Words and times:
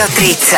Rádio 0.00 0.16
30. 0.16 0.56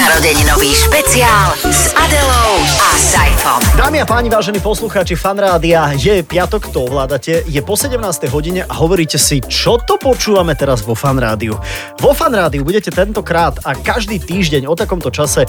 Narodeninový 0.00 0.72
špeciál 0.72 1.52
s 1.68 1.92
Adelou 1.92 2.56
a 2.80 2.88
Saifom. 2.96 3.60
Dámy 3.76 4.00
a 4.00 4.08
páni, 4.08 4.32
vážení 4.32 4.56
poslucháči 4.56 5.12
Fanrádia, 5.20 5.92
je 5.92 6.24
piatok, 6.24 6.72
to 6.72 6.88
ovládate, 6.88 7.44
je 7.44 7.60
po 7.60 7.76
17. 7.76 8.00
hodine 8.32 8.64
a 8.64 8.72
hovoríte 8.80 9.20
si, 9.20 9.44
čo 9.44 9.76
to 9.76 10.00
počúvame 10.00 10.56
teraz 10.56 10.80
vo 10.80 10.96
Fanrádiu. 10.96 11.60
Vo 12.00 12.16
Fanrádiu 12.16 12.64
budete 12.64 12.88
tentokrát 12.88 13.60
a 13.68 13.76
každý 13.76 14.16
týždeň 14.16 14.64
o 14.64 14.72
takomto 14.72 15.12
čase 15.12 15.44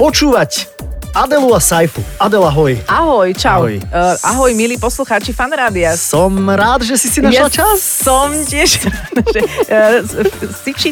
počúvať 0.00 0.72
Adelu 1.16 1.48
a 1.54 1.60
Saifu. 1.60 2.04
Adela, 2.20 2.52
ahoj. 2.52 2.76
Ahoj, 2.84 3.32
čau. 3.32 3.64
Ahoj. 3.64 3.80
Uh, 3.88 4.20
ahoj, 4.20 4.52
milí 4.52 4.76
poslucháči 4.76 5.32
Fanrádia. 5.32 5.96
Som 5.96 6.44
rád, 6.44 6.84
že 6.84 6.92
si 7.00 7.08
si 7.08 7.24
našla 7.24 7.48
Ja 7.48 7.64
čas. 7.64 7.80
Som 7.80 8.36
tiež, 8.44 8.84
že 8.84 9.40
uh, 9.72 10.04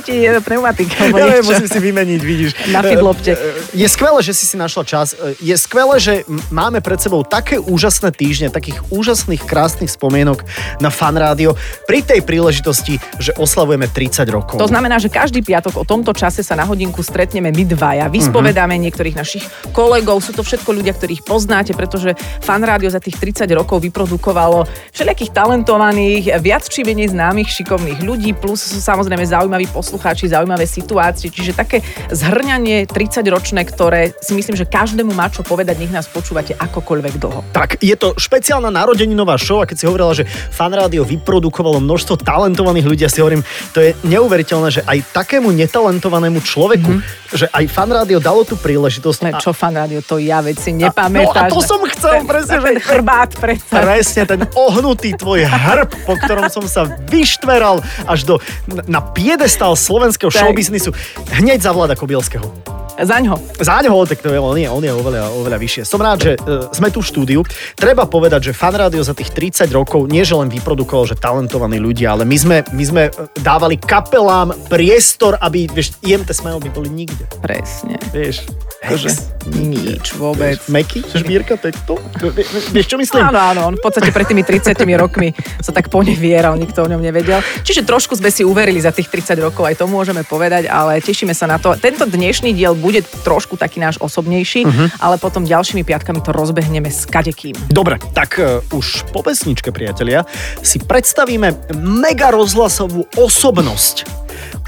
eh, 0.00 0.40
pneumatik. 0.40 0.88
alebo 0.96 1.20
Ja 1.20 1.44
musím 1.44 1.68
si 1.68 1.76
vymeniť, 1.76 2.20
vidíš. 2.24 2.50
Na 2.72 2.80
E, 2.80 2.96
fidlopte. 2.96 3.36
Je 3.76 3.84
skvelé, 3.84 4.24
že 4.24 4.32
si 4.32 4.48
si 4.48 4.56
našla 4.56 4.88
čas. 4.88 5.12
Je 5.44 5.52
skvelé, 5.60 6.00
že 6.00 6.24
máme 6.48 6.80
pred 6.80 6.96
sebou 6.96 7.20
také 7.20 7.60
úžasné 7.60 8.08
týždne, 8.08 8.48
takých 8.48 8.80
úžasných, 8.88 9.44
krásnych 9.44 9.92
spomienok 9.92 10.41
na 10.80 10.88
Fan 10.88 11.20
Rádio 11.20 11.52
pri 11.84 12.00
tej 12.00 12.24
príležitosti, 12.24 12.96
že 13.20 13.36
oslavujeme 13.36 13.92
30 13.92 14.24
rokov. 14.32 14.56
To 14.56 14.72
znamená, 14.72 14.96
že 14.96 15.12
každý 15.12 15.44
piatok 15.44 15.77
o 15.77 15.84
tomto 15.84 16.16
čase 16.16 16.41
sa 16.41 16.56
na 16.56 16.64
hodinku 16.64 17.04
stretneme 17.04 17.52
my 17.52 17.64
dvaja. 17.77 18.08
Vyspovedáme 18.08 18.72
niektorých 18.80 19.20
našich 19.20 19.44
kolegov. 19.77 20.13
Sú 20.18 20.34
to 20.34 20.42
všetko 20.42 20.70
ľudia, 20.74 20.92
ktorých 20.92 21.23
poznáte, 21.23 21.73
pretože 21.73 22.18
Fan 22.42 22.62
Rádio 22.62 22.91
za 22.91 22.98
tých 22.98 23.16
30 23.16 23.48
rokov 23.55 23.80
vyprodukovalo 23.82 24.66
všelijakých 24.91 25.30
talentovaných, 25.30 26.24
viac 26.42 26.66
či 26.66 26.82
menej 26.82 27.14
známych, 27.14 27.48
šikovných 27.48 28.02
ľudí, 28.02 28.34
plus 28.34 28.60
sú 28.60 28.82
samozrejme 28.82 29.22
zaujímaví 29.24 29.70
poslucháči, 29.70 30.28
zaujímavé 30.28 30.66
situácie. 30.66 31.30
Čiže 31.30 31.55
také 31.55 31.80
zhrňanie 32.11 32.91
30-ročné, 32.91 33.64
ktoré 33.64 34.12
si 34.19 34.34
myslím, 34.34 34.58
že 34.58 34.66
každému 34.69 35.14
má 35.14 35.30
čo 35.30 35.47
povedať, 35.47 35.78
nech 35.78 35.94
nás 35.94 36.11
počúvate 36.11 36.58
akokoľvek 36.58 37.14
dlho. 37.22 37.41
Tak, 37.55 37.78
je 37.81 37.94
to 37.94 38.19
špeciálna 38.19 38.69
narodeninová 38.69 39.38
show 39.38 39.62
a 39.62 39.69
keď 39.69 39.77
si 39.78 39.84
hovorila, 39.86 40.12
že 40.12 40.27
Fan 40.28 40.75
Rádio 40.75 41.06
vyprodukovalo 41.06 41.78
množstvo 41.78 42.20
talentovaných 42.20 42.86
ľudí, 42.86 43.03
ja 43.06 43.12
si 43.12 43.22
hovorím, 43.22 43.47
to 43.70 43.78
je 43.81 43.94
neuveriteľné, 44.06 44.69
že 44.70 44.83
aj 44.83 45.14
takému 45.14 45.55
netalentovanému 45.55 46.42
človeku, 46.42 46.91
mm-hmm. 46.91 47.36
že 47.38 47.47
aj 47.50 47.64
Fan 47.70 47.91
Rádio 47.91 48.19
dalo 48.19 48.42
tú 48.42 48.58
príležitosť. 48.58 49.20
Ne, 49.25 49.33
a- 49.36 49.42
čo 49.44 49.53
fan 49.53 49.77
rádio, 49.77 49.94
to 50.00 50.17
ja 50.17 50.41
vec 50.41 50.56
si 50.56 50.73
no 50.73 50.83
a 50.83 50.91
nepamätáš. 50.91 51.50
to 51.53 51.61
som 51.61 51.81
chcel, 51.87 52.12
Ten- 52.19 52.27
presne, 52.27 52.56
ten 52.59 52.75
že- 52.75 52.83
chrbát 52.83 53.31
predsa. 53.37 53.75
Presne, 53.77 54.23
ten 54.25 54.41
ohnutý 54.55 55.12
tvoj 55.12 55.45
hrb, 55.45 55.91
po 56.03 56.17
ktorom 56.17 56.48
som 56.48 56.64
sa 56.64 56.83
vyštveral 57.06 57.78
až 58.05 58.20
do, 58.25 58.34
na 58.89 58.98
piedestal 58.98 59.77
slovenského 59.77 60.33
Tak. 60.33 60.41
showbiznisu. 60.41 60.91
Hneď 61.31 61.62
za 61.62 61.70
Vlada 61.70 61.95
Kobielského. 61.95 62.73
Zaňho. 62.95 63.37
Za 63.59 63.83
neho, 63.83 63.98
tak 64.06 64.23
to 64.23 64.31
je, 64.31 64.39
on 64.39 64.55
je, 64.55 64.70
on 64.70 64.83
je 64.83 64.92
oveľa, 64.95 65.34
oveľa 65.34 65.59
vyššie. 65.59 65.83
Som 65.83 65.98
rád, 65.98 66.19
že 66.23 66.33
e, 66.39 66.70
sme 66.70 66.95
tu 66.95 67.03
v 67.03 67.06
štúdiu. 67.11 67.41
Treba 67.75 68.06
povedať, 68.06 68.50
že 68.50 68.53
Fan 68.55 68.78
Rádio 68.78 69.03
za 69.03 69.19
tých 69.19 69.34
30 69.34 69.67
rokov 69.75 70.06
nie 70.06 70.23
že 70.23 70.39
len 70.39 70.47
vyprodukoval, 70.47 71.11
že 71.11 71.19
talentovaní 71.19 71.83
ľudia, 71.83 72.15
ale 72.15 72.22
my 72.22 72.37
sme, 72.39 72.56
my 72.70 72.84
sme 72.87 73.03
e, 73.09 73.12
dávali 73.42 73.77
kapelám 73.77 74.55
priestor, 74.70 75.34
aby, 75.42 75.67
vieš, 75.67 75.98
IMT 76.06 76.31
Smile 76.31 76.62
by 76.62 76.70
boli 76.70 76.89
nikde. 76.89 77.27
Presne. 77.42 77.98
Vieš, 78.15 78.47
Akože 78.84 79.09
nič 79.48 80.12
vôbec. 80.20 80.61
Meky, 80.69 81.00
žbírka, 81.09 81.56
to 81.56 81.72
je 81.72 81.75
to. 81.89 81.97
Vie- 82.20 82.45
vie- 82.45 82.69
Vieš, 82.77 82.87
čo 82.92 82.97
myslím? 83.00 83.25
Áno, 83.33 83.41
áno, 83.41 83.61
on 83.72 83.75
v 83.81 83.83
podstate 83.83 84.12
pred 84.12 84.28
tými 84.28 84.45
30 84.45 84.77
rokmi 85.00 85.33
sa 85.65 85.72
tak 85.72 85.89
ponevieral, 85.89 86.53
nikto 86.61 86.84
o 86.84 86.89
ňom 86.89 87.00
nevedel. 87.00 87.41
Čiže 87.65 87.89
trošku 87.89 88.12
sme 88.20 88.28
si 88.28 88.45
uverili 88.45 88.77
za 88.77 88.92
tých 88.92 89.09
30 89.09 89.41
rokov, 89.41 89.65
aj 89.65 89.81
to 89.81 89.89
môžeme 89.89 90.20
povedať, 90.20 90.69
ale 90.69 91.00
tešíme 91.00 91.33
sa 91.33 91.48
na 91.48 91.56
to. 91.56 91.72
Tento 91.81 92.05
dnešný 92.05 92.53
diel 92.53 92.77
bude 92.84 93.00
trošku 93.24 93.56
taký 93.56 93.80
náš 93.80 93.96
osobnejší, 93.96 94.68
ale 95.00 95.16
potom 95.16 95.48
ďalšími 95.48 95.81
piatkami 95.88 96.20
to 96.20 96.36
rozbehneme 96.36 96.92
s 96.92 97.09
kadekým. 97.09 97.56
Dobre, 97.72 97.97
tak 98.12 98.36
uh, 98.36 98.60
už 98.76 99.09
po 99.09 99.25
pesničke, 99.25 99.72
priatelia, 99.72 100.28
si 100.60 100.76
predstavíme 100.76 101.72
mega 101.81 102.28
rozhlasovú 102.28 103.09
osobnosť. 103.16 104.04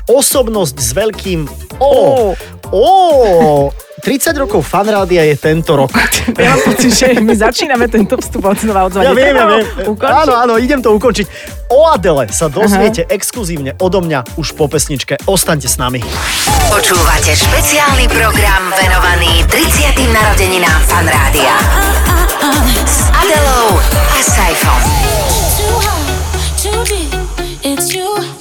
Osobnosť 0.08 0.76
s 0.80 0.90
veľkým 0.96 1.40
O. 1.76 2.32
O. 2.72 3.70
30 4.02 4.38
rokov 4.38 4.62
fanrádia 4.62 5.26
je 5.26 5.34
tento 5.34 5.74
rok. 5.74 5.90
Ja 6.36 6.58
mám 6.58 6.74
pocit, 6.74 6.90
že 6.90 7.06
my 7.22 7.32
začíname 7.38 7.86
tento 7.86 8.18
vstup 8.18 8.50
od 8.50 8.58
znova 8.58 8.90
odzvať. 8.90 9.04
Ja 9.06 9.14
viem, 9.14 9.30
ja 9.30 9.46
viem. 9.46 9.62
ukončiť? 9.94 10.10
Áno, 10.26 10.32
áno, 10.34 10.54
idem 10.58 10.82
to 10.82 10.90
ukončiť. 10.90 11.26
O 11.70 11.86
Adele 11.86 12.26
sa 12.34 12.50
dozviete 12.50 13.06
exkluzívne 13.06 13.78
odo 13.78 14.02
mňa 14.02 14.34
už 14.34 14.58
po 14.58 14.66
pesničke. 14.66 15.22
Ostaňte 15.24 15.70
s 15.70 15.78
nami. 15.78 16.02
Počúvate 16.66 17.30
špeciálny 17.30 18.10
program 18.10 18.74
venovaný 18.74 19.46
30. 19.48 20.02
narodeninám 20.10 20.80
Fan 20.90 21.06
Rádia. 21.06 21.54
S 22.84 23.06
Adelou 23.14 23.78
a 24.12 24.18
Saifom. 24.18 24.82
It's 27.62 27.94
you, 27.94 28.35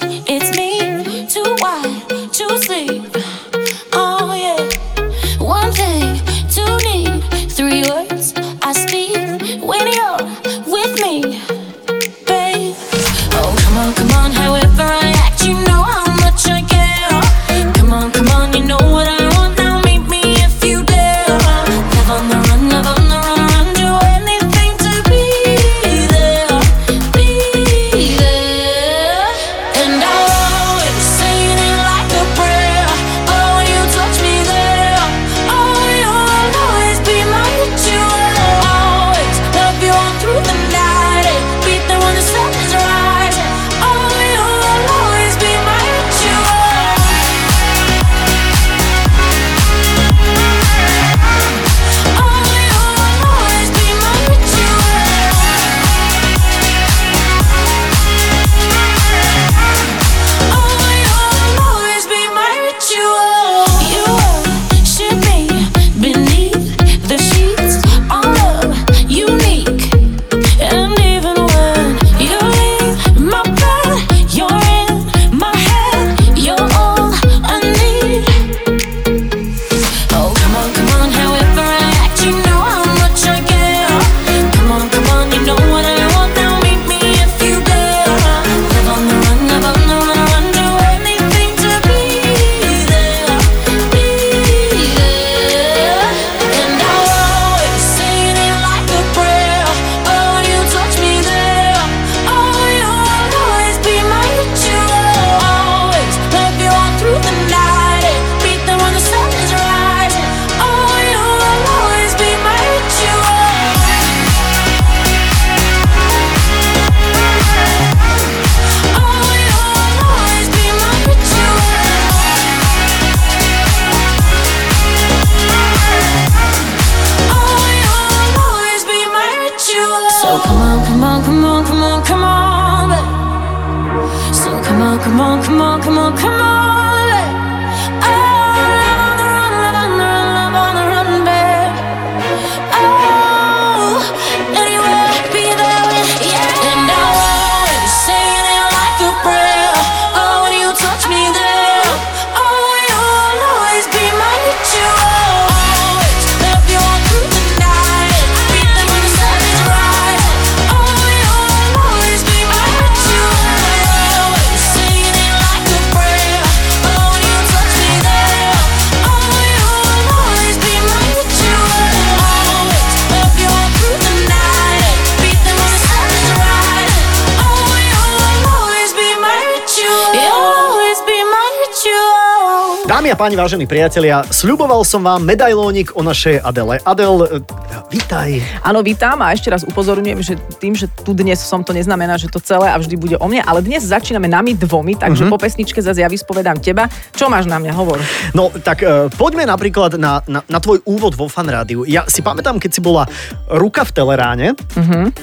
Dámy 182.96 183.12
a 183.12 183.20
páni, 183.20 183.36
vážení 183.36 183.68
priatelia, 183.68 184.24
sľuboval 184.32 184.88
som 184.88 185.04
vám 185.04 185.20
medailónik 185.20 185.92
o 186.00 186.02
našej 186.02 186.40
Adele. 186.40 186.80
Adel, 186.80 187.28
e, 187.28 187.44
vítaj. 187.90 188.42
Áno, 188.66 188.82
vítam 188.82 189.18
a 189.22 189.32
ešte 189.34 189.50
raz 189.50 189.62
upozorňujem, 189.66 190.20
že 190.22 190.34
tým, 190.58 190.74
že 190.74 190.90
tu 190.90 191.14
dnes 191.14 191.38
som, 191.38 191.62
to 191.62 191.72
neznamená, 191.72 192.18
že 192.18 192.30
to 192.30 192.42
celé 192.42 192.70
a 192.70 192.78
vždy 192.78 192.96
bude 192.98 193.16
o 193.18 193.26
mne, 193.30 193.46
ale 193.46 193.62
dnes 193.62 193.86
začíname 193.86 194.26
nami 194.26 194.58
dvomi, 194.58 194.98
takže 194.98 195.30
po 195.30 195.38
pesničke 195.38 195.82
zase 195.82 196.02
ja 196.02 196.10
vyspovedám 196.10 196.62
teba. 196.62 196.90
Čo 197.14 197.30
máš 197.30 197.46
na 197.46 197.62
mňa, 197.62 197.72
hovor. 197.74 198.02
No, 198.34 198.50
tak 198.52 198.82
e, 198.82 199.10
poďme 199.14 199.46
napríklad 199.46 199.98
na, 200.02 200.22
na, 200.26 200.42
na 200.46 200.60
tvoj 200.62 200.82
úvod 200.86 201.14
vo 201.14 201.30
fan 201.30 201.50
rádiu. 201.50 201.86
Ja 201.86 202.06
si 202.10 202.26
pamätám, 202.26 202.58
keď 202.58 202.72
si 202.74 202.82
bola 202.82 203.06
ruka 203.50 203.86
v 203.86 203.92
Teleráne, 203.96 204.48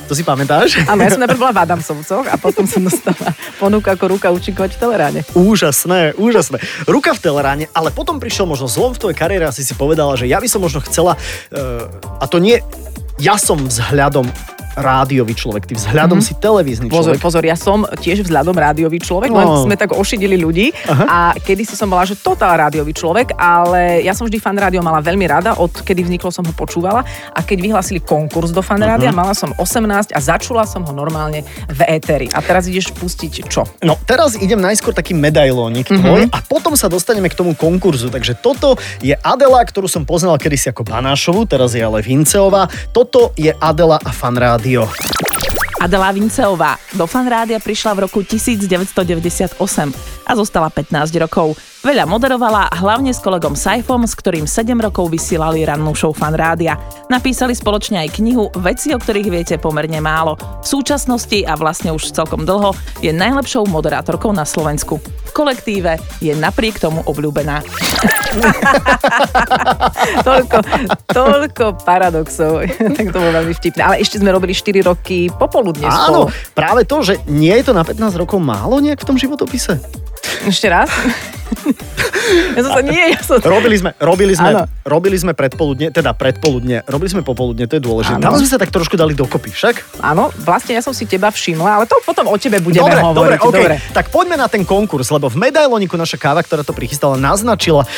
to 0.08 0.14
si 0.14 0.24
pamätáš? 0.24 0.80
Áno, 0.86 1.02
ja 1.04 1.10
som 1.12 1.22
najprv 1.22 1.40
bola 1.40 1.54
v 1.54 1.60
Adamsovcoch 1.68 2.26
a 2.30 2.36
potom 2.38 2.64
som 2.66 2.82
dostala 2.82 3.34
ponuku 3.58 3.88
ako 3.90 4.04
ruka 4.16 4.28
účinkovať 4.30 4.74
v 4.74 4.78
Teleráne. 4.78 5.20
Úžasné, 5.36 6.16
úžasné. 6.16 6.62
Ruka 6.86 7.14
v 7.14 7.20
Teleráne, 7.20 7.64
ale 7.76 7.92
potom 7.92 8.18
prišiel 8.18 8.48
možno 8.48 8.70
zlom 8.70 8.94
v 8.94 9.00
tvojej 9.02 9.18
kariére 9.18 9.44
a 9.46 9.52
si 9.54 9.66
si 9.66 9.74
povedala, 9.74 10.14
že 10.16 10.26
ja 10.26 10.42
by 10.42 10.48
som 10.48 10.62
možno 10.62 10.82
chcela, 10.82 11.14
uh, 11.54 11.86
a 12.18 12.24
to 12.26 12.42
nie, 12.42 12.51
ja 13.22 13.34
som 13.38 13.69
vzhľadom 13.69 14.26
rádiový 14.74 15.32
človek, 15.32 15.64
ty 15.64 15.74
vzhľadom 15.74 16.19
mm-hmm. 16.19 16.36
si 16.36 16.40
televízny 16.40 16.86
Pozor, 16.88 17.16
človek. 17.16 17.20
pozor, 17.20 17.42
ja 17.42 17.56
som 17.56 17.84
tiež 17.84 18.24
vzhľadom 18.24 18.54
rádiový 18.54 18.98
človek, 18.98 19.30
No. 19.30 19.38
len 19.38 19.48
sme 19.64 19.76
tak 19.76 19.92
ošidili 19.92 20.36
ľudí 20.36 20.72
Aha. 20.86 21.04
a 21.04 21.19
kedy 21.34 21.62
si 21.62 21.74
som 21.74 21.86
bola, 21.86 22.04
že 22.04 22.16
totál 22.16 22.56
rádiový 22.56 22.92
človek, 22.92 23.34
ale 23.34 24.00
ja 24.00 24.12
som 24.12 24.24
vždy 24.24 24.38
fan 24.38 24.56
rádio 24.56 24.80
mala 24.80 24.98
veľmi 24.98 25.24
rada, 25.24 25.56
od 25.56 25.72
kedy 25.72 26.04
vzniklo 26.04 26.28
som 26.28 26.44
ho 26.44 26.52
počúvala 26.52 27.04
a 27.30 27.40
keď 27.40 27.58
vyhlásili 27.60 28.00
konkurs 28.00 28.50
do 28.50 28.60
fan 28.60 28.80
rádia, 28.80 29.10
mala 29.10 29.32
som 29.32 29.52
18 29.54 30.12
a 30.12 30.20
začula 30.20 30.64
som 30.64 30.82
ho 30.82 30.92
normálne 30.92 31.42
v 31.69 31.80
éteri. 31.88 32.28
A 32.30 32.40
teraz 32.40 32.69
ideš 32.69 32.92
pustiť 32.92 33.44
čo? 33.48 33.64
No, 33.80 33.96
teraz 34.04 34.36
idem 34.36 34.58
najskôr 34.58 34.92
taký 34.92 35.12
medailónik 35.12 35.88
Mhm. 35.88 35.98
tvoj 35.98 36.22
a 36.30 36.38
potom 36.40 36.72
sa 36.76 36.88
dostaneme 36.88 37.28
k 37.28 37.36
tomu 37.36 37.52
konkurzu. 37.52 38.08
Takže 38.08 38.36
toto 38.38 38.76
je 39.00 39.12
Adela, 39.19 39.60
ktorú 39.60 39.88
som 39.88 40.04
poznal 40.04 40.36
kedysi 40.38 40.70
ako 40.70 40.84
Banášovu, 40.84 41.44
teraz 41.44 41.72
je 41.74 41.82
ale 41.82 42.00
Vinceová. 42.00 42.66
Toto 42.92 43.32
je 43.34 43.50
Adela 43.58 43.98
a 43.98 44.10
fan 44.12 44.34
rádio. 44.34 44.61
Adela 45.82 46.14
Vinceová 46.14 46.78
do 46.94 47.10
fanrádia 47.10 47.58
prišla 47.58 47.98
v 47.98 48.06
roku 48.06 48.22
1998 48.22 49.58
a 50.22 50.32
zostala 50.38 50.70
15 50.70 51.10
rokov. 51.18 51.58
Veľa 51.82 52.06
moderovala, 52.06 52.70
hlavne 52.70 53.10
s 53.10 53.18
kolegom 53.18 53.58
Saifom, 53.58 54.06
s 54.06 54.14
ktorým 54.14 54.46
7 54.46 54.78
rokov 54.78 55.10
vysielali 55.10 55.66
rannú 55.66 55.98
show 55.98 56.14
fanrádia. 56.14 56.78
Napísali 57.10 57.58
spoločne 57.58 58.06
aj 58.06 58.22
knihu 58.22 58.54
Veci, 58.62 58.94
o 58.94 59.02
ktorých 59.02 59.28
viete 59.34 59.54
pomerne 59.58 59.98
málo. 59.98 60.38
V 60.62 60.66
súčasnosti 60.70 61.42
a 61.42 61.58
vlastne 61.58 61.90
už 61.90 62.14
celkom 62.14 62.46
dlho 62.46 62.78
je 63.02 63.10
najlepšou 63.10 63.66
moderátorkou 63.66 64.30
na 64.30 64.46
Slovensku. 64.46 65.02
V 65.32 65.40
kolektíve 65.40 65.96
je 66.20 66.37
napriek 66.37 66.76
tomu 66.76 67.00
obľúbená. 67.08 67.64
toľko, 70.29 70.58
toľko 71.08 71.64
paradoxov. 71.88 72.69
tak 73.00 73.06
to 73.08 73.17
bolo 73.17 73.40
veľmi 73.40 73.56
vtipné. 73.56 73.81
Ale 73.81 73.96
ešte 74.05 74.20
sme 74.20 74.29
robili 74.29 74.52
4 74.52 74.84
roky 74.84 75.32
popoludne 75.32 75.88
Áno, 75.88 76.29
spolu. 76.29 76.52
práve 76.52 76.84
to, 76.84 77.00
že 77.00 77.17
nie 77.32 77.56
je 77.56 77.64
to 77.64 77.73
na 77.73 77.81
15 77.81 78.12
rokov 78.20 78.44
málo 78.44 78.76
nejak 78.84 79.00
v 79.00 79.08
tom 79.08 79.17
životopise. 79.17 79.81
Ešte 80.46 80.66
raz? 80.66 80.90
ja 82.56 82.60
som 82.64 82.72
sa, 82.74 82.82
nie, 82.82 83.04
ja 83.14 83.20
som... 83.22 83.38
Robili 83.38 83.76
sme, 83.78 83.90
robili 83.98 84.34
sme, 84.34 84.50
Áno. 84.50 84.62
robili 84.82 85.16
sme 85.18 85.32
predpoludne, 85.36 85.92
teda 85.92 86.16
predpoludne, 86.16 86.82
robili 86.88 87.10
sme 87.12 87.22
popoludne, 87.22 87.68
to 87.68 87.78
je 87.78 87.82
dôležité. 87.82 88.18
Áno. 88.18 88.32
Tam 88.32 88.34
sme 88.38 88.48
sa 88.48 88.58
tak 88.58 88.70
trošku 88.72 88.98
dali 88.98 89.14
dokopy, 89.14 89.52
však? 89.52 90.02
Áno, 90.02 90.32
vlastne 90.42 90.74
ja 90.74 90.82
som 90.82 90.90
si 90.96 91.04
teba 91.06 91.30
všimla, 91.30 91.82
ale 91.82 91.84
to 91.86 91.98
potom 92.02 92.26
o 92.28 92.36
tebe 92.40 92.58
budeme 92.58 92.90
dobre, 92.90 93.36
hovoriť. 93.38 93.40
dobre, 93.40 93.76
okay. 93.78 93.92
Tak 93.94 94.10
poďme 94.10 94.36
na 94.40 94.48
ten 94.48 94.66
konkurs, 94.66 95.12
lebo 95.12 95.28
v 95.28 95.36
medailoniku 95.38 95.94
naša 95.94 96.18
káva, 96.18 96.42
ktorá 96.42 96.66
to 96.66 96.74
prichystala, 96.74 97.20
naznačila 97.20 97.84
e, 97.84 97.88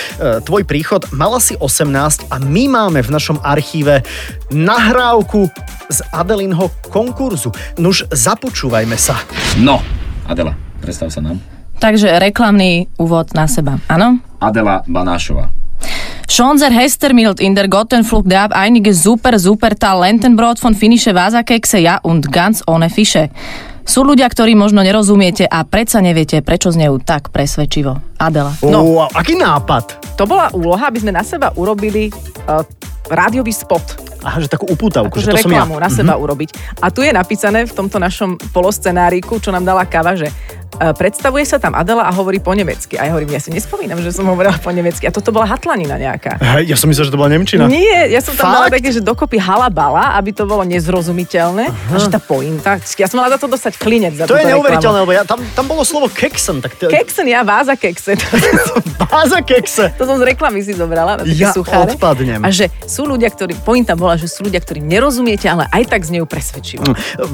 tvoj 0.43 0.67
príchod. 0.67 1.07
Mala 1.15 1.39
si 1.41 1.57
18 1.57 2.29
a 2.29 2.37
my 2.43 2.65
máme 2.69 3.01
v 3.01 3.11
našom 3.13 3.41
archíve 3.41 4.03
nahrávku 4.51 5.49
z 5.89 5.99
Adelinho 6.11 6.69
konkurzu. 6.91 7.55
Nuž, 7.81 8.09
započúvajme 8.11 8.97
sa. 8.99 9.17
No, 9.61 9.81
Adela, 10.27 10.57
predstav 10.81 11.13
sa 11.13 11.23
nám. 11.23 11.54
Takže 11.81 12.19
reklamný 12.23 12.87
úvod 12.97 13.35
na 13.35 13.47
seba, 13.51 13.79
áno? 13.91 14.23
Adela 14.39 14.83
Banášová. 14.87 15.51
Schon 16.25 16.57
sehr 16.57 16.73
Hestermild 16.73 17.39
in 17.39 17.53
der 17.53 17.69
Gottenflug 17.69 18.25
gab 18.25 18.57
einige 18.57 18.97
super, 18.97 19.37
super 19.37 19.77
Talentenbrot 19.77 20.57
von 20.57 20.73
finnische 20.73 21.13
Vasakekse, 21.13 21.79
ja 21.85 22.01
und 22.01 22.33
ganz 22.33 22.65
ohne 22.65 22.89
Fische. 22.89 23.29
Sú 23.85 24.01
ľudia, 24.01 24.25
ktorí 24.33 24.57
možno 24.57 24.81
nerozumiete 24.81 25.45
a 25.45 25.61
predsa 25.69 26.01
neviete, 26.01 26.41
prečo 26.41 26.73
znejú 26.73 27.05
tak 27.05 27.29
presvedčivo. 27.29 28.01
Adela. 28.17 28.57
No. 28.65 28.81
O, 28.81 29.05
aký 29.05 29.37
nápad? 29.37 30.17
To 30.17 30.25
bola 30.25 30.49
úloha, 30.57 30.89
aby 30.89 31.05
sme 31.05 31.13
na 31.13 31.21
seba 31.21 31.53
urobili 31.53 32.09
uh, 32.09 32.65
rádiový 33.13 33.53
spot. 33.53 34.17
Aha, 34.25 34.41
že 34.41 34.49
takú 34.49 34.65
upútavku, 34.73 35.21
Akože 35.21 35.29
že 35.29 35.33
to 35.37 35.45
som 35.45 35.53
ja. 35.53 35.69
reklamu 35.69 35.77
na 35.77 35.93
seba 35.93 36.17
urobiť. 36.17 36.81
A 36.81 36.89
tu 36.89 37.05
je 37.05 37.13
napísané 37.13 37.69
v 37.69 37.77
tomto 37.77 38.01
našom 38.01 38.41
poloscenáriku, 38.57 39.37
čo 39.37 39.53
nám 39.53 39.69
dala 39.69 39.85
káva, 39.85 40.17
že 40.17 40.33
predstavuje 40.79 41.45
sa 41.45 41.57
tam 41.57 41.73
Adela 41.75 42.05
a 42.07 42.13
hovorí 42.13 42.39
po 42.39 42.51
nemecky. 42.53 42.99
A 42.99 43.07
ja 43.07 43.11
hovorím, 43.15 43.35
ja 43.35 43.41
si 43.41 43.51
nespomínam, 43.51 43.99
že 44.01 44.11
som 44.11 44.27
hovorila 44.27 44.57
po 44.59 44.71
nemecky. 44.71 45.07
A 45.07 45.13
toto 45.15 45.31
bola 45.31 45.47
hatlanina 45.47 45.95
nejaká. 45.95 46.39
Hej, 46.39 46.71
ja 46.71 46.77
som 46.77 46.91
myslel, 46.91 47.09
že 47.09 47.13
to 47.15 47.19
bola 47.19 47.31
Nemčina. 47.31 47.67
Nie, 47.67 48.11
ja 48.11 48.21
som 48.21 48.35
tam 48.35 48.67
Fakt? 48.67 48.75
také, 48.75 48.91
že 48.91 49.01
dokopy 49.01 49.39
halabala, 49.39 50.19
aby 50.19 50.35
to 50.35 50.45
bolo 50.45 50.67
nezrozumiteľné. 50.67 51.71
A 51.71 51.97
že 51.97 52.11
tá 52.11 52.19
pointa, 52.19 52.77
ja 52.79 53.07
som 53.07 53.23
mala 53.23 53.31
za 53.35 53.39
to 53.39 53.47
dostať 53.47 53.79
klinec 53.79 54.15
za 54.19 54.27
To 54.27 54.35
je 54.35 54.45
neuveriteľné, 54.47 54.99
lebo 55.07 55.13
ja, 55.15 55.23
tam, 55.23 55.41
tam 55.55 55.65
bolo 55.69 55.87
slovo 55.87 56.11
keksen, 56.11 56.59
tak 56.65 56.75
to. 56.77 56.91
Keksen, 56.91 57.27
ja 57.31 57.47
váza 57.47 57.79
kekse. 57.79 58.19
báza 58.99 59.41
kekse. 59.49 59.95
To 59.99 60.05
som 60.09 60.17
z 60.19 60.25
reklamy 60.27 60.61
si 60.65 60.75
zobrala 60.75 61.23
Ja 61.29 61.53
sucháre. 61.55 61.95
odpadnem. 61.95 62.41
A 62.43 62.51
že 62.51 62.69
sú 62.85 63.07
ľudia, 63.07 63.31
ktorí, 63.31 63.55
pointa 63.63 63.95
bola, 63.95 64.19
že 64.19 64.27
sú 64.27 64.45
ľudia, 64.45 64.59
ktorí 64.61 64.81
nerozumiete, 64.83 65.47
ale 65.47 65.69
aj 65.71 65.83
tak 65.91 66.03
z 66.05 66.19
nejú 66.19 66.27
presvedčivo. 66.27 66.85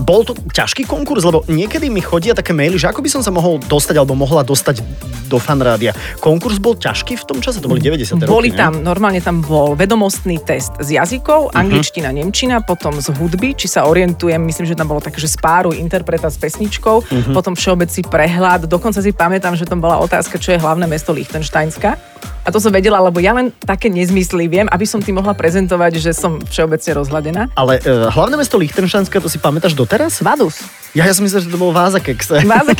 Bol 0.02 0.26
to 0.26 0.36
ťažký 0.52 0.84
konkurs, 0.84 1.24
lebo 1.24 1.42
niekedy 1.46 1.88
mi 1.88 2.02
chodia 2.02 2.34
také 2.36 2.52
maily, 2.52 2.76
že 2.76 2.90
ako 2.90 3.00
by 3.00 3.08
som 3.10 3.22
sa 3.22 3.29
mohol 3.30 3.62
dostať 3.62 3.94
alebo 3.98 4.14
mohla 4.14 4.42
dostať 4.42 4.82
do 5.30 5.38
fanrádia. 5.38 5.94
Konkurs 6.18 6.58
bol 6.58 6.74
ťažký 6.74 7.14
v 7.14 7.24
tom 7.24 7.38
čase, 7.38 7.62
to 7.62 7.70
boli 7.70 7.78
90. 7.78 8.18
Boli 8.26 8.50
roky, 8.50 8.58
tam, 8.58 8.82
normálne 8.82 9.22
tam 9.22 9.38
bol 9.40 9.78
vedomostný 9.78 10.42
test 10.42 10.74
z 10.82 10.98
jazykov, 10.98 11.54
Mhm. 11.54 11.54
angličtina, 11.54 12.10
nemčina, 12.10 12.58
potom 12.66 12.98
z 12.98 13.14
hudby, 13.14 13.54
či 13.54 13.70
sa 13.70 13.86
orientujem, 13.86 14.42
myslím, 14.42 14.66
že 14.66 14.74
tam 14.74 14.90
bolo 14.90 14.98
také, 14.98 15.22
že 15.22 15.30
spáruj 15.30 15.78
interpreta 15.78 16.26
s 16.26 16.34
pesničkou, 16.34 17.06
Mhm. 17.06 17.30
potom 17.30 17.54
všeobecný 17.54 18.02
prehľad, 18.10 18.66
dokonca 18.66 18.98
si 18.98 19.14
pamätám, 19.14 19.54
že 19.54 19.70
tam 19.70 19.78
bola 19.78 20.02
otázka, 20.02 20.34
čo 20.34 20.50
je 20.50 20.58
hlavné 20.58 20.90
mesto 20.90 21.14
Liechtensteinska. 21.14 21.94
A 22.40 22.48
to 22.48 22.58
som 22.58 22.72
vedela, 22.72 22.98
lebo 23.04 23.20
ja 23.20 23.36
len 23.36 23.52
také 23.62 23.92
nezmysly 23.92 24.48
viem, 24.48 24.66
aby 24.72 24.88
som 24.88 24.98
ti 24.98 25.12
mohla 25.12 25.36
prezentovať, 25.36 26.00
že 26.00 26.10
som 26.16 26.40
všeobecne 26.40 26.90
rozhladená. 26.96 27.42
Ale 27.52 27.78
e, 27.84 28.10
hlavné 28.10 28.40
mesto 28.40 28.56
Liechtensteinska, 28.56 29.20
to 29.20 29.28
si 29.28 29.36
pamätáš 29.36 29.76
doteraz? 29.76 30.24
Vadus. 30.24 30.64
Ja, 30.96 31.06
ja 31.06 31.14
som 31.14 31.22
myslel, 31.22 31.46
že 31.46 31.52
to 31.52 31.60
bol 31.60 31.70
Váza 31.70 32.02
kekse. 32.02 32.42
Váza. 32.50 32.72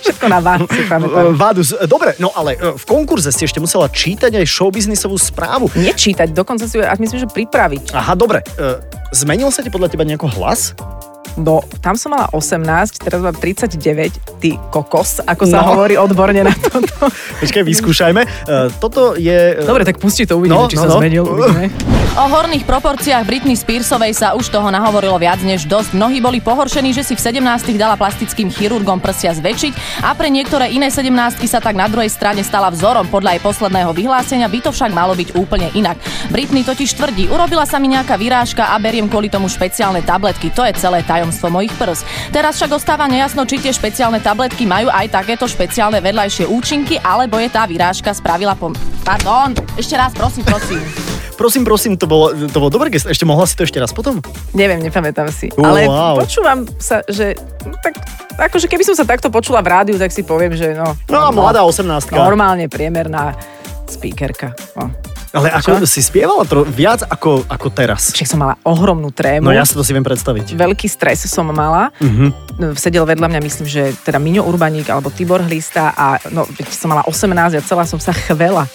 Všetko 0.00 0.26
na 0.30 0.40
vás 0.40 0.62
si 0.64 0.84
pamätám. 0.86 1.36
Vádus. 1.36 1.76
Dobre, 1.84 2.16
no 2.22 2.30
ale 2.32 2.56
e, 2.56 2.78
v 2.78 2.84
konkurze 2.86 3.34
si 3.34 3.42
ešte 3.44 3.58
musela 3.58 3.90
čítať 3.90 4.30
aj 4.38 4.46
showbiznisovú 4.46 5.18
správu. 5.18 5.68
Nečítať, 5.74 6.30
dokonca 6.30 6.64
si 6.64 6.78
ju, 6.78 6.86
myslím, 6.86 7.18
že 7.20 7.28
pripraviť. 7.28 7.92
Aha, 7.92 8.14
dobre. 8.14 8.46
E, 8.56 9.00
Zmenil 9.10 9.50
sa 9.50 9.66
ti 9.66 9.74
podľa 9.74 9.90
teba 9.90 10.06
nejako 10.06 10.30
hlas? 10.38 10.72
No, 11.36 11.60
tam 11.78 11.94
som 11.94 12.10
mala 12.10 12.26
18, 12.32 12.66
teraz 12.98 13.22
mám 13.22 13.34
39, 13.34 13.78
ty 14.42 14.58
kokos, 14.70 15.22
ako 15.22 15.44
sa 15.46 15.62
No. 15.62 15.74
hovorí 15.74 15.94
odborne 15.94 16.42
na 16.42 16.50
toto. 16.50 17.06
Počkaj, 17.42 17.62
vyskúšajme. 17.62 18.22
E, 18.24 18.28
Toto 18.78 19.14
je... 19.14 19.54
e, 19.54 19.62
Dobre, 19.62 19.86
tak 19.86 20.00
pusti 20.00 20.26
to, 20.26 20.36
uvidíme, 20.36 20.58
No, 20.58 20.66
či 20.66 20.74
no, 20.74 20.82
sa 20.84 20.88
no. 20.90 20.98
zmenil. 20.98 21.22
Uvidíme. 21.22 21.70
O 22.10 22.26
horných 22.26 22.66
proporciách 22.66 23.22
Britney 23.22 23.54
Spearsovej 23.54 24.18
sa 24.18 24.34
už 24.34 24.50
toho 24.50 24.66
nahovorilo 24.66 25.14
viac 25.14 25.38
než 25.46 25.70
dosť. 25.70 25.94
Mnohí 25.94 26.18
boli 26.18 26.42
pohoršení, 26.42 26.90
že 26.90 27.06
si 27.06 27.14
v 27.14 27.22
17 27.22 27.46
dala 27.78 27.94
plastickým 27.94 28.50
chirurgom 28.50 28.98
prsia 28.98 29.30
zväčšiť 29.30 30.02
a 30.02 30.10
pre 30.12 30.26
niektoré 30.26 30.74
iné 30.74 30.90
17 30.90 31.06
sa 31.46 31.62
tak 31.62 31.78
na 31.78 31.86
druhej 31.86 32.10
strane 32.10 32.42
stala 32.42 32.66
vzorom. 32.68 33.06
Podľa 33.06 33.38
jej 33.38 33.42
posledného 33.46 33.94
vyhlásenia 33.94 34.50
by 34.50 34.58
to 34.58 34.70
však 34.74 34.90
malo 34.90 35.14
byť 35.14 35.38
úplne 35.38 35.70
inak. 35.72 36.02
Britney 36.28 36.66
totiž 36.66 36.98
tvrdí, 36.98 37.30
urobila 37.30 37.62
sa 37.62 37.78
mi 37.78 37.86
nejaká 37.86 38.18
vyrážka 38.18 38.74
a 38.74 38.82
beriem 38.82 39.06
kvôli 39.06 39.30
tomu 39.30 39.46
špeciálne 39.46 40.02
tabletky. 40.02 40.50
To 40.50 40.66
je 40.66 40.74
celé 40.74 41.06
tajomstvo 41.20 41.52
mojich 41.52 41.76
prs. 41.76 42.00
Teraz 42.32 42.56
však 42.56 42.80
ostáva 42.80 43.04
nejasno, 43.04 43.44
či 43.44 43.60
tie 43.60 43.76
špeciálne 43.76 44.24
tabletky 44.24 44.64
majú 44.64 44.88
aj 44.88 45.12
takéto 45.12 45.44
špeciálne 45.44 46.00
vedľajšie 46.00 46.48
účinky, 46.48 46.96
alebo 46.96 47.36
je 47.36 47.52
tá 47.52 47.68
vyrážka 47.68 48.16
spravila 48.16 48.56
po... 48.56 48.72
Pardon, 49.04 49.52
ešte 49.76 50.00
raz, 50.00 50.16
prosím, 50.16 50.48
prosím. 50.48 50.80
Prosím, 51.40 51.64
prosím, 51.64 51.96
to 51.96 52.04
bolo, 52.04 52.36
to 52.36 52.58
bolo 52.60 52.68
dobré 52.68 52.92
gest. 52.92 53.08
Ešte 53.08 53.24
mohla 53.24 53.48
si 53.48 53.56
to 53.56 53.64
ešte 53.64 53.80
raz 53.80 53.96
potom? 53.96 54.20
Neviem, 54.52 54.76
nepamätám 54.84 55.32
si. 55.32 55.48
Wow. 55.56 55.72
Ale 55.72 55.80
počúvam 56.20 56.68
sa, 56.76 57.00
že... 57.08 57.32
Tak, 57.80 57.96
akože 58.36 58.68
keby 58.68 58.84
som 58.84 58.92
sa 58.92 59.08
takto 59.08 59.32
počula 59.32 59.64
v 59.64 59.72
rádiu, 59.72 59.96
tak 59.96 60.12
si 60.12 60.20
poviem, 60.20 60.52
že 60.52 60.76
no... 60.76 60.92
No, 61.08 61.32
mladá 61.32 61.64
18 61.64 62.12
Normálne 62.12 62.68
priemerná 62.68 63.32
speakerka. 63.88 64.52
No. 64.76 64.92
Ale 65.30 65.46
ako 65.54 65.86
si 65.86 66.02
spievala 66.02 66.42
to 66.42 66.66
viac 66.66 67.06
ako, 67.06 67.46
ako 67.46 67.68
teraz. 67.70 68.10
Však 68.10 68.26
som 68.26 68.42
mala 68.42 68.58
ohromnú 68.66 69.14
trému. 69.14 69.46
No 69.46 69.54
ja 69.54 69.62
si 69.62 69.78
to 69.78 69.86
si 69.86 69.94
viem 69.94 70.02
predstaviť. 70.02 70.58
Veľký 70.58 70.90
stres 70.90 71.22
som 71.30 71.46
mala. 71.46 71.94
Uh-huh. 72.02 72.34
Sedel 72.74 73.06
vedľa 73.06 73.30
mňa, 73.30 73.40
myslím, 73.46 73.66
že 73.70 73.94
teda 74.02 74.18
Miňo 74.18 74.42
Urbaník 74.42 74.90
alebo 74.90 75.14
Tibor 75.14 75.46
Hlista 75.46 75.94
a 75.94 76.18
no, 76.34 76.50
som 76.74 76.90
mala 76.90 77.06
18 77.06 77.30
a 77.56 77.62
celá 77.62 77.86
som 77.86 78.02
sa 78.02 78.10
chvela. 78.10 78.66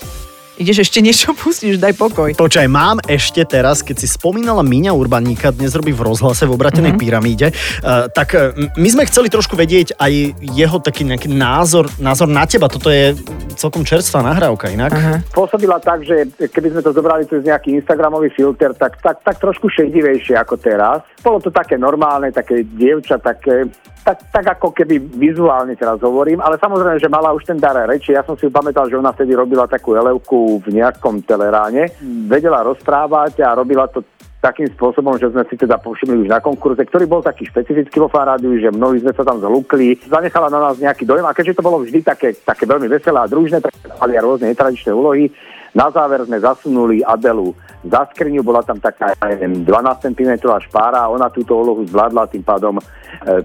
Ideš 0.55 0.87
ešte 0.87 1.03
niečo 1.03 1.35
pustiť, 1.35 1.75
už 1.75 1.79
daj 1.83 1.99
pokoj. 1.99 2.31
Počkaj, 2.31 2.67
mám 2.71 3.03
ešte 3.11 3.43
teraz, 3.43 3.83
keď 3.83 3.99
si 3.99 4.07
spomínala 4.07 4.63
Míňa 4.63 4.95
Urbaníka, 4.95 5.51
dnes 5.51 5.75
robí 5.75 5.91
v 5.91 5.99
rozhlase 5.99 6.47
v 6.47 6.55
obratenej 6.55 6.95
mm-hmm. 6.95 7.03
pyramíde, 7.03 7.47
uh, 7.51 8.07
tak 8.07 8.31
uh, 8.31 8.55
my 8.79 8.87
sme 8.87 9.03
chceli 9.03 9.27
trošku 9.27 9.59
vedieť 9.59 9.99
aj 9.99 10.31
jeho 10.55 10.77
taký 10.79 11.03
nejaký 11.03 11.27
názor, 11.27 11.91
názor 11.99 12.31
na 12.31 12.47
teba. 12.47 12.71
Toto 12.71 12.87
je 12.87 13.11
celkom 13.59 13.83
čerstvá 13.83 14.23
nahrávka 14.23 14.71
inak. 14.71 14.95
Aha. 14.95 15.15
pôsobila 15.35 15.75
tak, 15.83 16.07
že 16.07 16.31
keby 16.47 16.71
sme 16.71 16.81
to 16.87 16.95
zobrali 16.95 17.27
cez 17.27 17.43
nejaký 17.43 17.75
Instagramový 17.75 18.31
filter, 18.31 18.71
tak, 18.79 18.95
tak, 19.03 19.19
tak 19.27 19.35
trošku 19.43 19.67
šedivejšie 19.67 20.39
ako 20.39 20.55
teraz. 20.55 21.03
Bolo 21.19 21.43
to 21.43 21.51
také 21.51 21.75
normálne, 21.75 22.31
také 22.31 22.63
dievča, 22.63 23.19
také 23.19 23.67
tak, 24.05 24.21
tak 24.29 24.45
ako 24.61 24.69
keby 24.69 25.01
vizuálne 25.17 25.73
teraz 25.73 25.97
hovorím, 25.97 26.37
ale 26.37 26.61
samozrejme, 26.61 27.01
že 27.01 27.09
mala 27.09 27.33
už 27.33 27.49
ten 27.49 27.57
dar 27.57 27.73
reči. 27.73 28.13
Ja 28.13 28.21
som 28.21 28.37
si 28.37 28.45
pamätal, 28.53 28.85
že 28.85 29.01
ona 29.01 29.09
vtedy 29.09 29.33
robila 29.33 29.65
takú 29.65 29.97
elevku 29.97 30.44
v 30.61 30.67
nejakom 30.81 31.25
teleráne. 31.25 31.91
Vedela 32.29 32.65
rozprávať 32.65 33.41
a 33.45 33.57
robila 33.57 33.89
to 33.89 34.05
takým 34.45 34.69
spôsobom, 34.77 35.17
že 35.17 35.33
sme 35.33 35.41
si 35.49 35.57
teda 35.57 35.81
povšimli 35.81 36.21
už 36.21 36.29
na 36.29 36.37
konkurze, 36.37 36.85
ktorý 36.85 37.09
bol 37.09 37.25
taký 37.25 37.49
špecifický 37.49 37.97
vo 37.97 38.13
fanrádiu, 38.13 38.53
že 38.61 38.69
mnohí 38.69 39.01
sme 39.01 39.09
sa 39.17 39.25
tam 39.25 39.41
zhlukli. 39.41 39.97
Zanechala 40.05 40.53
na 40.53 40.69
nás 40.69 40.77
nejaký 40.77 41.01
dojem 41.01 41.25
a 41.25 41.33
keďže 41.33 41.57
to 41.57 41.65
bolo 41.65 41.81
vždy 41.81 42.05
také, 42.05 42.37
také 42.45 42.69
veľmi 42.69 42.85
veselé 42.85 43.17
a 43.17 43.25
družné, 43.25 43.57
tak 43.57 43.73
mali 43.97 44.13
rôzne 44.21 44.53
netradičné 44.53 44.93
úlohy. 44.93 45.33
Na 45.75 45.91
záver 45.91 46.23
sme 46.23 46.39
zasunuli 46.39 47.03
Adelu 47.03 47.51
za 47.85 48.07
skriňu, 48.09 48.41
bola 48.41 48.65
tam 48.65 48.81
taká, 48.81 49.13
neviem, 49.27 49.61
12 49.61 50.09
cm 50.09 50.31
špára 50.41 51.05
a 51.05 51.11
ona 51.11 51.29
túto 51.29 51.53
úlohu 51.53 51.85
zvládla, 51.85 52.31
tým 52.31 52.41
pádom 52.41 52.81
e, 52.81 52.83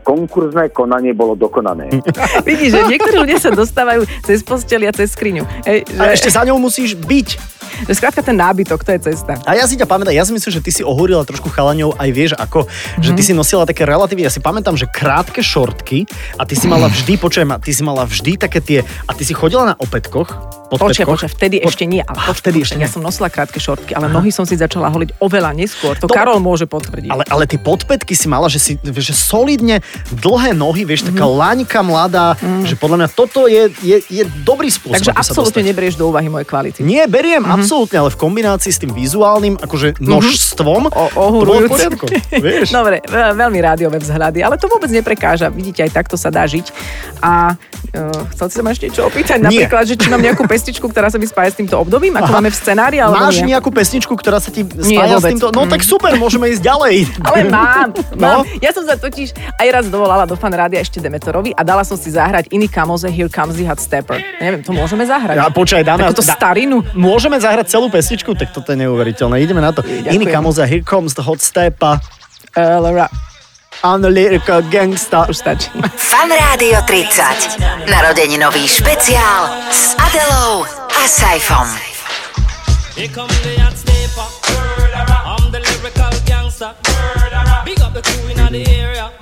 konkurzné 0.00 0.72
konanie 0.72 1.12
bolo 1.12 1.37
dokonané. 1.37 1.92
Vidíš, 2.49 2.72
že 2.72 2.82
niektorí 2.88 3.20
ľudia 3.20 3.37
sa 3.37 3.52
dostávajú 3.52 4.08
cez 4.25 4.40
posteľ 4.40 4.88
a 4.88 4.92
cez 4.96 5.12
skriňu. 5.12 5.44
A 5.44 5.84
že, 6.08 6.16
ešte 6.16 6.32
za 6.32 6.46
ňou 6.49 6.56
musíš 6.56 6.96
byť. 6.96 7.28
že 7.84 7.92
skrátka 7.92 8.25
ten 8.25 8.38
nábytok, 8.38 8.80
to 8.80 8.96
je 8.96 9.12
cesta. 9.12 9.37
A 9.44 9.58
ja 9.58 9.68
si 9.68 9.76
ťa 9.76 9.84
pamätám, 9.84 10.16
ja 10.16 10.25
si 10.25 10.32
myslím, 10.32 10.52
že 10.56 10.64
ty 10.64 10.70
si 10.72 10.82
ohúrila 10.87 11.26
trošku 11.28 11.52
chalaňov 11.52 12.00
aj 12.00 12.08
vieš 12.14 12.32
ako, 12.40 12.64
mm-hmm. 12.64 13.04
že 13.04 13.10
ty 13.12 13.22
si 13.26 13.32
nosila 13.37 13.68
také 13.68 13.84
relatívne, 13.84 14.25
ja 14.25 14.32
si 14.32 14.40
pamätám, 14.40 14.78
že 14.78 14.88
krátke 14.88 15.44
šortky 15.44 16.08
a 16.40 16.49
ty 16.49 16.56
si 16.56 16.64
mala 16.64 16.88
vždy, 16.88 17.20
počujem, 17.20 17.50
ty 17.60 17.76
si 17.76 17.82
mala 17.84 18.08
vždy 18.08 18.40
také 18.40 18.64
tie, 18.64 18.78
a 19.04 19.12
ty 19.12 19.26
si 19.26 19.37
chodila 19.37 19.68
na 19.68 19.76
opätkoch, 19.76 20.60
Počkaj, 20.72 21.02
počkaj, 21.04 21.30
vtedy 21.32 21.56
Pod- 21.58 21.68
ešte 21.68 21.84
nie. 21.84 21.98
Ale 22.00 22.14
Á, 22.14 22.22
počkaj, 22.24 22.38
vtedy 22.40 22.58
ešte 22.60 22.76
Ja 22.76 22.80
nie. 22.80 22.88
som 22.88 23.00
nosila 23.00 23.26
krátke 23.26 23.56
šortky, 23.56 23.90
ale 23.90 24.06
nohy 24.06 24.28
som 24.28 24.42
si 24.42 24.54
začala 24.54 24.86
holiť 24.88 25.18
oveľa 25.18 25.50
neskôr. 25.52 25.96
To, 25.96 26.04
To- 26.04 26.12
Karol 26.12 26.38
môže 26.38 26.64
potvrdiť. 26.64 27.08
Ale, 27.08 27.24
ale 27.24 27.44
tie 27.44 27.56
podpätky 27.56 28.12
si 28.12 28.26
mala, 28.26 28.46
že 28.46 28.58
si 28.58 28.72
že 28.78 29.10
solidne 29.10 29.82
dlhé 30.10 30.52
nohy, 30.52 30.84
vieš, 30.84 31.04
taká 31.04 31.22
Mhm. 31.22 31.34
laňka 31.34 31.80
mladá, 31.80 32.26
že 32.62 32.74
podľa 32.74 32.96
mňa 32.96 33.08
toto 33.10 33.46
je, 33.46 33.72
je, 33.80 33.96
je 34.02 34.22
dobrý 34.40 34.68
spôsob. 34.68 35.00
Takže 35.00 35.12
absolútne 35.12 35.62
neberieš 35.64 35.94
do 35.94 36.06
úvahy 36.06 36.26
moje 36.26 36.44
kvality. 36.44 36.80
Nie, 36.80 37.04
beriem, 37.04 37.40
mm-hmm. 37.40 37.56
absolútne, 37.56 37.96
ale 37.98 38.08
v 38.08 38.18
kombinácii 38.18 38.68
s 38.68 38.78
tým 38.78 38.90
vizuálnym, 38.90 39.56
akože 39.56 39.98
Mhm. 39.98 40.08
O, 40.10 40.20
to 40.52 40.62
bolo 40.62 40.88
v 40.90 40.92
ohurujúci. 41.16 41.68
poriadku. 41.68 42.06
Vieš? 42.32 42.68
Dobre, 42.76 43.00
ve- 43.02 43.32
veľmi 43.32 43.58
rádiové 43.58 43.98
vzhľady, 43.98 44.40
ale 44.40 44.54
to 44.54 44.66
vôbec 44.66 44.88
neprekáža. 44.88 45.48
Vidíte, 45.48 45.80
aj 45.80 45.92
takto 45.92 46.14
sa 46.14 46.28
dá 46.28 46.42
žiť. 46.42 46.66
A 47.20 47.52
uh, 47.52 48.20
chcel 48.30 48.46
si 48.46 48.54
sa 48.54 48.62
ma 48.62 48.70
ešte 48.70 48.86
niečo 48.86 49.04
opýtať? 49.04 49.38
Nie. 49.40 49.64
Napríklad, 49.64 49.84
že 49.84 49.94
či 49.94 50.06
mám 50.06 50.20
nejakú 50.20 50.44
pestičku, 50.61 50.85
ktorá 50.85 51.09
sa 51.09 51.17
mi 51.17 51.25
spája 51.25 51.50
s 51.50 51.57
týmto 51.57 51.73
obdobím, 51.75 52.12
ako 52.14 52.29
máme 52.31 52.47
v 52.47 52.55
scenári, 52.55 53.00
alebo 53.00 53.17
Máš 53.19 53.40
nie? 53.40 53.50
nejakú 53.50 53.73
pesničku, 53.73 54.12
ktorá 54.12 54.37
sa 54.37 54.52
ti 54.52 54.61
spája 54.61 55.17
s 55.17 55.25
týmto? 55.25 55.49
No 55.50 55.64
Mm. 55.64 55.73
tak 55.73 55.81
super, 55.83 56.12
môžeme 56.14 56.47
ísť 56.47 56.61
ďalej. 56.61 56.95
Ale 57.23 57.38
mám, 57.47 57.88
No. 58.12 58.21
mám. 58.21 58.40
Ja 58.61 58.71
som 58.71 58.85
sa 58.85 58.95
totiž 58.95 59.33
aj 59.57 59.69
raz 59.71 59.85
dovolala 59.87 60.23
do 60.23 60.37
fan 60.37 60.52
rádia 60.52 60.79
ešte 60.79 61.00
Demetorovi 61.00 61.50
a 61.50 61.62
dala 61.62 61.81
som 61.81 61.97
si 61.97 62.11
zahrať 62.11 62.50
iný 62.50 62.69
kamoze 62.69 63.09
Here 63.09 63.26
Comes 63.26 63.57
the 63.57 63.64
Hot 63.64 63.81
Stepper. 63.81 64.21
Neviem, 64.37 64.61
to 64.61 64.71
môžeme 64.71 65.02
zahrať. 65.02 65.33
Ja, 65.35 65.49
počkaj, 65.49 65.81
dáme... 65.81 66.05
Takúto 66.05 66.21
dá- 66.21 66.37
starinu. 66.37 66.85
Môžeme 66.93 67.38
zahrať 67.38 67.71
celú 67.71 67.88
pesničku? 67.88 68.37
Tak 68.37 68.52
toto 68.52 68.69
je 68.69 68.79
neuveriteľné. 68.79 69.40
Ideme 69.40 69.64
na 69.64 69.73
to. 69.73 69.81
Ďakujem. 69.81 70.12
Iný 70.12 70.29
kamoza, 70.29 70.69
Here 70.69 70.85
Comes 70.85 71.17
the 71.17 71.25
Hot 71.25 71.40
Stepa. 71.40 72.02
Uh, 72.52 73.09
The 73.80 74.08
lyrical 74.08 74.62
gangsta. 74.62 75.26
už 75.28 75.37
stačí. 75.37 75.70
Fan 75.96 76.30
Rádio 76.30 76.82
30. 76.84 77.88
Narodeninový 77.90 78.68
špeciál 78.68 79.49
s 79.72 79.96
Adelou 79.96 80.64
a 81.02 81.08
Saifom. 81.08 81.68
Here 82.96 83.08
come 83.08 83.32
the 83.42 83.56
hot 83.56 83.72
stepper. 83.72 84.28
I'm 85.25 85.50
the 85.50 85.60
lyrical 85.64 86.12
gangster. 86.28 86.76
Big 87.64 87.80
up 87.80 87.94
the 87.94 88.02
crew 88.02 88.28
in 88.28 88.52
the 88.52 88.68
area. 88.68 89.19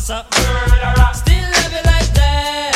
Officer. 0.00 0.24
Still 1.12 1.44
love 1.52 1.74
it 1.74 1.84
like 1.84 2.10
that. 2.14 2.72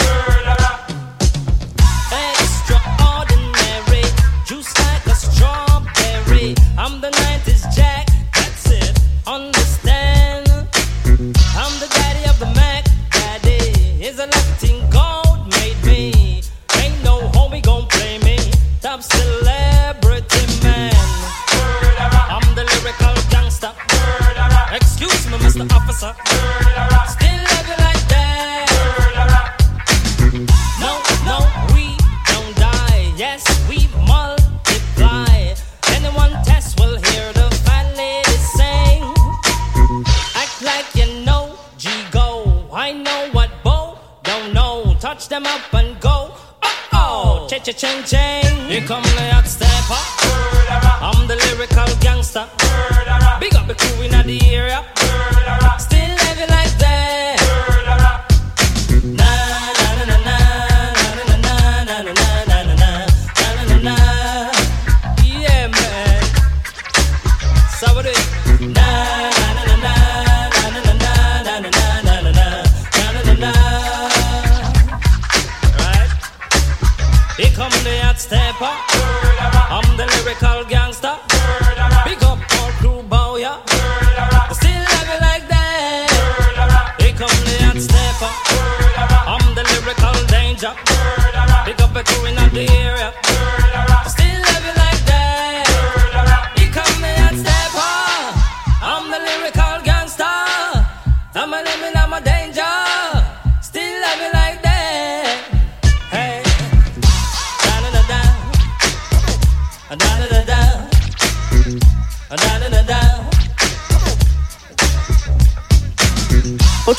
Extraordinary, 2.36 4.04
juice 4.44 4.78
like 4.78 5.06
a 5.06 5.14
strawberry. 5.14 6.54
I'm 6.76 7.00
the 7.00 7.08
90s 7.08 7.74
Jack. 7.74 8.08
That's 8.34 8.70
it. 8.70 9.00
Understand? 9.26 10.50
I'm 11.56 11.72
the 11.80 11.88
daddy 11.96 12.28
of 12.28 12.38
the 12.40 12.52
Mac. 12.54 12.84
Daddy 13.10 14.04
is 14.04 14.18
a 14.18 14.26
Latin 14.26 14.90
gold 14.90 15.48
made 15.56 15.82
me. 15.82 16.42
Ain't 16.76 17.02
no 17.02 17.20
homie 17.32 17.62
gon' 17.62 17.86
play 17.86 18.18
me. 18.18 18.36
Top 18.82 19.02
celebrity 19.02 20.44
man. 20.62 20.92
I'm 22.28 22.54
the 22.54 22.64
lyrical 22.68 23.14
gangster. 23.30 23.72
Excuse 24.74 25.26
me, 25.30 25.38
Mr. 25.38 25.72
Officer. 25.72 26.73
Up 45.54 45.74
and 45.74 46.00
go. 46.00 46.34
Oh 46.62 46.88
oh, 46.92 47.46
cha 47.48 47.58
cha 47.58 47.72
ching 47.72 48.02
ching. 48.04 48.54
Here 48.68 48.86
come 48.86 49.02
the 49.02 49.24
hot 49.32 49.46
stepper. 49.46 50.02
I'm 51.06 51.28
the 51.28 51.36
lyrical 51.36 51.90
gangster. 52.00 52.46
Big 53.40 53.54
up 53.54 53.66
the 53.66 53.74
crew 53.74 54.02
in 54.04 54.26
the 54.26 54.38
area. 54.52 54.84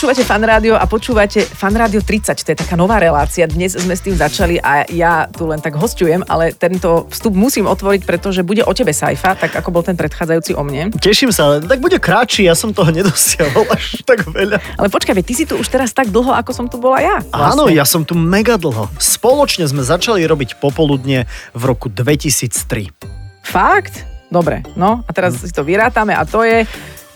Počúvate 0.05 0.29
Fan 0.29 0.45
Rádio 0.45 0.77
a 0.77 0.85
počúvate 0.85 1.41
Fan 1.41 1.73
Rádio 1.73 1.97
30, 1.97 2.37
to 2.37 2.53
je 2.53 2.61
taká 2.61 2.77
nová 2.77 3.01
relácia. 3.01 3.49
Dnes 3.49 3.73
sme 3.73 3.97
s 3.97 4.05
tým 4.05 4.13
začali 4.13 4.61
a 4.61 4.85
ja 4.85 5.25
tu 5.25 5.49
len 5.49 5.57
tak 5.57 5.73
hostujem, 5.81 6.21
ale 6.29 6.53
tento 6.53 7.09
vstup 7.09 7.33
musím 7.33 7.65
otvoriť, 7.65 8.05
pretože 8.05 8.45
bude 8.45 8.61
o 8.61 8.69
tebe 8.69 8.93
Saifa, 8.93 9.33
tak 9.33 9.57
ako 9.57 9.73
bol 9.73 9.81
ten 9.81 9.97
predchádzajúci 9.97 10.53
o 10.53 10.61
mne. 10.61 10.93
Teším 10.93 11.33
sa, 11.33 11.57
tak 11.57 11.81
bude 11.81 11.97
kratší, 11.97 12.45
ja 12.45 12.53
som 12.53 12.69
toho 12.69 12.93
nedosiahol 12.93 13.65
až 13.73 14.05
tak 14.05 14.29
veľa. 14.29 14.61
Ale 14.77 14.93
počkaj, 14.93 15.25
ty 15.25 15.33
si 15.33 15.49
tu 15.49 15.57
už 15.57 15.73
teraz 15.73 15.89
tak 15.89 16.13
dlho, 16.13 16.37
ako 16.37 16.53
som 16.53 16.69
tu 16.69 16.77
bola 16.77 17.01
ja. 17.01 17.17
Áno, 17.33 17.65
vlastne. 17.65 17.73
ja 17.73 17.85
som 17.89 18.05
tu 18.05 18.13
mega 18.13 18.61
dlho. 18.61 18.85
Spoločne 19.01 19.65
sme 19.65 19.81
začali 19.81 20.21
robiť 20.21 20.61
popoludne 20.61 21.25
v 21.57 21.63
roku 21.65 21.89
2003. 21.89 22.93
Fakt? 23.41 24.05
Dobre, 24.29 24.61
no 24.77 25.01
a 25.01 25.09
teraz 25.17 25.41
si 25.41 25.49
to 25.49 25.65
vyrátame 25.65 26.13
a 26.13 26.21
to 26.29 26.45
je... 26.45 26.61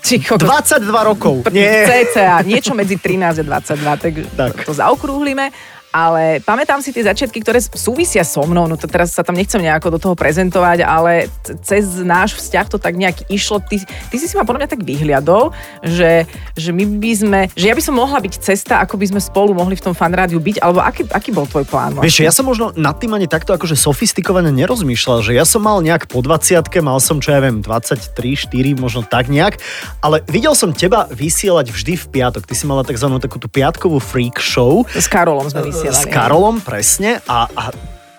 Či, 0.00 0.20
22 0.24 0.90
rokov. 1.04 1.44
Nie. 1.52 1.84
CCA, 1.84 2.40
niečo 2.42 2.72
medzi 2.72 2.96
13 2.96 3.40
a 3.40 3.44
22, 3.44 3.96
tak, 4.00 4.12
Tak. 4.36 4.54
to 4.64 4.72
zaokrúhlime. 4.72 5.52
Ale 5.90 6.38
pamätám 6.46 6.78
si 6.78 6.94
tie 6.94 7.02
začiatky, 7.02 7.42
ktoré 7.42 7.58
súvisia 7.58 8.22
so 8.22 8.46
mnou, 8.46 8.70
no 8.70 8.78
to 8.78 8.86
teraz 8.86 9.10
sa 9.10 9.26
tam 9.26 9.34
nechcem 9.34 9.58
nejako 9.58 9.98
do 9.98 9.98
toho 9.98 10.14
prezentovať, 10.14 10.86
ale 10.86 11.26
cez 11.66 11.98
náš 12.06 12.38
vzťah 12.38 12.66
to 12.70 12.78
tak 12.78 12.94
nejak 12.94 13.26
išlo. 13.26 13.58
Ty, 13.58 13.82
ty 13.82 14.16
si 14.16 14.30
si 14.30 14.38
ma 14.38 14.46
podľa 14.46 14.62
mňa 14.62 14.70
tak 14.70 14.86
vyhliadol, 14.86 15.50
že, 15.82 16.30
že 16.54 16.70
my 16.70 16.86
by 17.02 17.12
sme, 17.18 17.40
že 17.58 17.66
ja 17.66 17.74
by 17.74 17.82
som 17.82 17.98
mohla 17.98 18.22
byť 18.22 18.34
cesta, 18.38 18.78
ako 18.78 19.02
by 19.02 19.10
sme 19.10 19.20
spolu 19.20 19.50
mohli 19.50 19.74
v 19.74 19.90
tom 19.90 19.94
fanrádiu 19.98 20.38
byť, 20.38 20.62
alebo 20.62 20.78
aký, 20.78 21.10
aký 21.10 21.34
bol 21.34 21.50
tvoj 21.50 21.66
plán? 21.66 21.98
Vieš, 21.98 22.22
ja 22.22 22.30
som 22.30 22.46
možno 22.46 22.70
nad 22.78 22.94
tým 23.02 23.10
ani 23.18 23.26
takto 23.26 23.50
akože 23.50 23.74
sofistikovane 23.74 24.54
nerozmýšľal, 24.54 25.26
že 25.26 25.34
ja 25.34 25.42
som 25.42 25.66
mal 25.66 25.82
nejak 25.82 26.06
po 26.06 26.22
20 26.22 26.62
mal 26.86 27.02
som 27.02 27.18
čo 27.18 27.34
ja 27.34 27.42
viem, 27.42 27.58
23, 27.66 28.14
4, 28.14 28.78
možno 28.78 29.02
tak 29.02 29.26
nejak, 29.26 29.58
ale 30.06 30.22
videl 30.30 30.54
som 30.54 30.70
teba 30.70 31.10
vysielať 31.10 31.74
vždy 31.74 31.98
v 31.98 32.06
piatok. 32.14 32.46
Ty 32.46 32.54
si 32.54 32.64
mala 32.70 32.86
tzv. 32.86 33.10
takú 33.18 33.42
tú 33.42 33.50
piatkovú 33.50 33.98
freak 33.98 34.38
show. 34.38 34.86
S 34.94 35.10
Karolom 35.10 35.50
sme 35.50 35.66
vysielali. 35.66 35.79
S 35.86 36.06
Karolom, 36.06 36.60
presne. 36.60 37.20
A, 37.26 37.48
a 37.48 37.70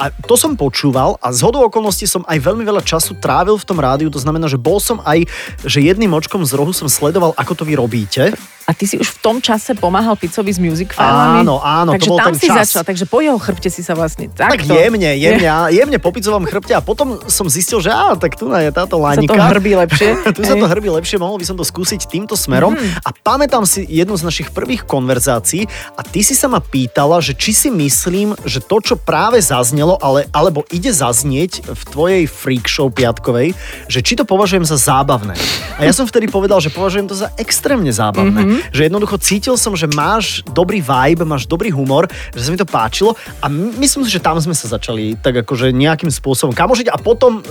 a 0.02 0.10
to 0.10 0.34
som 0.34 0.58
počúval 0.58 1.22
a 1.22 1.30
z 1.30 1.46
hodou 1.46 1.62
okolností 1.70 2.10
som 2.10 2.26
aj 2.26 2.42
veľmi 2.42 2.66
veľa 2.66 2.82
času 2.82 3.14
trávil 3.22 3.54
v 3.54 3.66
tom 3.70 3.78
rádiu, 3.78 4.10
to 4.10 4.18
znamená, 4.18 4.50
že 4.50 4.58
bol 4.58 4.82
som 4.82 4.98
aj, 5.06 5.30
že 5.62 5.78
jedným 5.86 6.10
očkom 6.10 6.42
z 6.42 6.58
rohu 6.58 6.74
som 6.74 6.90
sledoval, 6.90 7.38
ako 7.38 7.54
to 7.54 7.64
vy 7.70 7.78
robíte. 7.78 8.34
A 8.70 8.78
ty 8.78 8.86
si 8.86 8.96
už 8.96 9.18
v 9.18 9.20
tom 9.20 9.38
čase 9.42 9.74
pomáhal 9.74 10.14
Picovi 10.16 10.54
s 10.54 10.62
music 10.62 10.94
filami? 10.94 11.44
Áno, 11.44 11.60
áno, 11.60 11.98
takže 11.98 12.08
to 12.08 12.14
bol 12.14 12.20
tam 12.22 12.32
ten 12.32 12.40
si 12.40 12.48
čas. 12.48 12.58
začal, 12.72 12.84
takže 12.88 13.04
po 13.10 13.20
jeho 13.20 13.36
chrbte 13.36 13.68
si 13.68 13.82
sa 13.82 13.98
vlastne 13.98 14.30
Tak 14.32 14.64
takto... 14.64 14.78
jemne, 14.78 15.12
jemne, 15.18 15.50
jemne 15.74 15.98
po 15.98 16.14
pizzovom 16.14 16.46
chrbte 16.46 16.72
a 16.78 16.80
potom 16.80 17.20
som 17.26 17.50
zistil, 17.52 17.82
že 17.84 17.90
á, 17.92 18.14
tak 18.16 18.38
tu 18.38 18.48
je 18.54 18.70
táto 18.72 18.96
Sa 18.96 19.04
lánika. 19.12 19.34
to 19.34 19.44
hrbí 19.58 19.76
lepšie. 19.76 20.10
tu 20.38 20.46
sa 20.46 20.56
to 20.56 20.66
hrbí 20.72 20.88
lepšie, 20.94 21.18
mohol 21.20 21.42
by 21.42 21.46
som 21.50 21.58
to 21.58 21.66
skúsiť 21.68 22.06
týmto 22.08 22.38
smerom. 22.38 22.78
Mhm. 22.78 23.02
A 23.02 23.10
pamätám 23.12 23.66
si 23.68 23.84
jednu 23.84 24.16
z 24.16 24.24
našich 24.24 24.54
prvých 24.54 24.86
konverzácií 24.88 25.66
a 25.98 26.06
ty 26.06 26.22
si 26.24 26.38
sa 26.38 26.48
ma 26.48 26.62
pýtala, 26.64 27.18
že 27.20 27.34
či 27.36 27.52
si 27.52 27.70
myslím, 27.74 28.38
že 28.46 28.62
to, 28.64 28.78
čo 28.80 28.96
práve 28.96 29.42
zaznelo, 29.42 29.91
ale, 29.98 30.30
alebo 30.32 30.64
ide 30.70 30.94
zaznieť 30.94 31.68
v 31.68 31.82
tvojej 31.90 32.24
freak 32.30 32.70
show 32.70 32.88
piatkovej, 32.88 33.58
že 33.90 34.00
či 34.06 34.14
to 34.16 34.24
považujem 34.24 34.64
za 34.64 34.78
zábavné. 34.78 35.34
A 35.80 35.88
ja 35.88 35.94
som 35.96 36.06
vtedy 36.06 36.30
povedal, 36.30 36.62
že 36.62 36.70
považujem 36.70 37.10
to 37.10 37.16
za 37.18 37.34
extrémne 37.36 37.90
zábavné. 37.90 38.42
Mhm. 38.46 38.58
Že 38.72 38.82
jednoducho 38.88 39.18
cítil 39.18 39.56
som, 39.58 39.74
že 39.74 39.90
máš 39.92 40.46
dobrý 40.52 40.80
vibe, 40.80 41.26
máš 41.26 41.50
dobrý 41.50 41.74
humor, 41.74 42.06
že 42.36 42.46
sa 42.46 42.50
mi 42.54 42.60
to 42.60 42.68
páčilo 42.68 43.18
a 43.42 43.50
my- 43.50 43.76
myslím 43.82 44.06
si, 44.06 44.14
že 44.14 44.24
tam 44.24 44.38
sme 44.38 44.54
sa 44.54 44.70
začali 44.70 45.18
tak 45.20 45.44
akože 45.44 45.74
nejakým 45.74 46.14
spôsobom 46.14 46.54
kamožiť 46.54 46.92
a 46.92 46.98
potom 47.02 47.42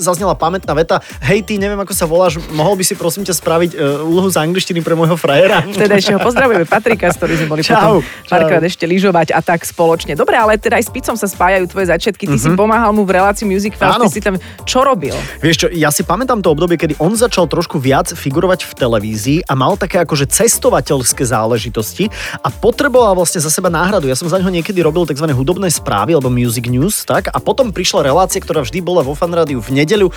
zaznela 0.00 0.32
pamätná 0.32 0.72
veta, 0.72 0.98
hej 1.22 1.44
ty, 1.44 1.60
neviem 1.60 1.76
ako 1.76 1.92
sa 1.92 2.08
voláš, 2.08 2.40
mohol 2.50 2.74
by 2.74 2.82
si 2.82 2.96
prosím 2.96 3.22
ťa 3.22 3.36
spraviť 3.36 3.70
uh, 3.72 4.00
úlohu 4.02 4.26
z 4.26 4.40
angličtiny 4.40 4.80
pre 4.80 4.96
môjho 4.96 5.14
frajera? 5.14 5.60
Teda 5.76 5.94
ešte 5.94 6.16
ho 6.16 6.20
pozdravujeme 6.20 6.64
Patrika, 6.64 7.12
s 7.12 7.20
ktorým 7.20 7.36
sme 7.36 7.48
boli 7.48 7.62
Čau, 7.62 8.00
potom 8.00 8.26
párkrát 8.26 8.62
ešte 8.64 8.88
lyžovať 8.88 9.36
a 9.36 9.40
tak 9.40 9.62
spoločne. 9.62 10.16
Dobre, 10.16 10.34
ale 10.34 10.56
teda 10.56 10.80
aj 10.80 10.88
s 10.88 10.90
Picom 10.90 11.14
sa 11.14 11.28
spájajú 11.28 11.68
tvoje 11.68 11.92
začiatky. 11.92 12.24
Ty 12.24 12.36
si 12.36 12.48
pomáhal 12.56 12.90
mu 12.90 13.04
v 13.04 13.20
relácii 13.20 13.44
Music 13.44 13.76
Fest, 13.76 13.90
Mhm. 13.90 14.00
Áno. 14.00 14.06
si 14.08 14.22
tam 14.22 14.34
čo 14.64 14.80
robil? 14.80 15.12
Vieš 15.38 15.56
čo, 15.60 15.66
ja 15.68 15.90
si 15.90 16.00
pamätám 16.00 16.40
to 16.40 16.48
obdobie, 16.48 16.78
kedy 16.78 16.96
on 16.96 17.12
začal 17.12 17.44
trošku 17.44 17.76
viac 17.76 18.08
figurovať 18.08 18.64
v 18.64 18.72
televízii 18.72 19.38
a 19.44 19.52
mal 19.52 19.74
také 19.74 20.00
akože 20.00 20.30
cestovateľské 20.30 21.26
záležitosti 21.26 22.06
a 22.38 22.48
potreboval 22.48 23.18
vlastne 23.18 23.38
za 23.38 23.50
seba 23.50 23.66
náhradu. 23.68 24.06
Ja 24.06 24.14
som 24.14 24.30
za 24.30 24.38
neho 24.38 24.48
niekedy 24.48 24.78
robil 24.80 25.04
tzv. 25.04 25.26
hudobné 25.26 25.66
správy 25.68 26.14
alebo 26.14 26.30
music 26.30 26.70
news, 26.70 27.02
tak? 27.02 27.28
A 27.28 27.42
potom 27.42 27.74
prišla 27.74 28.06
relácia, 28.06 28.38
ktorá 28.38 28.62
vždy 28.62 28.78
bola 28.80 29.02
vo 29.02 29.12
fanrádiu 29.12 29.58
v 29.58 29.74
nedeľu 29.90 30.14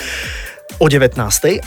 o 0.82 0.86
19. 0.90 1.18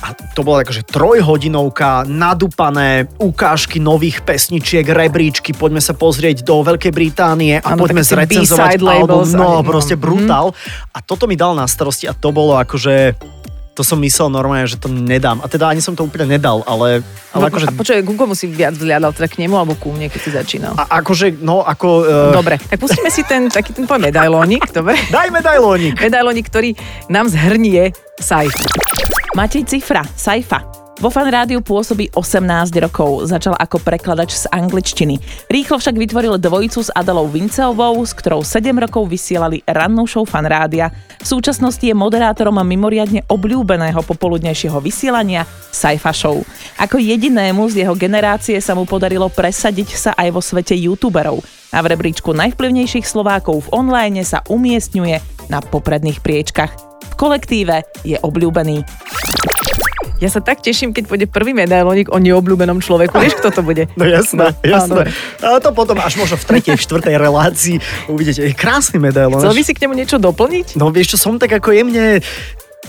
a 0.02 0.08
to 0.34 0.40
bola 0.42 0.66
akože 0.66 0.82
trojhodinovka, 0.86 2.06
nadúpané 2.10 3.06
ukážky 3.22 3.78
nových 3.78 4.26
pesničiek, 4.26 4.82
rebríčky, 4.82 5.54
poďme 5.54 5.78
sa 5.78 5.94
pozrieť 5.94 6.42
do 6.42 6.62
Veľkej 6.62 6.90
Británie 6.90 7.54
a 7.62 7.74
Áno, 7.74 7.86
poďme 7.86 8.02
zrecenzovať 8.02 8.82
album. 8.82 9.26
No, 9.30 9.62
proste 9.62 9.94
mhm. 9.94 10.02
brutál. 10.02 10.46
A 10.90 10.98
toto 11.02 11.30
mi 11.30 11.38
dal 11.38 11.54
na 11.54 11.70
starosti 11.70 12.10
a 12.10 12.14
to 12.16 12.34
bolo 12.34 12.58
akože 12.58 13.14
to 13.76 13.84
som 13.84 14.00
myslel 14.00 14.32
normálne, 14.32 14.64
že 14.64 14.80
to 14.80 14.88
nedám. 14.88 15.44
A 15.44 15.46
teda 15.52 15.68
ani 15.68 15.84
som 15.84 15.92
to 15.92 16.08
úplne 16.08 16.40
nedal, 16.40 16.64
ale, 16.64 17.04
ale 17.36 17.40
No, 17.44 17.48
akože... 17.52 17.66
a 17.68 17.76
počuj, 17.76 18.00
Google 18.00 18.32
musí 18.32 18.48
viac 18.48 18.72
vzliadal 18.72 19.12
teda 19.12 19.28
k 19.28 19.44
nemu 19.44 19.52
alebo 19.52 19.76
ku 19.76 19.92
mne, 19.92 20.08
keď 20.08 20.20
si 20.24 20.30
začínal. 20.32 20.72
A, 20.80 21.04
akože, 21.04 21.36
no, 21.44 21.60
ako... 21.60 21.88
Uh, 22.08 22.32
Dobre, 22.32 22.56
tak 22.56 22.80
pustíme 22.80 23.12
si 23.12 23.20
ten 23.28 23.52
taký 23.52 23.76
ten 23.76 23.84
poviem 23.84 24.08
medailónik, 24.08 24.64
dobre? 24.72 24.96
Daj 25.12 25.28
medailónik. 25.28 26.00
Medailónik, 26.00 26.48
ktorý 26.48 26.72
nám 27.12 27.28
zhrnie 27.28 27.92
Saif. 28.16 28.56
Matej 29.36 29.68
Cifra, 29.68 30.00
Saifa. 30.16 30.85
Vo 30.96 31.12
fan 31.12 31.28
rádiu 31.28 31.60
pôsobí 31.60 32.08
18 32.16 32.72
rokov, 32.80 33.28
začal 33.28 33.52
ako 33.60 33.84
prekladač 33.84 34.32
z 34.32 34.48
angličtiny. 34.48 35.20
Rýchlo 35.52 35.76
však 35.76 35.92
vytvoril 35.92 36.40
dvojicu 36.40 36.80
s 36.80 36.88
Adelou 36.88 37.28
Vinceovou, 37.28 38.00
s 38.00 38.16
ktorou 38.16 38.40
7 38.40 38.72
rokov 38.80 39.04
vysielali 39.04 39.60
rannú 39.68 40.08
show 40.08 40.24
fan 40.24 40.48
rádia. 40.48 40.88
V 41.20 41.36
súčasnosti 41.36 41.84
je 41.84 41.92
moderátorom 41.92 42.56
mimoriadne 42.64 43.28
obľúbeného 43.28 44.00
popoludnejšieho 44.08 44.80
vysielania 44.80 45.44
Saifa 45.68 46.16
Show. 46.16 46.40
Ako 46.80 46.96
jedinému 46.96 47.68
z 47.68 47.84
jeho 47.84 47.92
generácie 47.92 48.56
sa 48.64 48.72
mu 48.72 48.88
podarilo 48.88 49.28
presadiť 49.28 50.00
sa 50.00 50.10
aj 50.16 50.32
vo 50.32 50.40
svete 50.40 50.72
youtuberov 50.80 51.44
a 51.76 51.84
v 51.84 51.92
rebríčku 51.92 52.32
najvplyvnejších 52.32 53.04
Slovákov 53.04 53.68
v 53.68 53.84
online 53.84 54.24
sa 54.24 54.40
umiestňuje 54.48 55.44
na 55.52 55.60
popredných 55.60 56.24
priečkach. 56.24 56.72
V 57.12 57.14
kolektíve 57.20 57.84
je 58.00 58.16
obľúbený. 58.16 58.80
Ja 60.16 60.32
sa 60.32 60.40
tak 60.40 60.64
teším, 60.64 60.96
keď 60.96 61.04
pôjde 61.12 61.26
prvý 61.28 61.52
medailónik 61.52 62.08
o 62.08 62.16
neobľúbenom 62.16 62.80
človeku. 62.80 63.20
Vieš, 63.20 63.36
kto 63.36 63.52
to 63.52 63.60
bude? 63.60 63.84
No 64.00 64.08
jasné, 64.08 64.56
No, 64.64 64.64
jasné. 64.64 65.12
A 65.44 65.60
to 65.60 65.76
potom 65.76 66.00
až 66.00 66.16
možno 66.16 66.40
v 66.40 66.44
tretej, 66.56 66.72
v 66.72 66.82
štvrtej 66.88 67.16
relácii 67.20 67.76
uvidíte. 68.08 68.40
Je 68.48 68.56
krásny 68.56 68.96
medailón. 68.96 69.44
Chcel 69.44 69.52
by 69.52 69.62
si 69.62 69.72
k 69.76 69.84
nemu 69.84 69.92
niečo 69.92 70.16
doplniť? 70.16 70.80
No 70.80 70.88
vieš 70.88 71.16
čo, 71.16 71.18
som 71.20 71.36
tak 71.36 71.52
ako 71.52 71.68
jemne... 71.76 72.24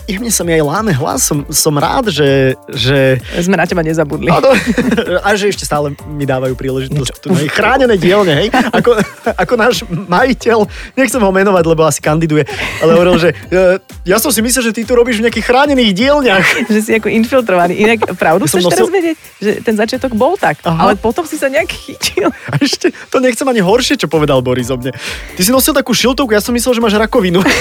Jemne 0.08 0.32
sa 0.32 0.48
mi 0.48 0.56
aj 0.56 0.64
láme 0.64 0.96
hlas, 0.96 1.28
som, 1.28 1.44
som 1.52 1.76
rád, 1.76 2.08
že, 2.08 2.56
že 2.72 3.20
Sme 3.44 3.60
na 3.60 3.68
teba 3.68 3.84
nezabudli. 3.84 4.32
To, 4.32 4.56
a 5.28 5.36
že 5.36 5.52
ešte 5.52 5.68
stále 5.68 5.92
mi 6.08 6.24
dávajú 6.24 6.56
príležitosť 6.56 7.20
tu 7.20 7.28
na 7.36 7.44
chránené 7.52 8.00
dielne, 8.00 8.32
hej? 8.32 8.48
Ako, 8.72 8.96
ako 9.36 9.54
náš 9.60 9.84
majiteľ, 9.92 10.64
nechcem 10.96 11.20
ho 11.20 11.28
menovať, 11.28 11.64
lebo 11.68 11.84
asi 11.84 12.00
kandiduje, 12.00 12.48
ale 12.80 12.92
hovoril, 12.96 13.20
že 13.20 13.30
ja 14.08 14.16
som 14.16 14.32
si 14.32 14.40
myslel, 14.40 14.72
že 14.72 14.80
ty 14.80 14.88
tu 14.88 14.96
robíš 14.96 15.20
v 15.20 15.28
nejakých 15.28 15.44
chránených 15.44 15.92
dielniach. 15.92 16.46
že 16.72 16.80
si 16.80 16.92
ako 16.96 17.12
infiltrovaný. 17.12 17.76
Inak 17.76 18.08
pravdu 18.16 18.48
Ja 18.48 18.56
chceš 18.56 18.64
teraz 18.72 18.88
nosil- 18.88 18.96
vedieť, 18.96 19.18
že 19.44 19.52
ten 19.60 19.76
začiatok 19.76 20.16
bol 20.16 20.40
tak, 20.40 20.64
Aha. 20.64 20.88
ale 20.88 20.92
potom 20.96 21.28
si 21.28 21.36
sa 21.36 21.52
nejak 21.52 21.68
chytil. 21.68 22.32
A 22.32 22.56
ešte 22.64 22.96
to 23.12 23.20
nechcem 23.20 23.44
ani 23.44 23.60
horšie, 23.60 24.00
čo 24.00 24.08
povedal 24.08 24.40
Boris 24.40 24.72
o 24.72 24.80
mne. 24.80 24.96
Ty 25.36 25.42
si 25.44 25.52
nosil 25.52 25.76
takú 25.76 25.92
šiltovku, 25.92 26.32
ja 26.32 26.40
som 26.40 26.56
myslel, 26.56 26.80
že 26.80 26.82
máš 26.82 26.96
rakovinu. 26.96 27.44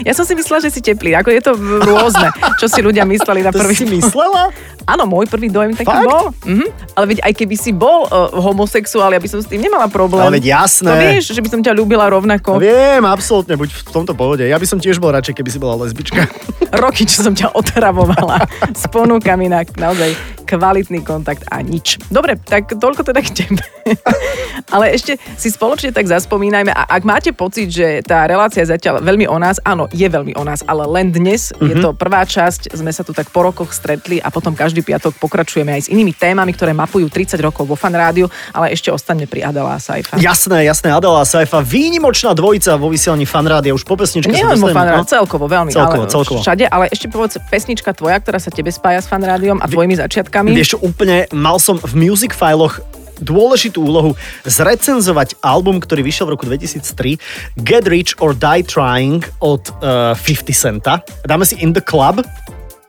Ja 0.00 0.16
som 0.16 0.24
si 0.24 0.32
myslela, 0.32 0.64
že 0.64 0.72
si 0.72 0.80
teplý. 0.80 1.12
Ako 1.18 1.28
je 1.28 1.42
to 1.44 1.52
rôzne, 1.80 2.28
čo 2.56 2.66
si 2.66 2.80
ľudia 2.80 3.02
mysleli 3.04 3.40
na 3.40 3.50
To 3.50 3.58
prvý 3.58 3.74
si 3.74 3.86
myslela? 3.88 4.52
Áno, 4.84 5.04
môj 5.04 5.28
prvý 5.28 5.48
dojem 5.48 5.72
taký 5.72 5.86
Fakt? 5.86 6.06
bol. 6.06 6.24
Mhm. 6.44 6.66
Ale 6.94 7.04
veď 7.10 7.18
aj 7.22 7.32
keby 7.36 7.56
si 7.56 7.70
bol 7.70 8.06
uh, 8.06 8.32
homosexuál, 8.34 9.12
ja 9.12 9.20
by 9.20 9.28
som 9.28 9.40
s 9.40 9.46
tým 9.46 9.60
nemala 9.60 9.86
problém. 9.86 10.24
Ale 10.24 10.36
veď 10.36 10.64
jasné. 10.64 10.88
To 10.88 10.96
vieš, 10.96 11.24
že 11.30 11.40
by 11.40 11.48
som 11.48 11.60
ťa 11.60 11.72
ľúbila 11.72 12.06
No 12.06 12.18
rovnako. 12.18 12.58
viem, 12.58 13.04
absolútne, 13.04 13.54
buď 13.54 13.70
v 13.70 13.82
tomto 13.88 14.12
pohode. 14.12 14.42
Ja 14.42 14.56
by 14.56 14.66
som 14.66 14.78
tiež 14.78 14.98
bol 14.98 15.10
radšej, 15.10 15.36
keby 15.36 15.50
si 15.52 15.58
bola 15.60 15.78
lesbička. 15.78 16.26
Roky, 16.74 17.04
čo 17.04 17.22
som 17.22 17.34
ťa 17.34 17.54
otravovala 17.54 18.44
s 18.70 18.84
ponúkami 18.86 19.46
na 19.46 19.62
naozaj 19.76 20.14
kvalitný 20.50 21.06
kontakt 21.06 21.46
a 21.46 21.62
nič. 21.62 22.02
Dobre, 22.10 22.34
tak 22.34 22.74
toľko 22.74 23.06
teda 23.06 23.20
k 23.22 23.30
tebe. 23.30 23.62
Ale 24.74 24.90
ešte 24.90 25.14
si 25.38 25.48
spoločne 25.50 25.94
tak 25.94 26.10
zaspomínajme 26.10 26.74
a 26.74 26.90
ak 26.90 27.02
máte 27.06 27.30
pocit, 27.30 27.70
že 27.70 28.02
tá 28.02 28.26
relácia 28.26 28.66
je 28.66 28.74
zatiaľ 28.74 29.02
veľmi 29.02 29.30
o 29.30 29.38
nás, 29.38 29.62
áno, 29.62 29.86
je 29.90 30.06
veľmi 30.06 30.34
o 30.36 30.42
nás, 30.46 30.62
ale 30.66 30.84
len 30.86 31.10
dnes 31.10 31.50
mm-hmm. 31.50 31.68
je 31.70 31.74
to 31.80 31.88
prvá 31.96 32.22
časť, 32.22 32.76
sme 32.76 32.92
sa 32.92 33.02
tu 33.02 33.10
tak 33.10 33.32
po 33.32 33.42
rokoch 33.42 33.72
stretli 33.74 34.22
a 34.22 34.28
potom 34.28 34.54
každý 34.54 34.84
piatok 34.84 35.16
pokračujeme 35.18 35.74
aj 35.74 35.82
s 35.86 35.88
inými 35.90 36.14
témami, 36.14 36.54
ktoré 36.54 36.76
mapujú 36.76 37.08
30 37.08 37.40
rokov 37.40 37.66
vo 37.66 37.74
Fan 37.74 37.96
Rádiu, 37.96 38.30
ale 38.54 38.70
ešte 38.74 38.92
ostane 38.92 39.26
pri 39.26 39.48
Adela 39.48 39.80
Saifa. 39.80 40.20
Jasné, 40.20 40.68
jasné, 40.68 40.92
Adela 40.94 41.24
Saifa, 41.26 41.64
výnimočná 41.64 42.36
dvojica 42.36 42.76
vo 42.76 42.92
vysielaní 42.92 43.26
fanrádia, 43.26 43.74
už 43.74 43.82
po 43.82 43.98
pesničke 43.98 44.30
Nie 44.30 44.44
sa 44.44 44.54
len 44.54 44.60
dostaneme, 44.60 44.76
fan 44.76 44.86
no? 44.86 44.92
rádiu, 44.96 45.08
celkovo 45.08 45.44
veľmi. 45.46 45.70
Celkovo, 45.72 46.04
ale 46.06 46.12
celkovo. 46.12 46.40
Všade, 46.40 46.64
ale 46.68 46.84
ešte 46.88 47.06
povedz 47.10 47.34
pesnička 47.50 47.90
tvoja, 47.92 48.16
ktorá 48.22 48.38
sa 48.38 48.48
tebe 48.48 48.72
spája 48.72 49.04
s 49.04 49.06
fan 49.10 49.22
rádiom 49.22 49.60
a 49.60 49.66
tvojimi 49.68 49.98
začiatkami. 50.00 50.39
Vieš 50.48 50.76
čo, 50.76 50.78
úplne 50.80 51.28
mal 51.34 51.60
som 51.60 51.76
v 51.76 51.92
music 51.98 52.32
filoch 52.32 52.80
dôležitú 53.20 53.84
úlohu 53.84 54.16
zrecenzovať 54.48 55.36
album, 55.44 55.78
ktorý 55.78 56.00
vyšiel 56.00 56.24
v 56.28 56.32
roku 56.34 56.48
2003 56.48 57.60
Get 57.60 57.84
Rich 57.84 58.16
or 58.18 58.32
Die 58.32 58.64
Trying 58.64 59.28
od 59.44 59.68
uh, 59.84 60.16
50 60.16 60.50
Centa. 60.56 61.04
Dáme 61.28 61.44
si 61.44 61.60
In 61.60 61.76
the 61.76 61.84
Club. 61.84 62.24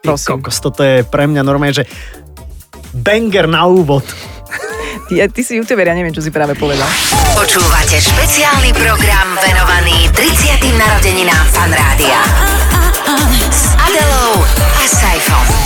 Ty 0.02 0.08
Prosím. 0.08 0.42
Kokos, 0.42 0.58
toto 0.64 0.82
je 0.82 1.04
pre 1.06 1.30
mňa 1.30 1.44
normálne, 1.46 1.76
že 1.76 1.86
banger 2.96 3.46
na 3.46 3.68
úvod. 3.68 4.08
Ty, 5.12 5.28
ty 5.28 5.44
si 5.44 5.60
youtuber, 5.60 5.84
ja 5.84 5.92
neviem, 5.92 6.16
čo 6.16 6.24
si 6.24 6.32
práve 6.32 6.56
povedal. 6.56 6.88
Počúvate 7.36 8.00
špeciálny 8.00 8.72
program 8.72 9.36
venovaný 9.44 10.08
30. 10.16 10.72
narodeninám 10.80 11.46
Fan 11.52 11.72
Rádia. 11.76 12.20
S 13.52 13.76
Adelou 13.76 14.40
a 14.56 14.84
Saifom. 14.88 15.61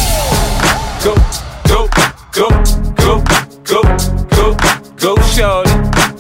Go, 2.36 2.50
go, 2.98 3.24
go, 3.64 3.82
go, 4.36 4.56
go, 4.98 5.16
shorty. 5.22 5.65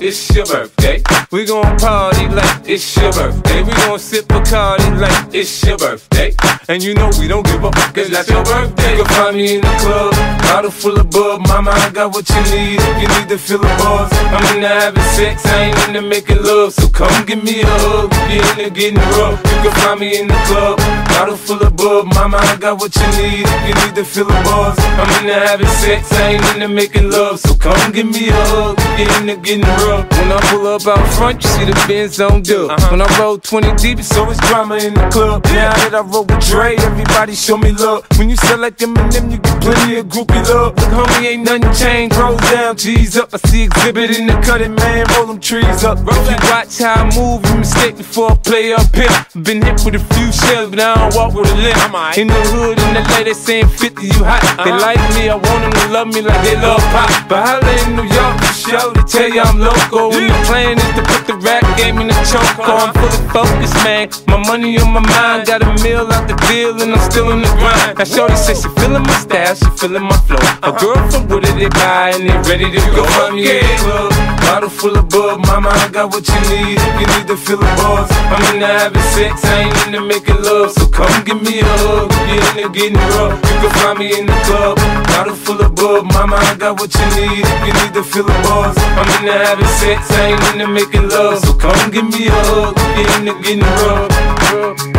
It's 0.07 0.29
your 0.35 0.45
birthday. 0.45 1.01
We 1.31 1.45
gon' 1.45 1.79
party 1.79 2.27
like 2.27 2.69
it's 2.69 2.95
your 2.95 3.11
birthday. 3.11 3.63
We 3.63 3.71
gon' 3.73 3.97
sip 3.97 4.25
Bacardi 4.25 5.01
like 5.01 5.33
it's 5.33 5.65
your 5.65 5.79
birthday. 5.79 6.31
And 6.69 6.83
you 6.83 6.93
know 6.93 7.09
we 7.17 7.27
don't 7.27 7.43
give 7.43 7.63
a 7.63 7.71
fuck, 7.71 7.97
it's 7.97 8.11
not 8.11 8.27
your 8.29 8.43
birthday. 8.43 8.97
You 8.97 9.03
can 9.03 9.15
find 9.15 9.35
me 9.35 9.55
in 9.55 9.61
the 9.61 9.75
club, 9.81 10.13
bottle 10.45 10.69
full 10.69 10.99
of 10.99 11.09
bub. 11.09 11.47
Mama, 11.47 11.71
I 11.71 11.89
got 11.89 12.13
what 12.13 12.29
you 12.29 12.41
need 12.53 12.77
if 12.77 13.01
you 13.01 13.07
need 13.17 13.29
to 13.29 13.37
feel 13.39 13.57
the 13.57 13.67
buzz. 13.81 14.13
I'm 14.29 14.55
into 14.55 14.67
having 14.67 15.01
sex, 15.17 15.43
I 15.47 15.73
ain't 15.73 15.87
into 15.87 16.03
making 16.03 16.43
love. 16.43 16.73
So 16.73 16.87
come 16.87 17.25
give 17.25 17.43
me 17.43 17.61
a 17.61 17.65
hug 17.65 18.13
you're 18.29 18.45
into 18.53 18.69
getting 18.69 19.01
rough. 19.17 19.41
You 19.41 19.57
can 19.65 19.73
find 19.81 19.99
me 19.99 20.19
in 20.19 20.27
the 20.27 20.37
club, 20.45 20.77
bottle 21.09 21.35
full 21.35 21.63
of 21.65 21.75
bub. 21.75 22.05
Mama, 22.13 22.37
I 22.37 22.57
got 22.57 22.79
what 22.79 22.95
you 22.95 23.07
need 23.17 23.41
if 23.41 23.61
you 23.67 23.73
need 23.81 23.95
to 23.95 24.05
feel 24.05 24.25
the 24.25 24.37
buzz. 24.45 24.77
I'm 25.01 25.09
into 25.17 25.33
having 25.33 25.73
sex, 25.81 26.13
I 26.13 26.37
ain't 26.37 26.45
into 26.53 26.67
making 26.67 27.09
love. 27.09 27.39
So 27.39 27.55
come 27.55 27.91
give 27.91 28.05
me 28.05 28.29
a 28.29 28.45
hug 28.53 28.77
you're 28.99 29.09
into 29.17 29.37
getting 29.41 29.65
rough. 29.81 29.94
When 30.03 30.31
I 30.31 30.39
pull 30.49 30.67
up 30.67 30.85
out 30.87 31.07
front, 31.13 31.43
you 31.43 31.49
see 31.49 31.65
the 31.65 31.85
Benz 31.87 32.19
on 32.19 32.41
dub. 32.41 32.71
When 32.91 33.01
I 33.01 33.19
roll 33.19 33.37
20 33.37 33.75
deep, 33.75 33.99
it's 33.99 34.15
always 34.17 34.39
drama 34.39 34.75
in 34.75 34.93
the 34.93 35.07
club. 35.09 35.43
Now 35.45 35.73
that 35.73 35.93
I 35.95 36.01
roll 36.01 36.25
with 36.25 36.43
Dre, 36.47 36.75
everybody 36.75 37.35
show 37.35 37.57
me 37.57 37.71
love. 37.71 38.05
When 38.17 38.29
you 38.29 38.35
sell 38.37 38.59
like 38.59 38.77
Eminem, 38.77 39.31
you 39.31 39.37
get 39.37 39.61
plenty 39.61 39.97
of 39.99 40.07
groupie 40.07 40.41
love. 40.49 40.75
Look, 40.75 41.07
homie, 41.07 41.25
ain't 41.25 41.43
nothing 41.43 41.73
changed. 41.73 42.15
Roll 42.17 42.37
down, 42.37 42.77
G's 42.77 43.17
up. 43.17 43.29
I 43.33 43.37
see 43.49 43.63
exhibit 43.63 44.17
in 44.17 44.27
the 44.27 44.33
cutting, 44.41 44.75
man. 44.75 45.05
Roll 45.15 45.27
them 45.27 45.39
trees 45.39 45.83
up. 45.83 45.99
If 46.01 46.29
you 46.29 46.37
watch 46.49 46.79
how 46.79 47.03
I 47.03 47.15
move, 47.15 47.45
you 47.45 47.57
mistake 47.57 47.97
before 47.97 48.31
I 48.31 48.35
play 48.35 48.73
up 48.73 48.95
here. 48.95 49.11
Been 49.43 49.61
hit 49.61 49.83
with 49.85 49.95
a 49.95 50.03
few 50.15 50.31
shells, 50.31 50.69
but 50.71 50.79
I 50.79 50.95
don't 50.95 51.15
walk 51.15 51.33
with 51.33 51.51
a 51.51 51.55
limp. 51.55 52.17
In 52.17 52.27
the 52.27 52.41
hood, 52.51 52.79
in 52.79 52.93
the 52.93 53.03
lady 53.15 53.33
saying 53.33 53.67
50, 53.67 54.05
you 54.05 54.23
hot. 54.23 54.41
They 54.63 54.71
like 54.71 54.99
me, 55.15 55.29
I 55.29 55.35
want 55.35 55.61
them 55.63 55.71
to 55.71 55.87
love 55.93 56.07
me 56.07 56.21
like 56.21 56.41
they 56.43 56.55
love 56.55 56.81
pop. 56.91 57.09
But 57.29 57.45
holla 57.45 57.71
in 57.85 57.95
New 57.95 58.07
York, 58.07 58.41
show, 58.53 58.91
they 58.93 59.03
tell 59.03 59.29
you 59.29 59.41
I'm 59.41 59.59
local. 59.91 60.13
And 60.13 60.29
the 60.29 60.39
plan 60.45 60.77
is 60.77 60.91
to 60.95 61.03
put 61.03 61.27
the 61.27 61.35
rap 61.37 61.63
game 61.77 61.97
in 61.99 62.07
the 62.07 62.17
choke. 62.25 62.43
I'm 62.59 62.93
fully 62.93 63.21
focused, 63.29 63.75
man. 63.83 64.09
My 64.27 64.37
money 64.47 64.77
on 64.79 64.91
my 64.93 64.99
mind, 64.99 65.47
got 65.47 65.61
a 65.61 65.83
meal 65.83 66.07
out 66.11 66.27
the 66.27 66.35
deal, 66.47 66.79
and 66.81 66.93
I'm 66.93 67.11
still 67.11 67.31
in 67.31 67.41
the 67.41 67.51
grind. 67.59 67.97
Now, 67.97 68.03
Shorty 68.03 68.35
says 68.35 68.61
she 68.61 68.69
feeling 68.79 69.03
my 69.03 69.17
style, 69.19 69.55
she 69.55 69.69
feeling 69.77 70.03
my 70.03 70.17
flow. 70.25 70.41
A 70.63 70.71
girl 70.77 70.99
from 71.09 71.27
Wooded, 71.27 71.55
they 71.57 71.69
buy, 71.69 72.13
and 72.15 72.29
they 72.29 72.37
ready 72.49 72.71
to 72.71 72.81
go. 72.95 73.03
I'm 73.05 73.37
club, 73.83 74.34
bottle 74.45 74.69
full 74.69 74.95
of 74.95 75.09
bub. 75.09 75.41
Mama, 75.47 75.69
I 75.69 75.89
got 75.89 76.13
what 76.13 76.25
you 76.27 76.39
need 76.53 76.77
if 76.77 76.93
you 77.01 77.07
need 77.17 77.27
to 77.27 77.37
feel 77.37 77.57
the 77.57 77.69
buzz. 77.81 78.09
I'm 78.29 78.43
into 78.53 78.67
having 78.67 79.07
sex, 79.17 79.43
I 79.43 79.65
ain't 79.65 79.77
into 79.85 80.01
making 80.01 80.41
love. 80.41 80.71
So 80.71 80.87
come 80.87 81.11
give 81.25 81.41
me 81.41 81.59
a 81.59 81.65
hug 81.83 82.13
if 82.13 82.25
you're 82.29 82.45
into 82.53 82.69
getting 82.69 83.01
rough. 83.17 83.35
You 83.41 83.55
can 83.61 83.71
find 83.81 83.99
me 83.99 84.07
in 84.17 84.25
the 84.25 84.37
club, 84.45 84.77
bottle 85.11 85.35
full 85.35 85.59
of 85.61 85.73
bub. 85.75 86.05
Mama, 86.13 86.37
I 86.37 86.55
got 86.55 86.79
what 86.79 86.93
you 86.93 87.07
need 87.17 87.43
if 87.43 87.59
you 87.67 87.73
need 87.73 87.93
to 87.97 88.03
feel 88.03 88.25
the 88.25 88.37
buzz. 88.45 88.77
I'm 88.77 89.09
into 89.17 89.33
having 89.33 89.71
sex, 89.81 89.99
I 90.11 90.33
ain't 90.33 90.43
into 90.53 90.67
making 90.67 91.09
love. 91.09 91.39
So 91.39 91.53
come 91.57 91.91
give 91.91 92.07
me 92.07 92.27
a 92.27 92.37
hug 92.49 92.75
if 92.77 92.95
you're 92.97 93.19
into 93.19 93.33
getting 93.41 93.65
rough. 93.83 94.94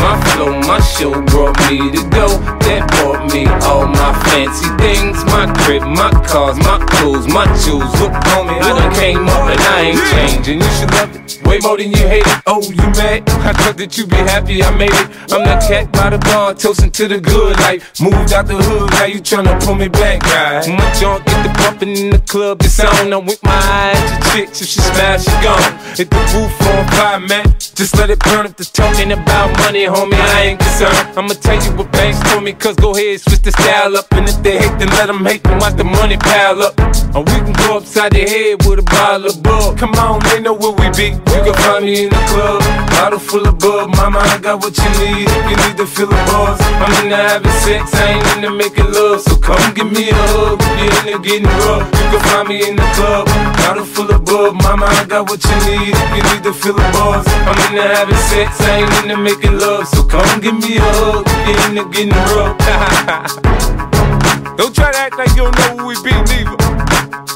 My 0.00 0.20
flow, 0.32 0.52
my 0.66 0.80
show 0.80 1.12
brought 1.32 1.56
me 1.70 1.90
to 1.90 2.02
go. 2.10 2.28
That 2.66 2.88
brought 2.98 3.32
me 3.32 3.46
all 3.66 3.86
my 3.86 4.12
fancy 4.26 4.68
things. 4.78 5.24
My 5.26 5.46
crib, 5.64 5.82
my 5.82 6.10
cars, 6.26 6.56
my 6.58 6.78
clothes, 6.86 7.26
my 7.26 7.46
shoes. 7.56 7.86
Look, 8.00 8.12
on 8.36 8.46
me, 8.46 8.56
I 8.58 8.74
done 8.74 8.94
came 8.94 9.26
up 9.26 9.48
and 9.48 9.60
I 9.60 9.80
ain't 9.92 10.02
changing. 10.12 10.60
You 10.60 10.70
should 10.78 10.90
love 10.92 11.14
it. 11.14 11.26
Way 11.46 11.58
more 11.60 11.76
than 11.76 11.90
you 11.90 12.06
hate 12.08 12.26
it. 12.26 12.42
Oh, 12.46 12.62
you 12.62 12.86
mad? 12.98 13.22
I 13.46 13.52
thought 13.52 13.76
that 13.78 13.96
you'd 13.96 14.10
be 14.10 14.16
happy 14.16 14.62
I 14.62 14.70
made 14.76 14.90
it. 14.92 15.06
I'm 15.32 15.44
that 15.44 15.62
cat 15.68 15.92
by 15.92 16.10
the 16.10 16.18
bar, 16.18 16.54
toasting 16.54 16.90
to 16.90 17.08
the 17.08 17.20
good 17.20 17.56
life. 17.60 18.00
Moved 18.00 18.32
out 18.32 18.46
the 18.46 18.54
hood, 18.54 18.90
now 18.90 19.04
you 19.04 19.20
tryna 19.20 19.54
pull 19.64 19.74
me 19.74 19.88
back, 19.88 20.22
right? 20.22 20.66
My 20.68 20.90
junk 20.98 21.24
get 21.24 21.42
the 21.46 21.52
bumping 21.62 21.96
in 21.96 22.10
the 22.10 22.18
club, 22.18 22.62
it's 22.62 22.80
on. 22.80 23.12
I'm 23.12 23.24
with 23.26 23.42
my 23.42 23.52
eyes 23.52 24.00
to 24.10 24.16
chicks, 24.32 24.60
if 24.62 24.68
she 24.68 24.80
smash, 24.80 25.24
she 25.24 25.30
gone. 25.42 25.72
Hit 25.94 26.10
the 26.10 26.18
roof 26.34 26.60
on 26.66 26.86
fire, 26.88 27.20
man. 27.20 27.46
Just 27.58 27.96
let 27.96 28.10
it 28.10 28.18
burn 28.20 28.46
if 28.46 28.56
the 28.56 28.64
talking 28.64 29.12
about 29.12 29.56
money, 29.58 29.85
homie. 29.88 30.14
I 30.14 30.52
ain't 30.52 30.60
concerned. 30.60 31.16
I'ma 31.16 31.34
tell 31.34 31.56
you 31.62 31.72
what 31.76 31.90
banks 31.92 32.18
told 32.30 32.44
me, 32.44 32.52
cause 32.52 32.76
go 32.76 32.94
ahead, 32.94 33.20
switch 33.20 33.42
the 33.42 33.52
style 33.52 33.96
up. 33.96 34.06
And 34.12 34.28
if 34.28 34.42
they 34.42 34.58
hate, 34.58 34.78
then 34.78 34.88
let 34.98 35.06
them 35.06 35.24
hate, 35.24 35.42
then 35.44 35.58
watch 35.58 35.74
the 35.76 35.84
money 35.84 36.16
pile 36.16 36.62
up. 36.62 36.78
Or 37.16 37.24
we 37.24 37.36
can 37.40 37.52
go 37.64 37.78
upside 37.78 38.12
the 38.12 38.24
head 38.28 38.64
with 38.66 38.78
a 38.80 38.82
bottle 38.82 39.26
of 39.26 39.42
bug. 39.42 39.78
Come 39.78 39.94
on, 39.96 40.20
they 40.28 40.40
know 40.40 40.54
where 40.54 40.72
we 40.72 40.88
be. 40.96 41.16
You 41.16 41.40
can 41.44 41.54
find 41.64 41.84
me 41.84 42.04
in 42.04 42.10
the 42.10 42.22
club, 42.32 42.60
bottle 42.92 43.18
full 43.18 43.46
of 43.46 43.58
bug. 43.58 43.88
Mama, 43.96 44.20
I 44.20 44.38
got 44.38 44.60
what 44.62 44.76
you 44.76 44.90
need 45.00 45.28
if 45.28 45.44
you 45.50 45.56
need 45.64 45.76
to 45.76 45.86
feel 45.86 46.08
the 46.08 46.20
buzz. 46.28 46.60
I'm 46.80 46.92
into 47.04 47.16
having 47.16 47.56
sex, 47.64 47.94
I 47.94 48.20
ain't 48.20 48.26
into 48.36 48.50
making 48.52 48.92
love. 48.92 49.20
So 49.20 49.36
come 49.36 49.60
give 49.74 49.90
me 49.90 50.10
a 50.10 50.14
hug 50.36 50.60
if 50.60 50.76
you're 50.76 51.16
into 51.16 51.18
getting 51.24 51.48
rough. 51.64 51.88
You 51.88 52.04
can 52.12 52.20
find 52.28 52.48
me 52.48 52.68
in 52.68 52.76
the 52.76 52.88
club, 52.96 53.26
bottle 53.64 53.84
full 53.84 54.10
of 54.12 54.24
bug. 54.24 54.54
Mama, 54.60 54.86
I 54.86 55.04
got 55.04 55.28
what 55.28 55.40
you 55.40 55.56
need 55.68 55.96
if 55.96 56.10
you 56.16 56.22
need 56.32 56.42
to 56.44 56.52
feel 56.52 56.76
the 56.76 56.86
buzz. 56.92 57.24
I'm 57.48 57.56
into 57.68 57.82
having 57.82 58.22
sex, 58.28 58.60
I 58.60 58.84
ain't 58.84 58.92
into 59.04 59.16
making 59.16 59.58
love. 59.58 59.75
So 59.84 60.02
come 60.04 60.40
give 60.40 60.54
me 60.54 60.78
a 60.78 60.80
hug 60.80 61.26
if 61.46 61.74
you're 61.74 61.84
getting 61.90 62.14
rough. 62.32 62.56
Don't 64.56 64.74
try 64.74 64.90
to 64.90 64.98
act 64.98 65.18
like 65.18 65.28
you 65.30 65.36
don't 65.44 65.54
know 65.58 65.76
who 65.76 65.86
we 65.88 65.94
be, 66.02 66.12
neither. 66.12 66.56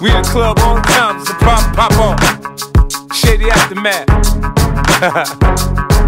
We 0.00 0.10
in 0.10 0.22
the 0.22 0.28
club 0.30 0.58
on 0.60 0.82
time, 0.82 1.22
so 1.24 1.34
pop, 1.34 1.76
pop 1.76 1.92
on. 1.98 2.16
Shady 3.12 3.50
aftermath. 3.50 4.08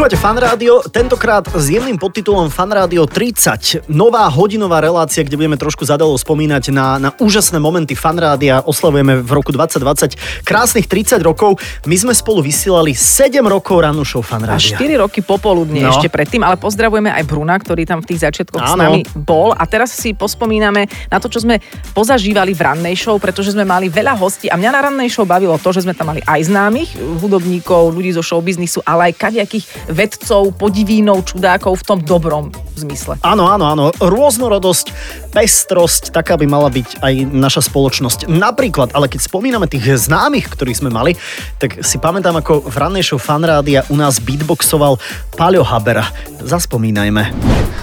Počúvate 0.00 0.16
Fan 0.16 0.40
Rádio, 0.40 0.80
tentokrát 0.88 1.44
s 1.52 1.68
jemným 1.68 2.00
podtitulom 2.00 2.48
Fan 2.48 2.72
Rádio 2.72 3.04
30. 3.04 3.84
Nová 3.92 4.24
hodinová 4.32 4.80
relácia, 4.80 5.20
kde 5.20 5.36
budeme 5.36 5.60
trošku 5.60 5.84
zadalo 5.84 6.16
spomínať 6.16 6.72
na, 6.72 6.96
na 6.96 7.10
úžasné 7.20 7.60
momenty 7.60 7.92
Fan 7.92 8.16
Rádia. 8.16 8.64
Oslavujeme 8.64 9.20
v 9.20 9.28
roku 9.28 9.52
2020 9.52 10.40
krásnych 10.40 10.88
30 10.88 11.20
rokov. 11.20 11.60
My 11.84 12.00
sme 12.00 12.16
spolu 12.16 12.40
vysielali 12.40 12.96
7 12.96 13.44
rokov 13.44 13.84
rannú 13.84 14.00
show 14.00 14.24
Fan 14.24 14.40
A 14.48 14.56
Rádia. 14.56 14.80
4 14.80 15.04
roky 15.04 15.20
popoludne 15.20 15.84
No. 15.84 15.92
ešte 15.92 16.08
predtým, 16.08 16.48
ale 16.48 16.56
pozdravujeme 16.56 17.12
aj 17.12 17.24
Bruna, 17.28 17.60
ktorý 17.60 17.84
tam 17.84 18.00
v 18.00 18.08
tých 18.08 18.24
začiatkoch 18.24 18.72
s 18.72 18.72
Áno. 18.72 18.80
nami 18.80 19.04
bol. 19.12 19.52
A 19.52 19.68
teraz 19.68 19.92
si 19.92 20.16
pospomíname 20.16 20.88
na 21.12 21.20
to, 21.20 21.28
čo 21.28 21.44
sme 21.44 21.60
pozažívali 21.92 22.56
v 22.56 22.60
rannej 22.64 22.96
show, 22.96 23.20
pretože 23.20 23.52
sme 23.52 23.68
mali 23.68 23.92
veľa 23.92 24.16
hostí 24.16 24.48
a 24.48 24.56
mňa 24.56 24.70
na 24.72 24.80
rannej 24.80 25.12
show 25.12 25.28
bavilo 25.28 25.60
to, 25.60 25.76
že 25.76 25.84
sme 25.84 25.92
tam 25.92 26.16
mali 26.16 26.24
aj 26.24 26.40
známych 26.48 26.96
hudobníkov, 27.20 27.92
ľudí 27.92 28.16
zo 28.16 28.24
showbiznisu, 28.24 28.80
ale 28.88 29.12
aj 29.12 29.28
kadejakých 29.28 29.89
vedcov, 29.90 30.54
podivínov, 30.56 31.26
čudákov 31.26 31.82
v 31.82 31.84
tom 31.84 31.98
dobrom 32.00 32.44
zmysle. 32.78 33.18
Áno, 33.20 33.50
áno, 33.50 33.68
áno. 33.68 33.84
Rôznorodosť, 33.98 34.94
pestrosť, 35.34 36.14
taká 36.14 36.38
by 36.38 36.46
mala 36.46 36.70
byť 36.72 37.02
aj 37.02 37.14
naša 37.28 37.66
spoločnosť. 37.66 38.30
Napríklad, 38.30 38.94
ale 38.96 39.10
keď 39.10 39.26
spomíname 39.26 39.66
tých 39.68 40.08
známych, 40.08 40.48
ktorých 40.48 40.80
sme 40.80 40.90
mali, 40.90 41.18
tak 41.58 41.82
si 41.82 42.00
pamätám, 42.00 42.38
ako 42.40 42.64
v 42.70 42.76
rannej 42.78 43.04
show 43.04 43.20
Fan 43.20 43.44
Rádia 43.44 43.84
u 43.92 43.98
nás 43.98 44.22
beatboxoval 44.22 44.96
Paľo 45.36 45.66
Habera. 45.66 46.06
Zaspomínajme. 46.40 47.34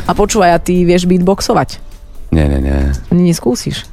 A 0.08 0.12
počúvaj, 0.16 0.56
a 0.56 0.60
ty 0.64 0.88
vieš 0.88 1.06
beatboxovať? 1.06 1.84
Nie, 2.32 2.48
nie, 2.48 2.60
nie. 2.60 2.92
Ani 3.12 3.32
neskúsiš? 3.32 3.86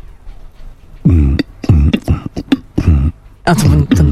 A 3.44 3.52
to, 3.52 3.64
to, 3.92 4.02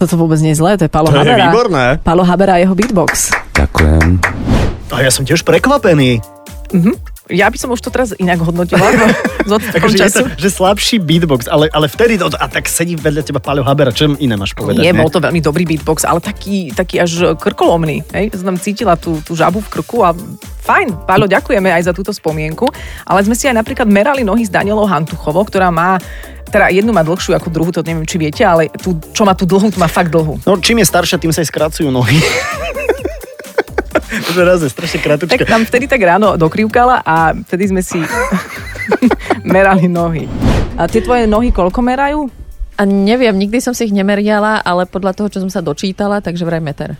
Toto 0.00 0.14
vôbec 0.16 0.40
nie 0.40 0.56
je 0.56 0.58
zlé, 0.64 0.80
to 0.80 0.88
je 0.88 0.92
Palo 0.92 1.12
To 1.12 1.20
je 1.20 1.28
Habera. 1.28 1.52
výborné. 1.52 1.84
Palo 2.00 2.24
Habera 2.24 2.56
a 2.56 2.60
jeho 2.64 2.72
beatbox. 2.72 3.36
Ďakujem. 3.52 4.06
A 4.90 4.96
ja 5.04 5.10
som 5.12 5.28
tiež 5.28 5.44
prekvapený. 5.44 6.24
Ja 7.30 7.46
by 7.48 7.56
som 7.56 7.70
už 7.70 7.80
to 7.80 7.90
teraz 7.94 8.10
inak 8.18 8.42
hodnotila 8.42 8.82
z 9.48 9.52
odstupom 9.54 9.90
je 9.90 9.98
času. 9.98 10.26
to, 10.26 10.36
že 10.36 10.50
slabší 10.50 10.96
beatbox, 10.98 11.46
ale, 11.46 11.70
ale 11.70 11.86
vtedy, 11.86 12.18
to, 12.18 12.28
a 12.34 12.46
tak 12.50 12.66
sedí 12.66 12.98
vedľa 12.98 13.22
teba 13.22 13.40
Paľo 13.40 13.62
Habera, 13.62 13.94
čo 13.94 14.12
iné 14.18 14.34
máš 14.34 14.52
povedať? 14.52 14.82
Nie, 14.82 14.92
ne? 14.92 15.00
bol 15.00 15.08
to 15.08 15.22
veľmi 15.22 15.38
dobrý 15.38 15.64
beatbox, 15.64 16.02
ale 16.04 16.18
taký, 16.18 16.74
taký 16.74 16.98
až 16.98 17.38
krkolomný. 17.38 18.02
Hej? 18.12 18.34
Som 18.34 18.54
tam 18.54 18.58
cítila 18.58 18.98
tú, 18.98 19.22
tú 19.22 19.38
žabu 19.38 19.62
v 19.62 19.80
krku 19.80 20.02
a 20.02 20.10
fajn, 20.66 21.08
Páľo, 21.08 21.30
ďakujeme 21.30 21.70
aj 21.70 21.88
za 21.88 21.92
túto 21.94 22.10
spomienku, 22.10 22.68
ale 23.06 23.24
sme 23.24 23.38
si 23.38 23.48
aj 23.48 23.56
napríklad 23.56 23.88
merali 23.88 24.26
nohy 24.26 24.44
s 24.44 24.52
Danielou 24.52 24.84
Hantuchovou, 24.84 25.46
ktorá 25.46 25.72
má 25.72 25.96
teda 26.50 26.66
jednu 26.74 26.90
má 26.90 27.06
dlhšiu 27.06 27.38
ako 27.38 27.48
druhú, 27.48 27.70
to 27.70 27.86
neviem, 27.86 28.02
či 28.02 28.18
viete, 28.18 28.42
ale 28.42 28.66
tú, 28.74 28.98
čo 29.14 29.22
má 29.22 29.38
tú 29.38 29.46
dlhú, 29.46 29.70
tú 29.70 29.78
má 29.78 29.86
fakt 29.86 30.10
dlhú. 30.10 30.42
No 30.42 30.58
čím 30.58 30.82
je 30.82 30.90
staršia, 30.90 31.22
tým 31.22 31.30
sa 31.30 31.46
aj 31.46 31.48
skracujú 31.48 31.94
nohy. 31.94 32.18
raz 34.48 34.62
je 34.62 34.70
strašne 34.70 34.98
kratučka. 35.02 35.34
Tak 35.34 35.48
tam 35.48 35.62
vtedy 35.66 35.90
tak 35.90 36.02
ráno 36.02 36.38
dokrivkala 36.38 37.02
a 37.02 37.34
vtedy 37.34 37.70
sme 37.70 37.82
si 37.82 37.98
merali 39.54 39.90
nohy. 39.90 40.26
A 40.78 40.88
tie 40.88 41.04
tvoje 41.04 41.26
nohy 41.26 41.52
koľko 41.52 41.80
merajú? 41.82 42.30
A 42.80 42.88
neviem, 42.88 43.36
nikdy 43.36 43.60
som 43.60 43.76
si 43.76 43.84
ich 43.84 43.92
nemeriala, 43.92 44.64
ale 44.64 44.88
podľa 44.88 45.12
toho, 45.12 45.28
čo 45.28 45.42
som 45.44 45.52
sa 45.52 45.60
dočítala, 45.60 46.24
takže 46.24 46.48
vraj 46.48 46.64
meter. 46.64 46.96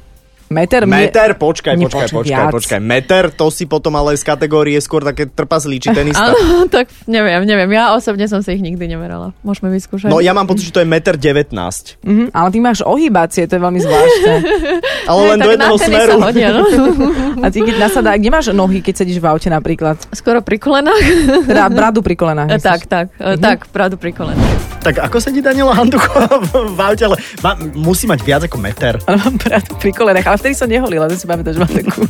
Meter? 0.51 0.83
Mne- 0.83 1.07
Meter, 1.07 1.39
počkaj, 1.39 1.79
počkaj, 1.79 2.11
počkaj, 2.11 2.11
počkaj, 2.11 2.27
viac. 2.27 2.51
počkaj. 2.51 2.81
Meter, 2.83 3.31
to 3.31 3.55
si 3.55 3.71
potom 3.71 3.95
ale 3.95 4.19
z 4.19 4.27
kategórie 4.27 4.75
skôr 4.83 4.99
také 4.99 5.31
trpazlíči 5.31 5.95
tenista. 5.95 6.35
Áno, 6.35 6.67
tak 6.75 6.91
neviem, 7.07 7.47
neviem. 7.47 7.71
Ja 7.71 7.95
osobne 7.95 8.27
som 8.27 8.43
si 8.43 8.59
ich 8.59 8.63
nikdy 8.63 8.91
nemerala. 8.91 9.31
Môžeme 9.47 9.71
vyskúšať. 9.71 10.11
No 10.11 10.19
ja 10.19 10.35
mám 10.35 10.51
pocit, 10.51 10.75
že 10.75 10.75
to 10.75 10.83
je 10.83 10.91
meter 10.91 11.15
19. 11.15 11.55
Mhm, 12.03 12.35
ale 12.35 12.49
ty 12.51 12.59
máš 12.59 12.83
ohýbacie, 12.83 13.47
to 13.47 13.55
je 13.55 13.63
veľmi 13.63 13.79
zvláštne. 13.79 14.35
Ale 15.11 15.21
len 15.35 15.39
tak 15.39 15.47
do 15.47 15.51
jedného 15.55 15.77
smeru. 15.81 16.13
Hodia, 16.19 16.49
no. 16.55 16.63
A 17.45 17.47
ty 17.51 17.63
keď 17.63 17.77
nasadá, 17.79 18.15
kde 18.19 18.31
máš 18.31 18.51
nohy, 18.51 18.83
keď 18.83 19.07
sedíš 19.07 19.23
v 19.23 19.27
aute 19.31 19.49
napríklad? 19.51 20.03
Skoro 20.11 20.43
pri 20.43 20.59
kolenách. 20.59 21.03
Teda 21.47 21.71
bradu 21.71 22.03
pri 22.03 22.15
kolenách. 22.19 22.47
E, 22.47 22.59
myslíš? 22.59 22.67
tak, 22.67 22.81
tak, 22.87 23.07
e, 23.19 23.39
tak, 23.39 23.59
pravdu 23.71 23.97
pri 23.99 24.13
kolenách. 24.15 24.55
Tak 24.81 24.97
ako 24.97 25.17
sedí 25.21 25.45
Daniela 25.45 25.77
Hantuchová 25.77 26.41
v, 26.41 26.73
v 26.73 26.79
aute, 26.81 27.05
ale 27.05 27.17
má, 27.45 27.53
musí 27.77 28.09
mať 28.09 28.21
viac 28.25 28.43
ako 28.49 28.57
meter. 28.57 28.97
Ale 29.05 29.17
mám 29.21 29.35
bradu 29.37 29.73
pri 29.77 29.91
kolenách, 29.93 30.27
ale 30.27 30.39
vtedy 30.41 30.55
som 30.55 30.67
neholila, 30.67 31.05
to 31.05 31.15
si 31.15 31.25
pamätám, 31.25 31.53
že 31.53 31.61
mám 31.61 31.69
takú 31.71 32.01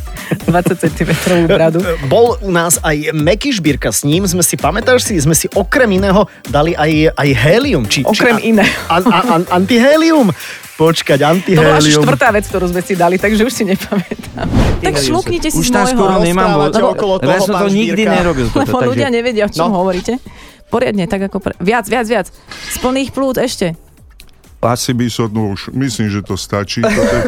20 0.47 0.51
cm 0.79 1.09
bradu. 1.45 1.79
Bol 2.05 2.39
u 2.39 2.49
nás 2.49 2.79
aj 2.79 3.11
Meky 3.11 3.51
Žbírka, 3.51 3.89
s 3.89 4.01
ním 4.01 4.23
sme 4.23 4.39
si, 4.39 4.55
pamätáš 4.55 5.03
si, 5.03 5.15
sme 5.17 5.31
si 5.31 5.51
okrem 5.51 5.91
iného 5.91 6.23
dali 6.45 6.71
aj, 6.73 7.13
aj 7.13 7.29
helium. 7.37 7.83
Či, 7.83 8.01
Okrem 8.01 8.37
či, 8.37 8.49
iného. 8.49 8.71
An, 8.87 9.03
an, 9.03 9.25
an, 9.29 9.41
antihelium. 9.53 10.31
Počkať, 10.73 11.19
To 11.19 11.27
bola 11.53 11.77
až 11.77 11.85
antihelium. 11.85 12.01
štvrtá 12.01 12.27
vec, 12.31 12.45
ktorú 12.47 12.65
sme 12.65 12.81
si 12.81 12.93
dali, 12.95 13.15
takže 13.15 13.43
už 13.43 13.53
si 13.53 13.63
nepamätám. 13.65 14.47
Tak 14.81 14.93
šluknite 14.97 15.47
si 15.47 15.59
Už 15.59 15.67
z 15.67 15.77
môjho. 15.77 15.93
skoro 15.93 16.13
nemám, 16.17 16.49
lebo 16.65 16.89
okolo 16.89 17.13
lebo 17.17 17.27
toho, 17.27 17.43
som 17.43 17.53
to 17.59 17.67
nikdy 17.69 18.01
Žbírka. 18.01 18.15
nerobil. 18.15 18.45
Toto, 18.47 18.65
Lebo 18.65 18.89
ľudia 18.89 19.05
takže... 19.05 19.13
nevedia, 19.13 19.43
o 19.45 19.51
čom 19.51 19.67
No. 19.67 19.77
hovoríte. 19.77 20.17
Poriadne, 20.67 21.05
tak 21.05 21.27
ako... 21.27 21.37
Pre... 21.37 21.53
Viac, 21.59 21.85
viac, 21.85 22.07
viac. 22.07 22.27
Z 22.65 22.77
plných 22.79 23.11
plút 23.11 23.37
ešte. 23.37 23.75
Asi 24.61 24.93
by 24.93 25.09
som, 25.09 25.25
no 25.33 25.57
už 25.57 25.73
myslím, 25.73 26.13
že 26.13 26.21
to 26.21 26.37
stačí. 26.37 26.85
Toto 26.85 27.01
je... 27.01 27.23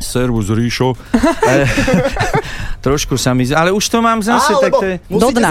Servus, 0.10 0.50
Ríšo. 0.50 0.98
Trošku 2.86 3.14
sa 3.14 3.30
mi... 3.30 3.46
Ale 3.46 3.70
už 3.70 3.86
to 3.86 4.02
mám 4.02 4.18
zase, 4.18 4.58
Á, 4.58 4.62
tak 4.66 4.72
to 4.74 4.86
je... 4.86 4.96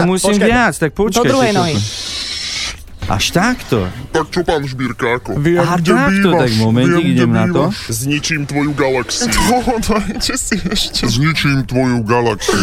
Musím 0.03 0.39
viac, 0.43 0.75
tak 0.75 0.91
počkaj. 0.91 1.23
Do 1.23 1.31
druhej 1.31 1.51
si 1.51 1.55
to- 1.55 1.59
nohy. 1.63 1.75
Až 3.07 3.31
takto? 3.31 3.87
Tak 4.11 4.27
čo, 4.29 4.41
pán 4.41 4.59
Žbírka, 4.61 5.15
ako? 5.15 5.37
Viem, 5.37 5.61
Aha, 5.61 5.77
kde 5.77 5.91
takto, 5.91 6.11
bývaš, 6.27 6.41
tak 6.43 6.51
momentík, 6.59 6.91
viem, 6.97 7.13
idem 7.13 7.31
na 7.31 7.45
to. 7.47 7.63
Zničím 7.87 8.41
tvoju 8.43 8.71
galaxiu. 8.73 9.31
Dajte 9.79 10.33
si 10.35 10.55
ešte. 10.59 11.07
Zničím 11.07 11.63
tvoju 11.63 12.03
galaxiu. 12.03 12.57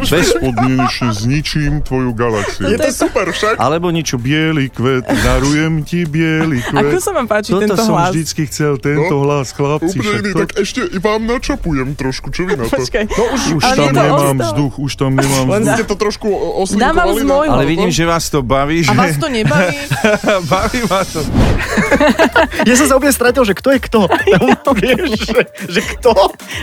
Bezpodmienečne 0.00 1.10
zničím 1.12 1.72
tvoju 1.80 2.10
galaxiu. 2.12 2.66
Je 2.66 2.78
to 2.78 2.90
super 2.90 3.28
však. 3.28 3.54
Alebo 3.58 3.90
niečo 3.90 4.16
biely 4.16 4.68
kvet, 4.68 5.06
darujem 5.06 5.82
ti 5.82 6.02
biely 6.02 6.58
Ako 6.64 6.90
kvet. 6.90 6.98
sa 6.98 7.10
vám 7.12 7.26
páči 7.26 7.50
Toto 7.50 7.62
tento 7.62 7.76
som 7.78 7.94
hlas? 7.94 8.10
vždycky 8.10 8.42
chcel, 8.44 8.72
tento 8.76 9.14
hlas, 9.20 9.52
chlapci. 9.52 9.96
Úplne 9.98 10.20
to- 10.24 10.38
tak 10.40 10.50
ešte 10.56 10.80
vám 10.98 11.22
načapujem 11.24 11.88
trošku, 11.94 12.30
čo 12.30 12.42
vy 12.42 12.56
na 12.56 12.64
to? 12.64 12.74
Počkaj. 12.74 13.04
No 13.06 13.22
už, 13.28 13.42
už 13.54 13.62
tam 13.62 13.76
to 13.76 13.84
nemám 13.92 14.18
ostalo. 14.34 14.42
vzduch, 14.42 14.74
už 14.80 14.92
tam 14.96 15.10
nemám 15.14 15.46
Len 15.48 15.62
vzduch. 15.62 15.74
ste 15.74 15.84
to 15.84 15.96
trošku 15.96 16.26
oslinkovali. 16.58 17.20
Ale 17.46 17.64
vidím, 17.64 17.90
že 17.90 18.02
vás 18.02 18.26
to 18.26 18.42
baví. 18.42 18.82
Že... 18.82 19.17
vás 19.18 19.24
to 19.24 19.28
nebaví? 19.28 19.76
baví 20.52 20.80
ma 20.86 21.02
to. 21.02 21.20
Ja 22.62 22.74
som 22.78 22.86
sa 22.86 22.94
úplne 22.94 23.10
stratil, 23.10 23.42
že 23.42 23.54
kto 23.58 23.74
je 23.74 23.80
kto. 23.82 24.00
Vieš, 24.78 25.10
že, 25.26 25.40
že 25.66 25.80
kto? 25.98 26.14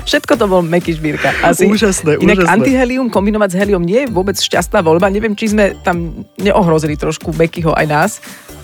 Všetko 0.07 0.33
to 0.39 0.45
bol 0.47 0.61
Meky 0.63 0.95
Žbírka. 0.95 1.35
Asi. 1.43 1.67
Úžasné, 1.67 2.23
Inak 2.23 2.47
úžasné. 2.47 2.53
antihelium 2.55 3.11
kombinovať 3.11 3.49
s 3.51 3.55
helium 3.59 3.83
nie 3.83 4.07
je 4.07 4.09
vôbec 4.09 4.39
šťastná 4.39 4.79
voľba. 4.79 5.11
Neviem, 5.11 5.35
či 5.35 5.51
sme 5.51 5.75
tam 5.83 6.23
neohrozili 6.39 6.95
trošku 6.95 7.35
Mekyho 7.35 7.75
aj 7.75 7.85
nás. 7.85 8.11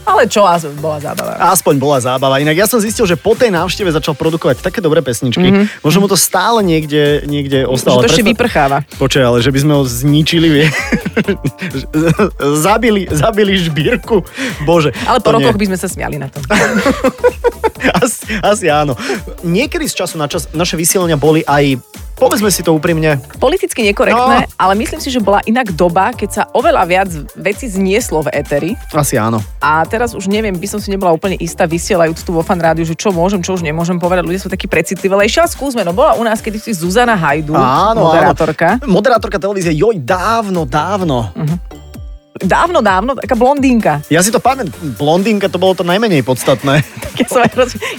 Ale 0.05 0.25
čo, 0.25 0.41
bola 0.81 0.97
zábava. 0.97 1.33
Aspoň 1.53 1.73
bola 1.77 1.97
zábava. 2.01 2.41
Inak 2.41 2.57
ja 2.57 2.67
som 2.67 2.81
zistil, 2.81 3.05
že 3.05 3.17
po 3.17 3.37
tej 3.37 3.53
návšteve 3.53 3.93
začal 3.93 4.17
produkovať 4.17 4.65
také 4.65 4.81
dobré 4.81 5.05
pesničky. 5.05 5.43
Mm-hmm. 5.43 5.85
Možno 5.85 5.99
mu 6.03 6.07
to 6.09 6.17
stále 6.17 6.65
niekde, 6.65 7.25
niekde 7.29 7.63
ostalo. 7.69 8.01
Že 8.01 8.05
to 8.05 8.11
ešte 8.17 8.25
vyprcháva. 8.33 8.83
Počkaj, 8.97 9.23
ale 9.23 9.37
že 9.45 9.53
by 9.53 9.59
sme 9.61 9.73
ho 9.77 9.83
zničili, 9.85 10.47
vie. 10.49 10.67
zabili, 12.65 13.05
zabili 13.13 13.53
žbírku. 13.61 14.25
Bože. 14.65 14.89
Ale 15.05 15.21
po 15.21 15.29
to 15.29 15.29
nie. 15.37 15.45
rokoch 15.45 15.59
by 15.61 15.65
sme 15.69 15.77
sa 15.77 15.87
smiali 15.87 16.17
na 16.17 16.27
tom. 16.27 16.41
Asi, 17.81 18.37
asi 18.45 18.65
áno. 18.69 18.93
Niekedy 19.41 19.89
z 19.89 20.05
času 20.05 20.21
na 20.21 20.29
čas 20.29 20.45
naše 20.53 20.77
vysielania 20.77 21.17
boli 21.17 21.41
aj, 21.41 21.81
povedzme 22.21 22.53
si 22.53 22.61
to 22.61 22.77
úprimne, 22.77 23.17
Politicky 23.41 23.81
nekorektné, 23.89 24.45
no. 24.45 24.49
ale 24.61 24.77
myslím 24.77 25.01
si, 25.01 25.09
že 25.09 25.17
bola 25.17 25.41
inak 25.49 25.73
doba, 25.73 26.13
keď 26.13 26.29
sa 26.29 26.43
oveľa 26.53 26.83
viac 26.85 27.09
veci 27.33 27.65
znieslo 27.65 28.21
v 28.21 28.29
éteri. 28.37 28.71
asi 28.93 29.17
áno. 29.17 29.41
A 29.57 29.81
teraz 29.89 30.13
už 30.13 30.29
neviem, 30.29 30.53
by 30.53 30.67
som 30.69 30.77
si 30.77 30.93
nebola 30.93 31.09
úplne 31.09 31.33
istá 31.41 31.65
vysielajúc 31.65 32.21
tu 32.21 32.29
vo 32.29 32.45
fan 32.45 32.61
rádiu, 32.61 32.85
že 32.85 32.93
čo 32.93 33.09
môžem, 33.09 33.41
čo 33.41 33.57
už 33.57 33.65
nemôžem 33.65 33.97
povedať. 33.97 34.29
Ľudia 34.29 34.41
sú 34.45 34.49
takí 34.53 34.69
precitlivejší. 34.69 35.41
Ale 35.41 35.49
skúsme, 35.49 35.81
no 35.81 35.97
bola 35.97 36.13
u 36.13 36.21
nás 36.21 36.37
kedy 36.37 36.61
si 36.61 36.77
Zuzana 36.77 37.17
Hajdu, 37.17 37.57
Áno, 37.57 38.13
moderátorka. 38.13 38.77
Áno. 38.77 38.93
Moderátorka 38.93 39.41
televízie, 39.41 39.73
joj, 39.73 39.97
dávno, 39.97 40.69
dávno. 40.69 41.33
Dávno, 42.41 42.81
dávno, 42.81 43.13
taká 43.13 43.37
blondínka. 43.37 44.01
Ja 44.09 44.25
si 44.25 44.33
to 44.33 44.41
pamätám, 44.41 44.73
blondínka 44.97 45.45
to 45.45 45.61
bolo 45.61 45.77
to 45.77 45.85
najmenej 45.85 46.25
podstatné. 46.25 46.81
Ja 47.21 47.27
som, 47.29 47.43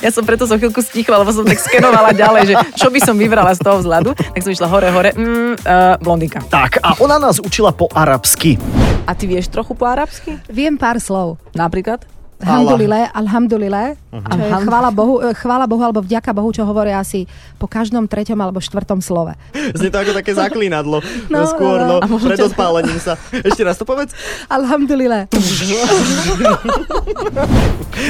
ja 0.02 0.10
som 0.10 0.24
preto 0.26 0.50
som 0.50 0.58
chvíľku 0.58 0.82
stichla, 0.82 1.22
lebo 1.22 1.30
som 1.30 1.46
tak 1.46 1.60
skenovala 1.62 2.10
ďalej, 2.10 2.42
že 2.42 2.54
čo 2.74 2.90
by 2.90 2.98
som 2.98 3.14
vybrala 3.14 3.54
z 3.54 3.62
toho 3.62 3.78
vzhľadu. 3.78 4.18
Tak 4.18 4.40
som 4.42 4.50
išla 4.50 4.66
hore, 4.66 4.90
hore, 4.90 5.14
mm, 5.14 5.62
uh, 5.62 5.94
blondínka. 6.02 6.42
Tak, 6.50 6.82
a 6.82 6.98
ona 6.98 7.22
nás 7.22 7.38
učila 7.38 7.70
po 7.70 7.86
arabsky. 7.94 8.58
A 9.06 9.14
ty 9.14 9.30
vieš 9.30 9.46
trochu 9.46 9.78
po 9.78 9.86
arabsky? 9.86 10.42
Viem 10.50 10.74
pár 10.74 10.98
slov. 10.98 11.38
Napríklad? 11.54 12.02
Alhamdulillah, 12.42 13.14
alhamdulillah, 13.14 13.86
čo 13.94 14.18
je 14.18 14.50
Alham- 14.50 14.66
chvála 14.66 14.90
Bohu, 14.90 15.14
eh, 15.18 15.30
chvála 15.32 15.64
Bohu 15.64 15.82
alebo 15.82 16.02
vďaka 16.02 16.30
Bohu, 16.34 16.50
čo 16.50 16.66
hovoria 16.66 16.98
asi 16.98 17.24
po 17.56 17.70
každom 17.70 18.10
treťom 18.10 18.34
alebo 18.36 18.58
štvrtom 18.58 18.98
slove. 18.98 19.32
Znie 19.78 19.88
to 19.88 19.98
ako 19.98 20.12
také 20.12 20.34
zaklínadlo. 20.34 20.98
No, 21.30 21.42
No, 21.42 21.46
skôr, 21.46 21.78
no, 21.80 22.02
no, 22.02 22.06
no. 22.06 22.18
Pred 22.18 22.50
odpálením 22.50 22.98
sa. 22.98 23.14
Ešte 23.30 23.62
raz 23.62 23.78
to 23.78 23.86
povedz. 23.86 24.10
Alhamdulillah. 24.50 25.30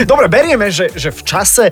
Dobre, 0.09 0.27
berieme, 0.29 0.71
že, 0.71 0.89
že 0.95 1.11
v 1.11 1.21
čase 1.23 1.65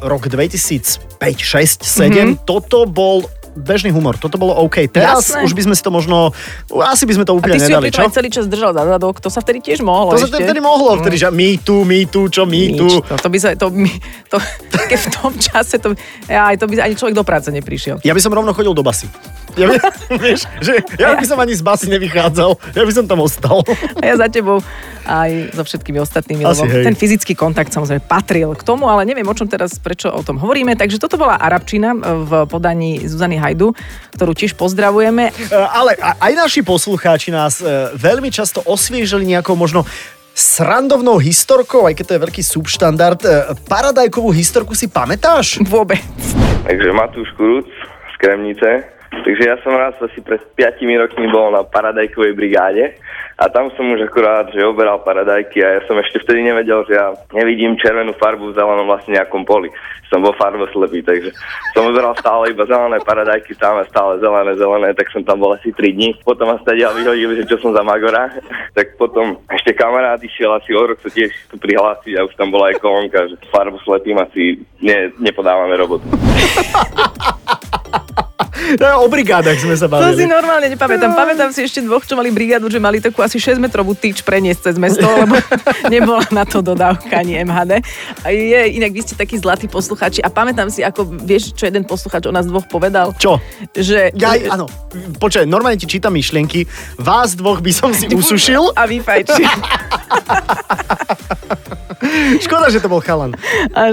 rok 0.00 0.28
2005, 0.28 1.18
6, 1.18 1.82
7, 1.82 2.10
mm-hmm. 2.12 2.30
toto 2.44 2.84
bol 2.84 3.24
bežný 3.58 3.90
humor, 3.90 4.14
toto 4.14 4.38
bolo 4.38 4.54
OK. 4.62 4.86
Teraz 4.86 5.34
Jasné. 5.34 5.42
už 5.42 5.52
by 5.52 5.62
sme 5.66 5.74
si 5.74 5.82
to 5.82 5.90
možno, 5.90 6.30
asi 6.86 7.04
by 7.04 7.18
sme 7.18 7.24
to 7.26 7.34
A 7.34 7.36
úplne 7.36 7.58
ty 7.58 7.66
si 7.66 7.74
nedali, 7.74 7.90
čo? 7.90 8.06
aj 8.06 8.14
celý 8.14 8.30
čas 8.30 8.46
držal 8.46 8.70
za 8.70 8.86
zadok, 8.86 9.18
to 9.18 9.28
sa 9.28 9.42
vtedy 9.42 9.58
tiež 9.58 9.82
mohlo 9.82 10.14
To 10.14 10.22
sa 10.22 10.30
ešte. 10.30 10.46
vtedy 10.46 10.60
mohlo, 10.62 10.94
vtedy, 11.02 11.18
že 11.18 11.28
my 11.28 11.58
tu, 11.58 11.82
my 11.82 12.06
tu, 12.06 12.30
čo 12.30 12.46
my 12.46 12.62
tu. 12.78 12.86
Nič, 12.86 12.94
to, 13.04 13.14
to 13.18 13.28
by 13.28 13.38
sa, 13.42 13.48
to, 13.58 13.66
my, 13.74 13.90
to, 14.30 14.36
také 14.70 14.96
v 14.96 15.06
tom 15.10 15.32
čase, 15.34 15.74
to, 15.82 15.98
ja, 16.30 16.54
to 16.54 16.64
by 16.70 16.74
ani 16.78 16.94
človek 16.94 17.18
do 17.18 17.26
práce 17.26 17.50
neprišiel. 17.50 17.98
Ja 18.06 18.14
by 18.14 18.20
som 18.22 18.30
rovno 18.30 18.54
chodil 18.54 18.70
do 18.72 18.86
basy. 18.86 19.10
Ja 19.58 19.66
by, 19.66 19.74
vieš, 20.22 20.46
že 20.62 20.78
ja 20.96 21.18
by 21.18 21.24
som 21.26 21.36
ani 21.42 21.50
z 21.52 21.62
basy 21.66 21.90
nevychádzal, 21.90 22.50
ja 22.78 22.82
by 22.86 22.92
som 22.94 23.04
tam 23.10 23.18
ostal. 23.18 23.66
A 23.98 24.04
ja 24.06 24.14
za 24.14 24.30
tebou 24.30 24.62
aj 25.08 25.56
so 25.56 25.64
všetkými 25.64 25.98
ostatnými, 25.98 26.44
Asi, 26.44 26.60
lebo 26.62 26.68
hej. 26.68 26.84
ten 26.84 26.92
fyzický 26.92 27.32
kontakt 27.32 27.72
samozrejme 27.72 28.04
patril 28.04 28.52
k 28.52 28.62
tomu, 28.62 28.92
ale 28.92 29.08
neviem 29.08 29.24
o 29.24 29.32
čom 29.32 29.48
teraz, 29.48 29.80
prečo 29.80 30.12
o 30.12 30.20
tom 30.20 30.36
hovoríme. 30.36 30.76
Takže 30.76 31.00
toto 31.00 31.16
bola 31.16 31.40
Arabčina 31.40 31.96
v 31.96 32.44
podaní 32.44 33.08
Zuzany 33.08 33.40
Hajdu, 33.48 33.72
ktorú 34.12 34.36
tiež 34.36 34.52
pozdravujeme. 34.52 35.32
E, 35.32 35.32
Ale 35.56 35.96
aj 35.96 36.32
naši 36.36 36.60
poslucháči 36.60 37.32
nás 37.32 37.64
e, 37.64 37.96
veľmi 37.96 38.28
často 38.28 38.60
osviežili 38.68 39.24
nejakou 39.24 39.56
možno 39.56 39.88
srandovnou 40.36 41.18
historkou, 41.18 41.88
aj 41.88 41.96
keď 41.96 42.04
to 42.04 42.14
je 42.14 42.24
veľký 42.28 42.42
subštandard. 42.44 43.20
E, 43.24 43.28
Paradajkovú 43.64 44.28
historku 44.36 44.76
si 44.76 44.92
pamätáš? 44.92 45.64
Vôbec. 45.64 46.04
Takže 46.68 46.92
Matúš 46.92 47.32
Kuruc 47.40 47.66
z 48.12 48.14
Kremnice. 48.20 48.84
Takže 49.08 49.42
ja 49.48 49.56
som 49.64 49.72
raz 49.72 49.96
asi 50.04 50.20
pred 50.20 50.44
5 50.52 50.84
rokmi 50.84 51.32
bol 51.32 51.48
na 51.48 51.64
paradajkovej 51.64 52.36
brigáde 52.36 53.00
a 53.38 53.46
tam 53.46 53.70
som 53.78 53.86
už 53.94 54.10
akurát, 54.10 54.50
že 54.50 54.66
oberal 54.66 54.98
paradajky 54.98 55.62
a 55.62 55.78
ja 55.78 55.80
som 55.86 55.94
ešte 56.02 56.18
vtedy 56.26 56.42
nevedel, 56.42 56.82
že 56.90 56.98
ja 56.98 57.14
nevidím 57.30 57.78
červenú 57.78 58.10
farbu 58.18 58.50
v 58.50 58.58
zelenom 58.58 58.90
vlastne 58.90 59.14
nejakom 59.14 59.46
poli. 59.46 59.70
Som 60.10 60.26
bol 60.26 60.34
farboslepý, 60.34 61.06
takže 61.06 61.30
som 61.70 61.86
oberal 61.86 62.18
stále 62.18 62.50
iba 62.50 62.66
zelené 62.66 62.98
paradajky, 62.98 63.54
stále 63.54 63.86
stále 63.86 64.18
zelené, 64.18 64.58
zelené, 64.58 64.90
tak 64.90 65.06
som 65.14 65.22
tam 65.22 65.38
bol 65.38 65.54
asi 65.54 65.70
3 65.70 65.94
dní. 65.94 66.18
Potom 66.26 66.50
ma 66.50 66.58
stadia 66.58 66.90
vyhodili, 66.90 67.38
že 67.38 67.46
čo 67.46 67.62
som 67.62 67.70
za 67.70 67.86
magora. 67.86 68.26
tak 68.76 68.98
potom 68.98 69.38
ešte 69.54 69.70
kamarát 69.70 70.18
išiel 70.18 70.58
asi 70.58 70.74
o 70.74 70.82
rok 70.82 70.98
sa 70.98 71.06
tiež 71.06 71.30
tu 71.46 71.62
prihlásiť 71.62 72.18
a 72.18 72.26
už 72.26 72.34
tam 72.34 72.50
bola 72.50 72.74
aj 72.74 72.82
kolónka, 72.82 73.22
že 73.30 73.38
farboslepým 73.54 74.18
asi 74.18 74.66
ne, 74.82 75.14
nepodávame 75.22 75.78
robotu. 75.78 76.10
No, 78.76 79.00
o 79.00 79.08
brigádach 79.08 79.56
sme 79.56 79.72
sa 79.72 79.88
To 79.88 79.96
si 80.12 80.20
bavili. 80.20 80.28
normálne 80.28 80.68
nepamätám. 80.68 81.16
Pamätám 81.16 81.48
si 81.56 81.64
ešte 81.64 81.80
dvoch, 81.80 82.04
čo 82.04 82.12
mali 82.12 82.28
brigádu, 82.28 82.68
že 82.68 82.76
mali 82.76 83.00
takú 83.00 83.24
asi 83.24 83.40
6-metrovú 83.40 83.96
tyč 83.96 84.20
preniesť 84.20 84.68
cez 84.68 84.76
mesto, 84.76 85.08
lebo 85.24 85.40
nebola 85.88 86.20
na 86.28 86.44
to 86.44 86.60
dodávka 86.60 87.16
ani 87.16 87.40
MHD. 87.40 87.80
A 88.20 88.28
je, 88.28 88.60
inak 88.76 88.92
vy 88.92 89.00
ste 89.00 89.16
takí 89.16 89.40
zlatí 89.40 89.64
posluchači 89.64 90.20
a 90.20 90.28
pamätám 90.28 90.68
si, 90.68 90.84
ako 90.84 91.08
vieš, 91.24 91.56
čo 91.56 91.64
jeden 91.64 91.88
posluchač 91.88 92.28
o 92.28 92.32
nás 92.34 92.44
dvoch 92.44 92.68
povedal? 92.68 93.16
Čo? 93.16 93.40
Že... 93.72 94.12
Ja, 94.18 94.36
áno, 94.52 94.68
počkaj, 95.16 95.48
normálne 95.48 95.80
ti 95.80 95.88
čítam 95.88 96.12
myšlienky. 96.12 96.68
Vás 97.00 97.32
dvoch 97.32 97.64
by 97.64 97.72
som 97.72 97.96
si 97.96 98.10
usušil. 98.20 98.76
A 98.76 98.84
vyfajčil. 98.84 99.48
Škoda, 102.44 102.70
že 102.70 102.78
to 102.78 102.86
bol 102.86 103.02
chalan. 103.02 103.34
A, 103.74 103.90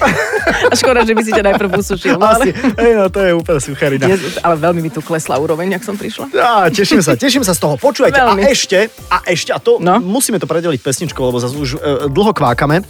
a 0.70 0.74
škoda, 0.76 1.04
že 1.04 1.12
by 1.12 1.22
si 1.22 1.32
ťa 1.32 1.44
najprv 1.44 1.70
usušil. 1.76 2.16
No, 2.16 2.24
Asi, 2.32 2.56
ale, 2.56 2.80
Ej, 2.80 2.92
no 2.96 3.04
to 3.12 3.20
je 3.20 3.32
úplne 3.36 3.60
sucharina. 3.60 4.04
je, 4.08 4.16
ale 4.40 4.54
veľmi 4.56 4.80
mi 4.80 4.90
tu 4.90 5.04
klesla 5.04 5.36
úroveň, 5.36 5.76
ak 5.76 5.84
som 5.84 5.96
prišla. 5.96 6.32
Á, 6.32 6.72
teším 6.72 7.04
sa, 7.04 7.16
teším 7.16 7.44
sa 7.44 7.52
z 7.52 7.60
toho. 7.60 7.76
Počúvajte, 7.76 8.16
Veľmi. 8.16 8.42
a 8.42 8.48
ešte, 8.48 8.78
a 9.12 9.16
ešte, 9.28 9.50
a 9.52 9.60
to 9.60 9.76
no? 9.76 10.00
musíme 10.00 10.40
to 10.40 10.48
predeliť 10.48 10.80
pesničkou, 10.80 11.20
lebo 11.20 11.36
zase 11.36 11.56
už 11.56 11.70
e, 11.76 12.08
dlho 12.08 12.32
kvákame. 12.32 12.80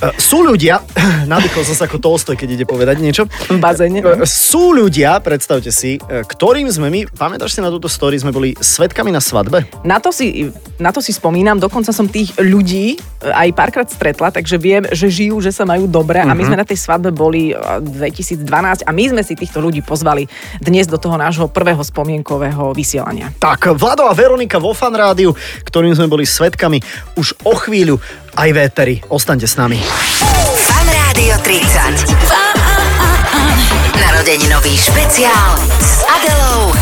E, 0.00 0.16
sú 0.16 0.40
ľudia, 0.40 0.80
nadýchol 1.32 1.62
som 1.62 1.76
sa 1.76 1.84
ako 1.84 2.00
Tolstoj, 2.00 2.32
keď 2.34 2.48
ide 2.56 2.64
povedať 2.64 3.04
niečo. 3.04 3.28
V 3.52 3.60
bazéne. 3.60 4.00
E, 4.00 4.24
sú 4.24 4.72
ľudia, 4.72 5.20
predstavte 5.20 5.68
si, 5.68 6.00
e, 6.00 6.24
ktorým 6.24 6.66
sme 6.72 6.88
my, 6.88 7.00
pamätáš 7.12 7.56
si 7.56 7.60
na 7.60 7.68
túto 7.68 7.84
story, 7.84 8.16
sme 8.16 8.32
boli 8.32 8.56
svetkami 8.56 9.12
na 9.12 9.20
svadbe? 9.20 9.68
Na 9.84 10.00
to, 10.00 10.08
si, 10.08 10.48
na 10.80 10.88
to 10.88 11.04
si 11.04 11.12
spomínam, 11.12 11.60
dokonca 11.60 11.92
som 11.92 12.08
tých 12.08 12.32
ľudí 12.40 12.96
aj 13.20 13.52
párkrát 13.52 13.84
stretla, 13.84 14.32
takže 14.32 14.56
viem, 14.56 14.88
že 14.88 15.12
žijú, 15.12 15.44
že 15.44 15.52
sa 15.52 15.68
majú 15.68 15.84
dobre 15.84 16.24
a 16.24 16.32
my 16.32 16.40
Mhm. 16.40 16.48
sme 16.48 16.56
na 16.56 16.64
tej 16.64 16.78
svadbe 16.80 17.12
boli 17.12 17.52
e, 17.52 17.54
2012 17.84 18.88
a 18.88 18.90
my 18.96 19.04
sme 19.12 19.20
si 19.20 19.36
týchto 19.36 19.60
ľudí 19.60 19.84
pozvali 19.84 20.24
dnes 20.56 20.88
do 20.88 20.96
toho 20.96 21.20
nášho 21.20 21.44
prvého 21.52 21.84
spomienkového 21.84 22.72
vysielania. 22.72 23.28
Tak, 23.36 23.76
Vlado 23.76 24.08
a 24.08 24.16
Veronika 24.16 24.56
vo 24.56 24.72
Fan 24.72 24.96
Rádiu, 24.96 25.36
ktorým 25.68 25.92
sme 25.92 26.08
boli 26.08 26.24
svetkami 26.24 26.80
už 27.20 27.36
o 27.44 27.52
chvíľu 27.60 28.00
aj 28.40 28.50
véteri. 28.56 28.96
Ostaňte 29.12 29.44
s 29.44 29.60
nami. 29.60 29.76
Fan 30.64 30.88
Rádio 30.88 31.36
30. 31.44 32.08
Narodeninový 34.00 34.80
špeciál 34.80 35.60
s 35.76 36.00
Adelou 36.08 36.72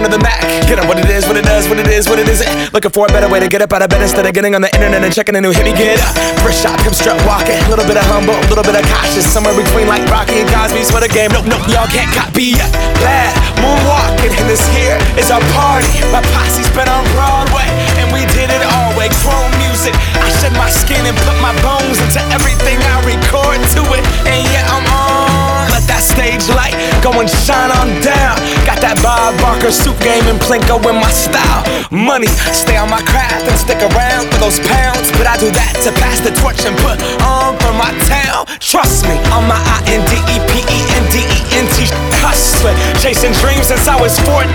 Return 0.00 0.12
to 0.12 0.16
the 0.16 0.24
Mac. 0.24 0.40
Get 0.64 0.80
up 0.80 0.88
what 0.88 0.96
it 0.96 1.08
is, 1.12 1.28
what 1.28 1.36
it 1.36 1.44
does, 1.44 1.68
what 1.68 1.76
it 1.76 1.86
is, 1.88 2.08
what 2.08 2.18
it 2.18 2.28
isn't. 2.28 2.72
Looking 2.72 2.90
for 2.90 3.04
a 3.04 3.12
better 3.12 3.28
way 3.28 3.40
to 3.40 3.48
get 3.48 3.60
up 3.60 3.72
out 3.72 3.82
of 3.82 3.90
bed 3.90 4.00
instead 4.00 4.24
of 4.24 4.32
getting 4.32 4.54
on 4.54 4.62
the 4.64 4.72
internet 4.72 5.04
and 5.04 5.12
checking 5.12 5.36
a 5.36 5.40
new 5.40 5.52
hit. 5.52 5.64
Me 5.64 5.76
get 5.76 6.00
up. 6.00 6.16
First 6.40 6.64
shot, 6.64 6.80
come 6.80 6.96
strut 6.96 7.20
walking. 7.28 7.60
A 7.60 7.68
little 7.68 7.84
bit 7.84 8.00
of 8.00 8.06
humble, 8.08 8.32
a 8.32 8.48
little 8.48 8.64
bit 8.64 8.80
of 8.80 8.84
cautious. 8.88 9.28
Somewhere 9.28 9.52
between 9.52 9.92
like 9.92 10.00
Rocky 10.08 10.40
and 10.40 10.48
Cosby's 10.48 10.88
for 10.88 11.04
the 11.04 11.12
game. 11.12 11.28
Nope, 11.36 11.52
nope, 11.52 11.68
y'all 11.68 11.90
can't 11.92 12.08
copy 12.16 12.56
yet. 12.56 12.72
Bad 13.04 13.36
moonwalking, 13.60 14.32
and 14.40 14.48
this 14.48 14.64
here 14.72 14.96
is 15.20 15.28
our 15.28 15.42
party. 15.52 15.92
My 16.08 16.24
posse's 16.32 16.70
been 16.72 16.88
on 16.88 17.04
Broadway, 17.12 17.68
and 18.00 18.08
we 18.08 18.24
did 18.32 18.48
it 18.48 18.64
all 18.64 18.96
way. 18.96 19.12
Chrome 19.20 19.52
music. 19.60 19.92
I 20.16 20.32
shed 20.40 20.56
my 20.56 20.70
skin 20.72 21.04
and 21.04 21.16
put 21.28 21.36
my 21.44 21.52
bones 21.60 22.00
into 22.00 22.24
everything 22.32 22.80
I 22.88 23.04
record 23.04 23.60
to 23.76 23.82
it. 24.00 24.04
And 24.24 24.40
yeah, 24.48 24.64
I'm 24.64 24.86
on. 24.88 25.68
Let 25.68 25.84
that 25.92 26.00
stage 26.00 26.48
light 26.56 26.72
go 27.04 27.12
and 27.20 27.28
shine 27.28 27.68
on 27.68 28.00
down. 28.00 28.40
That 28.80 28.96
Bob 29.04 29.36
Barker 29.44 29.70
suit 29.70 29.96
game 30.00 30.24
and 30.24 30.40
Plinko 30.40 30.80
in 30.88 30.96
my 30.96 31.12
style. 31.12 31.62
Money, 31.92 32.32
stay 32.52 32.80
on 32.80 32.88
my 32.88 33.02
craft 33.04 33.44
and 33.44 33.56
stick 33.60 33.76
around 33.76 34.32
for 34.32 34.48
those 34.48 34.58
pounds. 34.64 35.12
But 35.20 35.28
I 35.28 35.36
do 35.36 35.52
that 35.52 35.76
to 35.84 35.92
pass 36.00 36.20
the 36.24 36.32
torch 36.40 36.64
and 36.64 36.72
put 36.80 36.96
on 37.20 37.60
for 37.60 37.72
my 37.76 37.92
town. 38.08 38.48
Trust 38.56 39.04
me, 39.04 39.16
on 39.36 39.44
my 39.44 39.58
I 39.58 39.84
N 39.90 40.00
D 40.08 40.16
E 40.16 40.36
P 40.48 40.64
E 40.64 40.78
N 40.96 41.04
D 41.12 41.20
E 41.20 41.38
N 41.60 41.66
T 41.76 41.88
hustling. 42.22 42.76
Chasing 43.02 43.34
dreams 43.42 43.66
since 43.68 43.88
I 43.88 43.98
was 43.98 44.16
14 44.22 44.46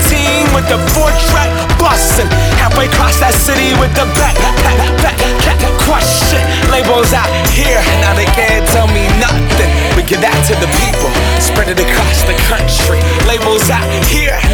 with 0.56 0.66
the 0.72 0.78
four 0.96 1.10
track 1.28 1.50
busting. 1.76 2.30
Halfway 2.56 2.88
across 2.88 3.20
that 3.20 3.34
city 3.34 3.76
with 3.76 3.92
the 3.92 4.08
back, 4.16 4.34
back, 4.40 4.56
back, 5.04 5.18
back, 5.44 5.58
question. 5.84 6.40
Labels 6.72 7.12
out 7.12 7.28
here, 7.52 7.76
and 7.76 7.98
now 8.00 8.16
they 8.16 8.26
can't 8.32 8.64
tell 8.72 8.88
me 8.88 9.04
nothing. 9.20 9.70
We 9.94 10.02
give 10.08 10.24
that 10.24 10.34
to 10.48 10.54
the 10.56 10.70
people, 10.80 11.10
spread 11.38 11.68
it 11.68 11.78
across 11.78 12.24
the 12.24 12.36
country. 12.48 13.00
Labels 13.28 13.68
out 13.68 13.86
here, 14.08 14.15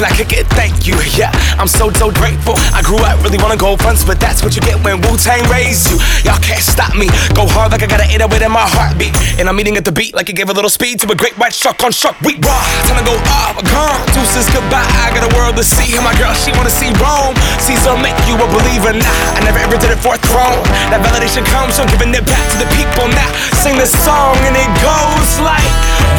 like 0.00 0.13
kick 0.14 0.30
it? 0.32 0.46
Thank 0.54 0.86
you. 0.86 0.94
Yeah, 1.18 1.34
I'm 1.58 1.66
so 1.66 1.90
so 1.90 2.10
grateful. 2.10 2.54
I 2.70 2.82
grew 2.86 3.02
up 3.02 3.18
really 3.22 3.38
wanna 3.38 3.58
go 3.58 3.76
fronts, 3.76 4.06
but 4.06 4.22
that's 4.22 4.42
what 4.42 4.54
you 4.54 4.62
get 4.62 4.78
when 4.82 5.02
Wu 5.02 5.18
Tang 5.18 5.42
raised 5.50 5.90
you. 5.90 5.98
Y'all 6.22 6.38
can't 6.38 6.62
stop 6.62 6.94
me. 6.94 7.10
Go 7.34 7.46
hard 7.50 7.74
like 7.74 7.82
I 7.82 7.90
got 7.90 8.00
an 8.00 8.10
808 8.10 8.46
in 8.46 8.52
my 8.54 8.62
heartbeat, 8.62 9.14
and 9.38 9.50
I'm 9.50 9.58
eating 9.58 9.76
at 9.76 9.84
the 9.84 9.92
beat 9.92 10.14
like 10.14 10.30
it 10.30 10.38
gave 10.38 10.48
a 10.48 10.54
little 10.54 10.70
speed 10.70 11.02
to 11.02 11.10
a 11.10 11.18
great 11.18 11.34
white 11.38 11.52
shark 11.52 11.82
on 11.82 11.90
shark. 11.90 12.14
We 12.22 12.38
raw, 12.46 12.62
time 12.86 13.02
to 13.02 13.06
go 13.06 13.14
off, 13.30 13.58
gone. 13.66 13.98
Deuces 14.14 14.46
goodbye. 14.54 14.86
I 15.02 15.10
got 15.10 15.26
a 15.26 15.32
world 15.34 15.58
to 15.58 15.64
see. 15.66 15.98
And 15.98 16.06
my 16.06 16.14
girl, 16.14 16.32
she 16.34 16.54
wanna 16.54 16.70
see 16.70 16.94
Rome. 17.02 17.34
Caesar 17.66 17.98
make 17.98 18.16
you 18.30 18.38
a 18.38 18.46
believer. 18.46 18.94
Nah, 18.94 19.34
I 19.34 19.42
never 19.42 19.58
ever 19.58 19.76
did 19.78 19.90
it 19.90 19.98
for 19.98 20.14
a 20.14 20.20
throne. 20.30 20.62
That 20.94 21.02
validation 21.02 21.42
comes 21.50 21.74
from 21.74 21.90
giving 21.90 22.14
it 22.14 22.26
back 22.26 22.44
to 22.54 22.56
the 22.62 22.70
people. 22.78 23.10
Now 23.10 23.30
sing 23.62 23.74
this 23.78 23.90
song 24.06 24.38
and 24.46 24.54
it 24.54 24.70
goes 24.78 25.30
like, 25.42 25.66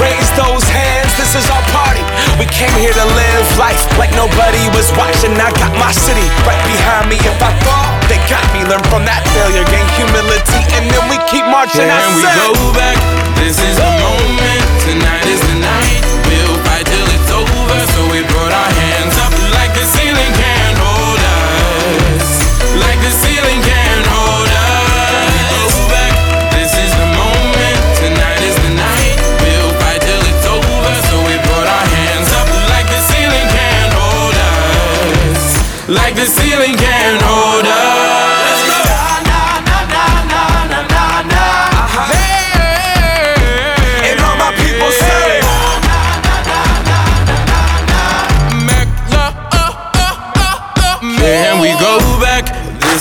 raise 0.03 0.29
those 0.35 0.67
hands. 0.67 1.11
This 1.15 1.31
is 1.39 1.45
our 1.47 1.63
party. 1.71 2.03
We 2.41 2.45
came 2.51 2.73
here 2.81 2.91
to 2.91 3.05
live 3.15 3.45
life 3.55 3.84
like 4.01 4.11
nobody 4.17 4.65
was 4.73 4.89
watching. 4.97 5.37
I 5.37 5.53
got 5.61 5.73
my 5.77 5.93
city 5.93 6.25
right 6.47 6.59
behind 6.65 7.09
me. 7.09 7.17
If 7.21 7.37
I 7.41 7.51
fall, 7.61 7.87
they 8.09 8.17
got 8.25 8.43
me. 8.51 8.65
Learn 8.65 8.81
from 8.89 9.05
that 9.05 9.21
failure, 9.37 9.65
gain 9.69 9.85
humility, 9.93 10.61
and 10.77 10.89
then 10.89 11.03
we 11.11 11.17
keep 11.29 11.45
marching. 11.45 11.85
Can 11.85 12.09
we 12.17 12.25
go 12.25 12.73
back? 12.73 12.97
This 13.37 13.61
is 13.61 13.77
the 13.77 13.89
moment. 14.01 14.63
Tonight 14.81 15.25
is 15.29 15.44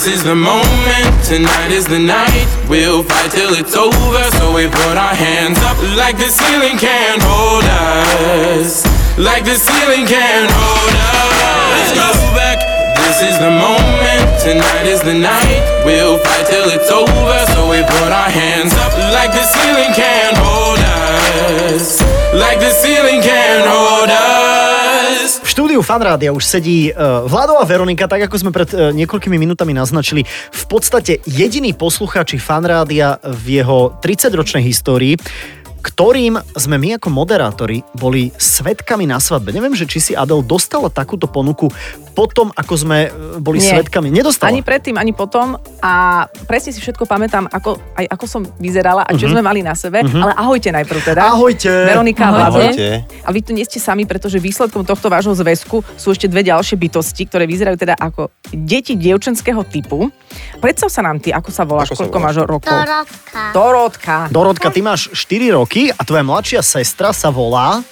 This 0.04 0.20
is 0.20 0.24
the 0.24 0.36
moment. 0.36 1.08
Tonight 1.24 1.72
is 1.72 1.88
the 1.88 1.98
night. 1.98 2.44
We'll 2.68 3.02
fight 3.02 3.32
till 3.32 3.56
it's 3.56 3.72
over. 3.72 4.24
So 4.36 4.52
we 4.52 4.68
put 4.68 5.00
our 5.00 5.16
hands 5.16 5.56
up 5.64 5.80
like 5.96 6.20
the 6.20 6.28
ceiling 6.28 6.76
can't 6.76 7.24
hold 7.24 7.64
us. 7.64 8.84
Like 9.16 9.48
the 9.48 9.56
ceiling 9.56 10.04
can't 10.04 10.52
hold 10.52 10.92
us. 10.92 11.72
Let's 11.72 11.92
go 11.96 12.10
back. 12.36 12.60
This 13.00 13.32
is 13.32 13.40
the 13.40 13.48
moment. 13.48 14.28
Tonight 14.44 14.84
is 14.84 15.00
the 15.00 15.16
night. 15.16 15.64
We'll 15.88 16.20
fight 16.20 16.52
till 16.52 16.68
it's 16.68 16.92
over. 16.92 17.38
So 17.56 17.72
we 17.72 17.80
put 17.80 18.12
our 18.12 18.28
hands 18.28 18.76
up 18.84 18.92
like 19.16 19.32
the 19.32 19.40
ceiling 19.56 19.96
can't 19.96 20.36
hold 20.36 20.84
us. 21.72 22.04
Like 22.36 22.60
the 22.60 22.76
ceiling 22.76 23.24
can't 23.24 23.64
štúdiu 25.44 25.80
Fanrádia 25.80 26.34
už 26.34 26.44
sedí 26.44 26.90
uh, 26.90 27.24
Vlado 27.28 27.56
a 27.56 27.64
Veronika, 27.64 28.08
tak 28.10 28.26
ako 28.26 28.36
sme 28.40 28.50
pred 28.50 28.70
uh, 28.74 28.90
niekoľkými 28.92 29.36
minutami 29.38 29.72
naznačili. 29.72 30.24
V 30.50 30.64
podstate 30.66 31.22
jediní 31.24 31.72
poslucháči 31.76 32.40
Fanrádia 32.40 33.18
v 33.22 33.62
jeho 33.62 33.96
30-ročnej 34.02 34.64
histórii 34.64 35.16
ktorým 35.84 36.40
sme 36.56 36.80
my 36.80 36.96
ako 36.96 37.12
moderátori 37.12 37.84
boli 37.92 38.32
svetkami 38.32 39.04
na 39.04 39.20
svadbe. 39.20 39.52
Neviem, 39.52 39.76
že 39.76 39.84
či 39.84 40.00
si 40.00 40.12
Adel 40.16 40.40
dostala 40.40 40.88
takúto 40.88 41.28
ponuku 41.28 41.68
potom, 42.14 42.54
ako 42.54 42.74
sme 42.78 42.98
e, 43.04 43.42
boli 43.42 43.58
Nie. 43.58 43.74
svetkami. 43.74 44.06
Nedostala. 44.06 44.46
Ani 44.48 44.62
predtým, 44.62 44.94
ani 44.94 45.10
potom. 45.10 45.58
A 45.82 46.24
presne 46.46 46.70
si 46.70 46.78
všetko 46.78 47.04
pamätám, 47.04 47.50
ako, 47.50 47.74
aj 47.98 48.06
ako 48.06 48.24
som 48.30 48.42
vyzerala 48.56 49.02
a 49.02 49.10
čo 49.12 49.26
Mhm. 49.26 49.32
sme 49.34 49.42
mali 49.42 49.60
na 49.60 49.74
sebe. 49.74 49.98
Mhm. 50.00 50.22
Ale 50.22 50.32
ahojte 50.32 50.70
najprv 50.70 51.00
teda. 51.02 51.20
Ahojte. 51.26 51.66
Veronika. 51.66 52.30
Ahojte. 52.30 53.02
A 53.26 53.28
vy 53.34 53.42
tu 53.42 53.50
nie 53.50 53.66
ste 53.66 53.82
sami, 53.82 54.06
pretože 54.06 54.38
výsledkom 54.38 54.86
tohto 54.86 55.10
vášho 55.10 55.34
zväzku 55.34 55.82
sú 55.98 56.14
ešte 56.14 56.30
dve 56.30 56.46
ďalšie 56.46 56.78
bytosti, 56.78 57.26
ktoré 57.26 57.50
vyzerajú 57.50 57.76
teda 57.76 57.98
ako 57.98 58.30
deti 58.54 58.94
dievčenského 58.94 59.66
typu. 59.66 60.06
Predstav 60.62 60.94
sa 60.94 61.02
nám 61.02 61.18
ty, 61.18 61.34
ako 61.34 61.50
sa 61.50 61.66
voláš, 61.66 61.90
Ako 61.90 61.98
sa 61.98 62.02
koľko 62.06 62.18
máš 62.22 62.36
rokov? 62.46 62.70
Dorotka. 62.70 63.42
Dorotka. 63.50 64.16
Dorotka, 64.30 64.66
ty 64.70 64.80
máš 64.80 65.10
4 65.10 65.50
roky 65.50 65.73
a 65.90 66.00
tvoja 66.06 66.22
mladšia 66.22 66.60
sestra 66.62 67.10
sa 67.10 67.34
volá... 67.34 67.82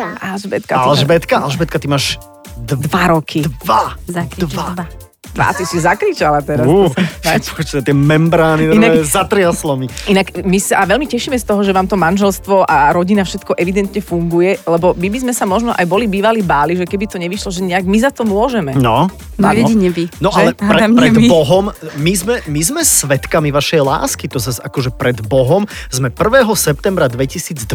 Alžbetka. 0.00 0.74
Alžbetka. 0.80 1.34
Alžbetka, 1.44 1.76
ty 1.76 1.86
máš... 1.86 2.16
Dva 2.56 3.12
roky. 3.12 3.44
Dva. 3.44 3.92
Dva. 4.08 4.24
Dva, 4.40 4.86
ty 5.32 5.64
si 5.64 5.78
zakričala 5.78 6.40
teraz. 6.40 6.64
Uh, 6.64 6.92
sa- 7.24 7.40
počuť, 7.40 7.82
tie 7.82 7.92
membrány 7.92 8.68
Inak- 8.68 9.02
zatriaslo 9.02 9.74
mi. 9.74 9.88
Inak 10.06 10.42
my 10.42 10.58
sa 10.58 10.80
a 10.80 10.86
veľmi 10.86 11.04
tešíme 11.04 11.34
z 11.34 11.44
toho, 11.44 11.60
že 11.60 11.70
vám 11.70 11.86
to 11.86 11.96
manželstvo 11.96 12.62
a 12.62 12.90
rodina 12.90 13.22
všetko 13.22 13.56
evidentne 13.56 13.98
funguje, 13.98 14.60
lebo 14.62 14.92
my 14.92 15.08
by 15.08 15.18
sme 15.20 15.32
sa 15.32 15.44
možno 15.44 15.72
aj 15.72 15.84
boli 15.84 16.04
bývali 16.04 16.40
báli, 16.40 16.74
že 16.74 16.84
keby 16.84 17.06
to 17.06 17.16
nevyšlo, 17.16 17.48
že 17.48 17.62
nejak 17.62 17.84
my 17.84 17.98
za 17.98 18.10
to 18.10 18.22
môžeme. 18.22 18.74
No. 18.74 19.08
No, 19.34 19.48
jedine 19.50 19.88
vy, 19.88 20.06
No 20.20 20.28
že? 20.28 20.38
ale 20.38 20.50
pre, 20.52 20.86
pred. 20.86 21.12
Bohom, 21.24 21.72
my 21.96 22.12
sme, 22.12 22.38
my 22.46 22.60
sme 22.60 22.80
svetkami 22.80 23.50
vašej 23.50 23.80
lásky, 23.80 24.28
to 24.28 24.38
zase 24.38 24.60
akože 24.60 24.92
pred 24.92 25.18
Bohom 25.18 25.64
sme 25.88 26.08
1. 26.08 26.20
septembra 26.54 27.08
2012, 27.08 27.66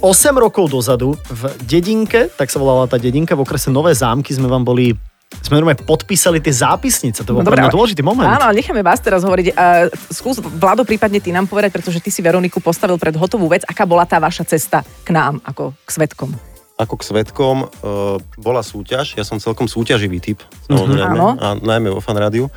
8 0.00 0.02
rokov 0.34 0.64
dozadu 0.66 1.14
v 1.26 1.42
dedinke, 1.62 2.32
tak 2.32 2.48
sa 2.48 2.58
volala 2.58 2.86
tá 2.86 2.96
dedinka, 2.96 3.32
v 3.32 3.42
okrese 3.42 3.68
Nové 3.68 3.92
zámky 3.92 4.32
sme 4.32 4.46
vám 4.46 4.62
boli 4.62 4.96
sme 5.42 5.60
normálne 5.60 5.80
podpísali 5.82 6.38
tie 6.40 6.54
zápisnice, 6.54 7.22
to 7.22 7.30
bol 7.34 7.42
no, 7.42 7.50
pre 7.50 7.60
mňa 7.60 7.74
dôležitý 7.74 8.02
moment. 8.02 8.26
Áno, 8.26 8.50
ale 8.50 8.58
necháme 8.58 8.82
vás 8.82 8.98
teraz 8.98 9.22
hovoriť. 9.22 9.52
Uh, 9.52 9.90
skús, 10.10 10.38
Vlado, 10.40 10.82
prípadne 10.82 11.18
ty 11.22 11.30
nám 11.30 11.46
povedať, 11.46 11.74
pretože 11.74 12.00
ty 12.00 12.10
si 12.10 12.24
Veroniku 12.24 12.58
postavil 12.58 12.96
pred 12.96 13.14
hotovú 13.14 13.46
vec. 13.46 13.62
Aká 13.68 13.86
bola 13.86 14.02
tá 14.06 14.16
vaša 14.18 14.46
cesta 14.46 14.82
k 15.04 15.08
nám, 15.14 15.38
ako 15.46 15.76
k 15.86 15.88
svetkom? 15.90 16.30
Ako 16.76 16.94
k 17.00 17.02
svetkom 17.08 17.56
uh, 17.64 18.20
bola 18.36 18.60
súťaž, 18.60 19.16
ja 19.16 19.24
som 19.24 19.40
celkom 19.40 19.64
súťaživý 19.64 20.20
typ, 20.20 20.44
samozrejme, 20.68 21.16
Áno. 21.16 21.40
a 21.40 21.56
najmä 21.56 21.88
vo 21.88 22.04
fan 22.04 22.20
rádiu. 22.20 22.52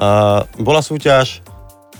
A 0.00 0.42
bola 0.56 0.80
súťaž, 0.80 1.44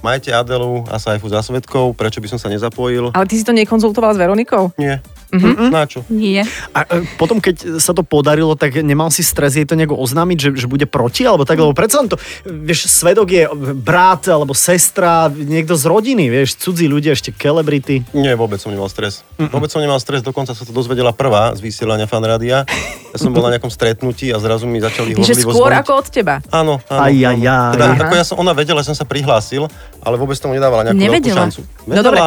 majte 0.00 0.32
Adelu 0.32 0.82
a 0.88 0.96
Saifu 0.96 1.28
za 1.28 1.44
svetkov, 1.44 1.94
prečo 1.94 2.18
by 2.24 2.28
som 2.32 2.38
sa 2.40 2.48
nezapojil? 2.48 3.12
Ale 3.12 3.28
ty 3.28 3.36
si 3.36 3.44
to 3.44 3.52
nekonzultoval 3.52 4.16
s 4.16 4.18
Veronikou? 4.18 4.72
Nie. 4.80 5.04
Mhm. 5.32 5.72
Na 5.72 5.88
čo? 5.88 6.04
Nie. 6.12 6.44
A 6.76 6.84
e, 6.84 7.08
potom, 7.16 7.40
keď 7.40 7.80
sa 7.80 7.96
to 7.96 8.04
podarilo, 8.04 8.52
tak 8.52 8.76
nemal 8.84 9.08
si 9.08 9.24
stres 9.24 9.56
jej 9.56 9.64
to 9.64 9.72
nejako 9.72 9.96
oznámiť, 9.96 10.38
že, 10.38 10.48
že 10.64 10.66
bude 10.68 10.84
proti, 10.84 11.24
alebo 11.24 11.48
tak, 11.48 11.56
lebo 11.56 11.72
predsa 11.72 12.04
len 12.04 12.12
to, 12.12 12.20
vieš, 12.44 12.92
svedok 12.92 13.28
je 13.32 13.48
brat 13.80 14.28
alebo 14.28 14.52
sestra, 14.52 15.32
niekto 15.32 15.72
z 15.72 15.88
rodiny, 15.88 16.28
vieš, 16.28 16.60
cudzí 16.60 16.84
ľudia, 16.84 17.16
ešte 17.16 17.32
celebrity. 17.32 18.04
Nie, 18.12 18.36
vôbec 18.36 18.60
som 18.60 18.68
nemal 18.68 18.92
stres. 18.92 19.24
Vôbec 19.40 19.72
som 19.72 19.80
nemal 19.80 19.96
stres, 20.04 20.20
dokonca 20.20 20.52
sa 20.52 20.62
to 20.68 20.72
dozvedela 20.76 21.16
prvá 21.16 21.56
z 21.56 21.64
vysielania 21.64 22.04
fan 22.04 22.22
rádia. 22.22 22.68
Ja 23.12 23.16
som 23.16 23.32
bol 23.32 23.44
na 23.44 23.56
nejakom 23.56 23.72
stretnutí 23.72 24.28
a 24.32 24.40
zrazu 24.40 24.68
mi 24.68 24.80
začali 24.80 25.16
Že 25.16 25.20
horlivo 25.20 25.50
skôr 25.52 25.72
ako 25.72 25.92
od 26.00 26.06
teba. 26.12 26.34
Áno, 26.52 26.80
áno. 26.88 27.00
Aj, 27.08 27.12
aj, 27.12 27.40
aj. 27.40 27.72
Teda, 27.76 27.86
Aha. 27.88 28.02
ako 28.04 28.14
ja 28.16 28.24
som, 28.24 28.36
ona 28.40 28.52
vedela, 28.52 28.80
že 28.84 28.92
som 28.92 28.96
sa 28.96 29.06
prihlásil, 29.08 29.68
ale 30.00 30.14
vôbec 30.16 30.36
tomu 30.36 30.56
nedávala 30.56 30.92
nejakú 30.92 31.28
šancu. 31.28 31.60
No 31.88 32.00
dobre. 32.04 32.20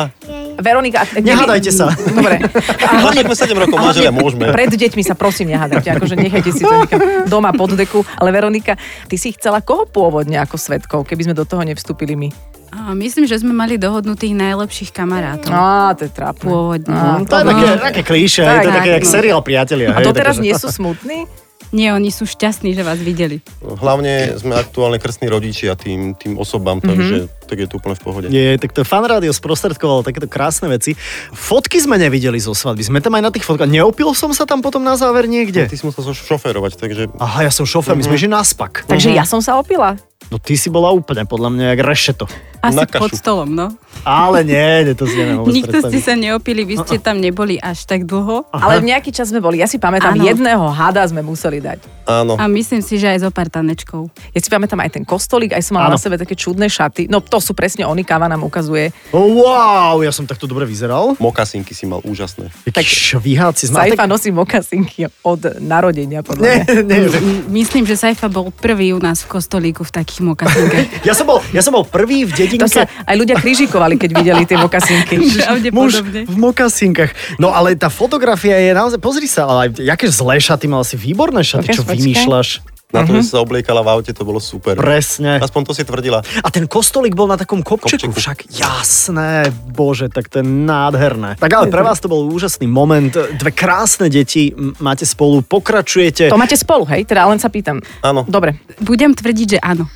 Veronika, 0.55 1.03
Nehádajte 1.13 1.71
sa. 1.71 1.91
Dobre. 2.17 2.39
Ale 2.89 3.09
však 3.11 3.25
sme 3.25 3.37
7 3.51 3.63
rokov 3.63 3.77
manželia, 3.77 4.11
môžeme. 4.11 4.49
Pred 4.49 4.71
deťmi 4.71 5.01
sa 5.01 5.13
prosím 5.13 5.51
nehádajte, 5.51 5.89
akože 5.91 6.15
nechajte 6.15 6.49
si 6.49 6.61
to 6.61 6.73
niekam 6.73 6.99
doma 7.25 7.51
pod 7.51 7.73
deku. 7.73 8.03
Ale 8.15 8.29
Veronika, 8.29 8.75
ty 9.05 9.15
si 9.15 9.31
chcela 9.31 9.59
koho 9.59 9.83
pôvodne 9.85 10.37
ako 10.37 10.55
svetkov, 10.55 11.03
keby 11.03 11.27
sme 11.27 11.35
do 11.35 11.43
toho 11.43 11.61
nevstúpili 11.61 12.15
my? 12.15 12.29
A 12.71 12.91
myslím, 12.91 13.23
že 13.23 13.39
sme 13.39 13.51
mali 13.51 13.79
dohodnutých 13.79 14.35
najlepších 14.35 14.91
kamarátov. 14.91 15.47
Á, 15.47 15.95
to 15.95 16.07
je 16.07 16.11
trápne. 16.11 16.43
Pôvodne. 16.43 16.91
Mm, 16.91 17.23
to 17.23 17.33
je 17.33 17.43
také, 17.45 17.65
také 17.79 18.01
klíše, 18.03 18.43
Tak, 18.43 18.51
je 18.51 18.59
to 18.59 18.67
tak, 18.67 18.77
také, 18.77 18.89
jak 18.91 19.05
no. 19.05 19.11
seriál 19.11 19.39
priatelia. 19.39 19.87
A 19.89 19.97
hej, 19.97 20.05
doteraz 20.05 20.35
nie 20.43 20.51
sú 20.51 20.67
smutní? 20.67 21.23
Nie, 21.71 21.91
oni 21.91 22.07
sú 22.07 22.23
šťastní, 22.23 22.71
že 22.71 22.83
vás 22.83 22.99
videli. 22.99 23.39
Hlavne 23.59 24.35
sme 24.37 24.55
aktuálne 24.55 24.95
krstní 24.95 25.27
rodičia 25.27 25.75
tým, 25.75 26.15
tým 26.15 26.35
osobám, 26.35 26.79
Mhm. 26.79 26.87
takže 26.87 27.15
tak 27.45 27.57
je 27.61 27.67
to 27.69 27.77
úplne 27.77 27.95
v 27.95 28.01
pohode. 28.01 28.27
Nie, 28.27 28.57
tak 28.57 28.73
to 28.73 28.81
fan 28.81 29.05
rádio 29.05 29.31
sprostredkovalo 29.31 30.01
takéto 30.01 30.25
krásne 30.25 30.67
veci. 30.67 30.97
Fotky 31.31 31.77
sme 31.77 32.01
nevideli 32.01 32.41
zo 32.41 32.57
svadby, 32.57 32.81
sme 32.81 32.99
tam 32.99 33.13
aj 33.15 33.23
na 33.23 33.31
tých 33.31 33.45
fotkách. 33.45 33.69
Neopil 33.69 34.11
som 34.17 34.33
sa 34.33 34.49
tam 34.49 34.65
potom 34.65 34.81
na 34.81 34.97
záver 34.97 35.29
niekde? 35.29 35.69
Ty 35.69 35.77
si 35.77 35.85
musel 35.85 36.01
so- 36.01 36.17
šoférovať, 36.17 36.81
takže... 36.81 37.03
Aha, 37.21 37.45
ja 37.47 37.51
som 37.53 37.63
šofér, 37.63 37.93
my 37.93 38.03
sme 38.03 38.17
išli 38.17 38.29
na 38.33 38.41
spak. 38.41 38.89
Takže 38.89 39.13
ja 39.13 39.23
som 39.23 39.39
sa 39.39 39.55
opila? 39.61 39.95
No 40.33 40.41
ty 40.41 40.57
si 40.57 40.73
bola 40.73 40.89
úplne 40.89 41.21
podľa 41.29 41.53
mňa 41.53 41.65
jak 41.77 41.81
rešeto. 41.85 42.25
Asi 42.65 42.81
pod 42.89 43.13
stolom, 43.13 43.53
no. 43.53 43.77
Ale 44.01 44.41
nie, 44.41 44.89
nie, 44.89 44.97
to 44.97 45.05
si 45.05 45.13
vôbec 45.21 45.53
Nikto 45.53 45.85
ste 45.85 46.01
sa 46.01 46.17
neopili, 46.17 46.65
vy 46.65 46.81
ste 46.81 46.97
tam 46.97 47.21
neboli 47.21 47.61
až 47.61 47.85
tak 47.85 48.09
dlho. 48.09 48.49
Ale 48.49 48.81
v 48.81 48.89
nejaký 48.89 49.13
čas 49.13 49.29
sme 49.29 49.37
boli. 49.37 49.61
Ja 49.61 49.69
si 49.69 49.77
pamätám, 49.77 50.17
Áno. 50.17 50.25
jedného 50.25 50.65
hada 50.73 51.05
sme 51.05 51.21
museli 51.21 51.61
dať. 51.61 51.85
Áno. 52.09 52.41
A 52.41 52.49
myslím 52.49 52.81
si, 52.81 52.97
že 52.97 53.13
aj 53.13 53.21
zo 53.21 53.29
pár 53.29 53.53
tanečkov. 53.53 54.09
Ja 54.33 54.39
si 54.41 54.49
pamätám 54.49 54.81
aj 54.81 54.97
ten 54.97 55.05
kostolík, 55.05 55.53
aj 55.53 55.61
som 55.61 55.77
mala 55.77 55.93
Áno. 55.93 55.97
na 55.97 56.01
sebe 56.01 56.17
také 56.17 56.33
čudné 56.33 56.73
šaty. 56.73 57.05
No 57.05 57.21
to 57.21 57.34
sú 57.39 57.55
presne 57.55 57.87
oni, 57.87 58.03
káva 58.03 58.27
nám 58.27 58.43
ukazuje. 58.43 58.91
Wow, 59.11 60.01
ja 60.01 60.11
som 60.11 60.23
takto 60.23 60.45
dobre 60.45 60.63
vyzeral. 60.63 61.15
Mokasinky 61.17 61.71
si 61.71 61.87
mal 61.87 62.03
úžasné. 62.03 62.51
Tak 62.69 62.85
šviháci 62.85 63.69
sme. 63.69 63.87
Saifa 63.87 64.05
nosí 64.05 64.29
mokasinky 64.29 65.07
od 65.23 65.59
narodenia, 65.59 66.21
podľa 66.21 66.43
mňa. 66.43 66.63
nie, 66.85 67.01
že... 67.09 67.19
Myslím, 67.47 67.83
že 67.85 67.95
Saifa 67.95 68.27
bol 68.27 68.51
prvý 68.51 68.91
u 68.91 68.99
nás 68.99 69.23
v 69.23 69.37
kostolíku 69.37 69.83
v 69.83 69.91
takých 69.91 70.21
mokasinkách. 70.23 70.87
Ja 71.07 71.13
som 71.13 71.29
bol, 71.29 71.37
ja 71.53 71.61
som 71.61 71.75
bol 71.75 71.85
prvý 71.85 72.25
v 72.25 72.33
dedinke. 72.33 72.65
To 72.65 72.71
sa 72.71 72.89
aj 72.89 73.15
ľudia 73.15 73.37
križikovali, 73.37 73.95
keď 74.01 74.09
videli 74.17 74.43
tie 74.49 74.57
mokasinky. 74.57 75.15
Muž 75.77 76.01
v 76.01 76.35
mokasinkách. 76.35 77.37
No 77.37 77.53
ale 77.53 77.77
tá 77.77 77.93
fotografia 77.93 78.57
je 78.57 78.71
naozaj, 78.73 78.97
pozri 78.97 79.29
sa, 79.29 79.45
ale 79.45 79.69
aj, 79.69 79.85
jaké 79.85 80.05
zlé 80.09 80.41
šaty, 80.41 80.65
mal 80.65 80.81
si 80.81 80.97
výborné 80.97 81.45
šaty, 81.45 81.69
Ukáž, 81.69 81.77
čo 81.77 81.83
počkaj. 81.85 81.95
vymýšľaš. 81.99 82.49
Na 82.95 83.03
to, 83.03 83.11
Mhm. 83.11 83.19
že 83.19 83.27
sa 83.27 83.37
obliekala 83.37 83.83
v 83.83 83.89
aute, 83.91 84.09
to 84.09 84.23
bolo 84.23 84.39
super. 84.39 84.73
Presne. 84.73 85.37
Aspoň 85.37 85.61
to 85.61 85.71
si 85.71 85.83
tvrdila. 85.83 86.23
A 86.39 86.47
ten 86.47 86.63
kostolík 86.65 87.11
bol 87.11 87.27
na 87.27 87.35
takom 87.35 87.59
kopčeku, 87.59 88.09
však 88.09 88.47
jasné, 88.49 89.45
bože, 89.67 90.07
tak 90.07 90.27
to 90.27 90.39
je 90.39 90.45
nádherné. 90.45 91.35
Tak 91.35 91.51
ale 91.51 91.67
pre 91.67 91.81
vás 91.81 91.99
to 91.99 92.07
bol 92.07 92.23
úžasný 92.25 92.65
moment, 92.65 93.11
dve 93.11 93.51
krásne 93.51 94.07
deti 94.07 94.49
máte 94.77 95.03
spolu, 95.03 95.43
pokračujete. 95.43 96.31
To 96.31 96.37
máte 96.37 96.55
spolu, 96.55 96.87
hej? 96.87 97.03
Teda 97.03 97.25
len 97.25 97.35
sa 97.35 97.47
pýtam. 97.47 97.83
Áno. 97.99 98.23
Dobre. 98.23 98.63
Budem 98.79 99.11
tvrdiť, 99.11 99.47
že 99.47 99.59
áno. 99.59 99.91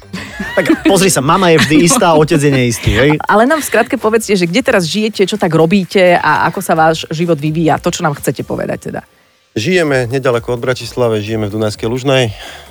Tak 0.54 0.84
pozri 0.84 1.08
sa, 1.08 1.20
mama 1.20 1.50
je 1.50 1.60
vždy 1.60 1.76
istá, 1.88 2.12
otec 2.14 2.38
je 2.38 2.52
neistý, 2.52 2.92
hej? 2.92 3.12
Ale 3.22 3.46
nám 3.46 3.60
v 3.60 3.68
skratke 3.68 3.96
povedzte, 3.96 4.34
že 4.34 4.44
kde 4.44 4.60
teraz 4.60 4.84
žijete, 4.84 5.24
čo 5.24 5.36
tak 5.36 5.52
robíte 5.52 6.16
a 6.16 6.48
ako 6.48 6.60
sa 6.60 6.74
váš 6.74 7.08
život 7.10 7.38
vyvíja. 7.38 7.80
To, 7.80 7.88
čo 7.88 8.02
nám 8.02 8.14
chcete 8.14 8.44
povedať 8.44 8.92
teda. 8.92 9.02
Žijeme 9.52 10.06
nedaleko 10.06 10.54
od 10.54 10.62
Bratislave, 10.62 11.20
žijeme 11.20 11.50
v 11.50 11.58
Dunajskej 11.58 11.90
Lužnej. 11.90 12.24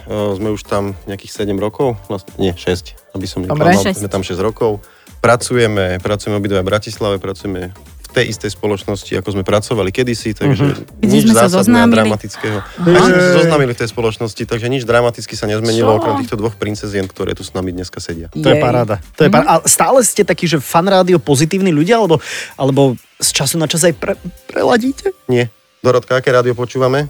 O, 0.07 0.33
sme 0.33 0.49
už 0.49 0.63
tam 0.63 0.95
nejakých 1.05 1.45
7 1.45 1.59
rokov, 1.59 1.99
vlastne, 2.07 2.31
nie 2.39 2.55
6, 2.55 2.95
aby 3.13 3.27
som 3.27 3.43
neklamal, 3.43 3.83
sme 3.83 4.07
tam 4.07 4.23
6 4.23 4.39
rokov. 4.39 4.79
Pracujeme, 5.19 5.99
pracujeme 5.99 6.39
obidva 6.39 6.63
v 6.63 6.71
Bratislave, 6.71 7.19
pracujeme 7.19 7.75
v 7.75 8.17
tej 8.17 8.31
istej 8.33 8.57
spoločnosti, 8.57 9.11
ako 9.13 9.29
sme 9.29 9.45
pracovali 9.45 9.91
kedysi, 9.91 10.33
takže 10.33 10.65
Mhm. 10.65 10.83
Kde 10.97 11.13
nič 11.13 11.23
sme 11.27 11.35
sa 11.35 11.45
zásadné 11.45 11.53
a 11.53 11.61
zoznámili. 11.85 11.97
dramatického. 11.99 12.59
Aha. 12.63 12.89
Aj 12.89 13.03
sme 13.05 13.21
sa 13.21 13.33
zoznámili 13.37 13.73
v 13.75 13.79
tej 13.79 13.89
spoločnosti, 13.91 14.43
takže 14.47 14.67
nič 14.67 14.83
dramaticky 14.83 15.35
sa 15.35 15.45
nezmenilo, 15.45 15.91
Čo? 15.91 15.99
okrem 15.99 16.15
týchto 16.17 16.37
dvoch 16.39 16.55
princezien, 16.55 17.05
ktoré 17.05 17.35
tu 17.35 17.43
s 17.43 17.53
nami 17.53 17.69
dneska 17.69 17.99
sedia. 17.99 18.31
To 18.33 18.49
je 18.49 18.57
paráda. 18.57 19.03
To 19.13 19.27
je 19.27 19.29
paráda. 19.29 19.61
A 19.61 19.69
stále 19.69 20.01
ste 20.01 20.23
takí, 20.23 20.47
že 20.47 20.57
fan 20.57 20.87
rádio 20.87 21.19
pozitívni 21.19 21.69
ľudia, 21.69 21.99
alebo, 21.99 22.17
alebo 22.55 22.83
z 23.19 23.29
času 23.35 23.59
na 23.59 23.67
čas 23.67 23.83
aj 23.83 23.93
pre, 23.93 24.15
preladíte? 24.47 25.13
Nie. 25.27 25.53
Dorotka, 25.79 26.19
aké 26.19 26.35
rádio 26.35 26.59
počúvame? 26.59 27.07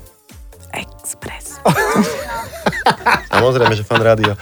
Express. 0.77 1.57
Samozrejme, 3.33 3.73
že 3.73 3.85
fan 3.85 4.05
rádio. 4.05 4.37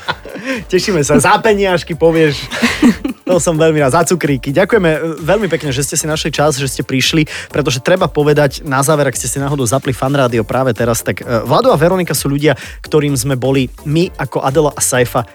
Tešíme 0.67 1.05
sa, 1.05 1.21
za 1.21 1.37
peniažky 1.39 1.93
povieš. 1.93 2.41
To 3.27 3.43
som 3.43 3.59
veľmi 3.59 3.83
rád. 3.83 3.91
Za 3.91 4.07
cukríky. 4.07 4.55
Ďakujeme 4.55 4.87
e, 4.87 4.99
veľmi 5.19 5.51
pekne, 5.51 5.75
že 5.75 5.83
ste 5.83 5.99
si 5.99 6.07
našli 6.07 6.31
čas, 6.31 6.63
že 6.63 6.71
ste 6.71 6.87
prišli, 6.87 7.27
pretože 7.51 7.83
treba 7.83 8.07
povedať 8.07 8.63
na 8.63 8.79
záver, 8.87 9.11
ak 9.11 9.19
ste 9.19 9.27
si 9.27 9.43
náhodou 9.43 9.67
zapli 9.67 9.91
fan 9.91 10.15
rádio 10.15 10.47
práve 10.47 10.71
teraz, 10.71 11.03
tak 11.03 11.27
e, 11.27 11.43
Vlado 11.43 11.75
a 11.75 11.77
Veronika 11.77 12.15
sú 12.15 12.31
ľudia, 12.31 12.55
ktorým 12.87 13.19
sme 13.19 13.35
boli 13.35 13.67
my 13.83 14.15
ako 14.15 14.47
Adela 14.47 14.71
a 14.71 14.79
Saifa 14.79 15.27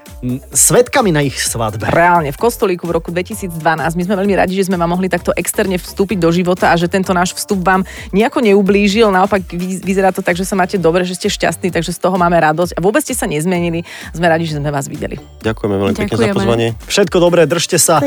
svetkami 0.53 1.09
na 1.09 1.25
ich 1.25 1.41
svadbe. 1.41 1.89
Reálne, 1.89 2.29
v 2.29 2.37
kostolíku 2.37 2.85
v 2.85 3.01
roku 3.01 3.09
2012. 3.09 3.57
My 3.97 4.03
sme 4.05 4.15
veľmi 4.21 4.35
radi, 4.37 4.53
že 4.53 4.69
sme 4.69 4.77
vám 4.77 4.93
mohli 4.93 5.09
takto 5.09 5.33
externe 5.33 5.81
vstúpiť 5.81 6.21
do 6.21 6.29
života 6.29 6.69
a 6.69 6.77
že 6.77 6.85
tento 6.85 7.09
náš 7.09 7.33
vstup 7.33 7.65
vám 7.65 7.81
nejako 8.13 8.45
neublížil. 8.45 9.09
Naopak 9.09 9.49
vy- 9.49 9.81
vyzerá 9.81 10.13
to 10.13 10.21
tak, 10.21 10.37
že 10.37 10.45
sa 10.45 10.53
máte 10.53 10.77
dobre, 10.77 11.01
že 11.09 11.17
ste 11.17 11.27
šťastní, 11.27 11.73
takže 11.73 11.97
z 11.97 11.99
toho 11.99 12.21
máme 12.21 12.37
radosť. 12.37 12.77
A 12.77 12.79
vôbec 12.85 13.01
ste 13.01 13.17
sa 13.17 13.25
nezmenili. 13.25 13.81
Sme 14.13 14.29
radi, 14.29 14.45
že 14.45 14.61
sme 14.61 14.69
vás 14.69 14.85
videli. 14.85 15.10
Ďakujeme 15.17 15.75
veľmi 15.75 15.95
pekne 15.97 16.15
za 16.15 16.23
Ďakujeme. 16.29 16.37
pozvanie. 16.37 16.67
Všetko 16.85 17.17
dobré, 17.17 17.41
držte 17.49 17.81
sa. 17.81 17.97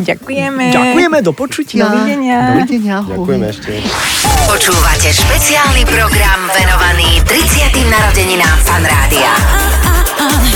Ďakujeme. 0.00 0.64
Ďakujeme, 0.74 1.18
do 1.22 1.32
počutia. 1.32 1.86
Dovidenia. 1.86 2.38
Dovidenia. 2.58 2.96
Ďakujeme 3.06 3.46
ešte. 3.46 3.70
Počúvate 4.50 5.08
špeciálny 5.14 5.86
program 5.86 6.40
venovaný 6.50 7.22
30. 7.24 7.86
narodeninám 7.86 8.58
Fan 8.66 8.84
Rádia. 8.84 9.32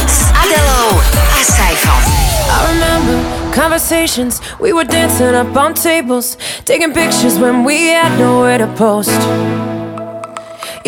S 0.08 0.28
Adelou 0.34 0.98
a 1.36 1.40
Saifom. 1.46 2.02
I 2.48 2.72
remember 2.72 3.14
conversations, 3.52 4.40
we 4.58 4.72
were 4.72 4.84
dancing 4.84 5.34
up 5.36 5.54
on 5.54 5.74
tables, 5.74 6.36
taking 6.64 6.92
pictures 6.92 7.38
when 7.38 7.62
we 7.62 7.92
had 7.92 8.18
nowhere 8.18 8.58
to 8.58 8.66
post. 8.74 9.67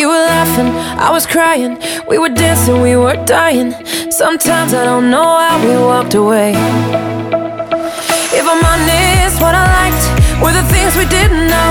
You 0.00 0.08
were 0.08 0.14
laughing, 0.14 0.72
I 0.96 1.10
was 1.10 1.26
crying, 1.26 1.76
we 2.08 2.16
were 2.16 2.30
dancing, 2.30 2.80
we 2.80 2.96
were 2.96 3.22
dying. 3.26 3.72
Sometimes 4.10 4.72
I 4.72 4.86
don't 4.86 5.10
know 5.10 5.28
how 5.36 5.60
we 5.60 5.76
walked 5.76 6.14
away. 6.14 6.52
If 8.32 8.44
I'm 8.48 8.64
honest, 8.64 9.36
what 9.44 9.52
I 9.52 9.60
liked 9.76 10.04
were 10.40 10.56
the 10.56 10.64
things 10.72 10.96
we 10.96 11.04
didn't 11.04 11.52
know. 11.52 11.70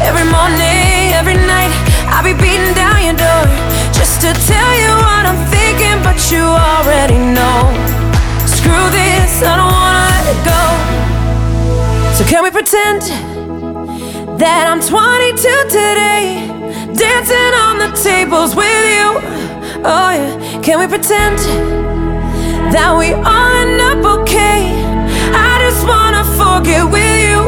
Every 0.00 0.24
morning, 0.32 1.12
every 1.12 1.36
night, 1.36 1.68
I'll 2.08 2.24
be 2.24 2.32
beating 2.32 2.72
down 2.72 3.04
your 3.04 3.20
door 3.20 3.44
just 3.92 4.24
to 4.24 4.32
tell 4.48 4.72
you 4.80 4.92
what 5.04 5.28
I'm 5.28 5.36
thinking, 5.52 6.00
but 6.00 6.16
you 6.32 6.40
already 6.40 7.20
know. 7.20 7.68
Screw 8.48 8.86
this, 8.96 9.44
I 9.44 9.60
don't 9.60 9.76
wanna 9.76 10.08
let 10.08 10.24
it 10.32 10.40
go. 10.48 10.62
So 12.16 12.24
can 12.24 12.44
we 12.44 12.50
pretend 12.50 13.02
that 14.40 14.64
I'm 14.72 14.80
22 14.80 15.36
today, 15.68 16.51
dancing 17.02 17.54
on 17.66 17.74
the 17.82 17.90
tables 17.98 18.54
with 18.54 18.84
you? 18.94 19.06
Oh 19.82 20.10
yeah, 20.14 20.62
can 20.62 20.78
we 20.78 20.86
pretend 20.86 21.34
that 22.70 22.94
we 22.94 23.10
all 23.10 23.50
end 23.58 23.82
up 23.82 24.22
okay? 24.22 24.70
I 25.34 25.58
just 25.66 25.82
wanna 25.82 26.22
forget 26.38 26.86
with 26.86 27.02
you. 27.26 27.42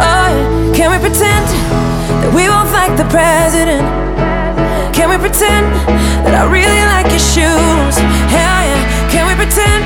Oh 0.00 0.26
yeah, 0.32 0.72
can 0.72 0.88
we 0.92 0.98
pretend 0.98 1.44
that 2.24 2.32
we 2.32 2.48
both 2.48 2.72
like 2.72 2.96
the 2.96 3.04
president? 3.12 3.84
Can 4.96 5.12
we 5.12 5.16
pretend 5.20 5.68
that 6.24 6.34
I 6.40 6.44
really 6.48 6.84
like 6.88 7.12
your 7.12 7.20
shoes? 7.20 7.94
Hell 8.32 8.62
yeah, 8.64 8.80
can 9.12 9.28
we 9.28 9.36
pretend? 9.36 9.84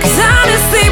Cause 0.00 0.16
honestly, 0.16 0.88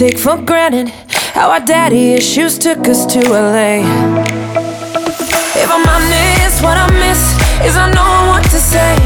take 0.00 0.16
for 0.16 0.40
granted. 0.40 0.88
How 1.36 1.50
our 1.50 1.60
daddy 1.60 2.14
issues 2.14 2.56
took 2.56 2.88
us 2.88 3.04
to 3.12 3.20
LA. 3.20 3.84
If 5.62 5.68
I'm 5.68 5.84
honest, 5.92 6.62
what 6.64 6.78
I 6.80 6.88
miss 7.04 7.20
is 7.68 7.76
I 7.76 7.92
know 7.92 8.32
what 8.32 8.42
to 8.44 8.58
say. 8.72 8.96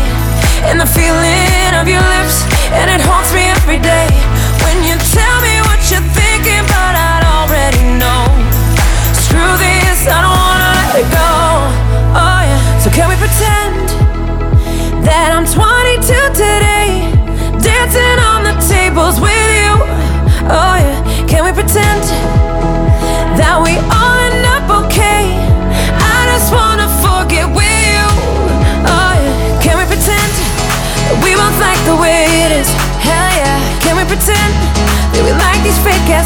And 0.70 0.78
the 0.78 0.86
feeling 0.86 1.74
of 1.74 1.88
your 1.90 2.04
lips, 2.14 2.46
and 2.78 2.86
it 2.94 3.00
haunts 3.02 3.23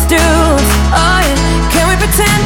dudes? 0.09 0.69
Oh 0.89 1.21
yeah, 1.21 1.69
can 1.69 1.85
we 1.85 1.97
pretend? 2.01 2.43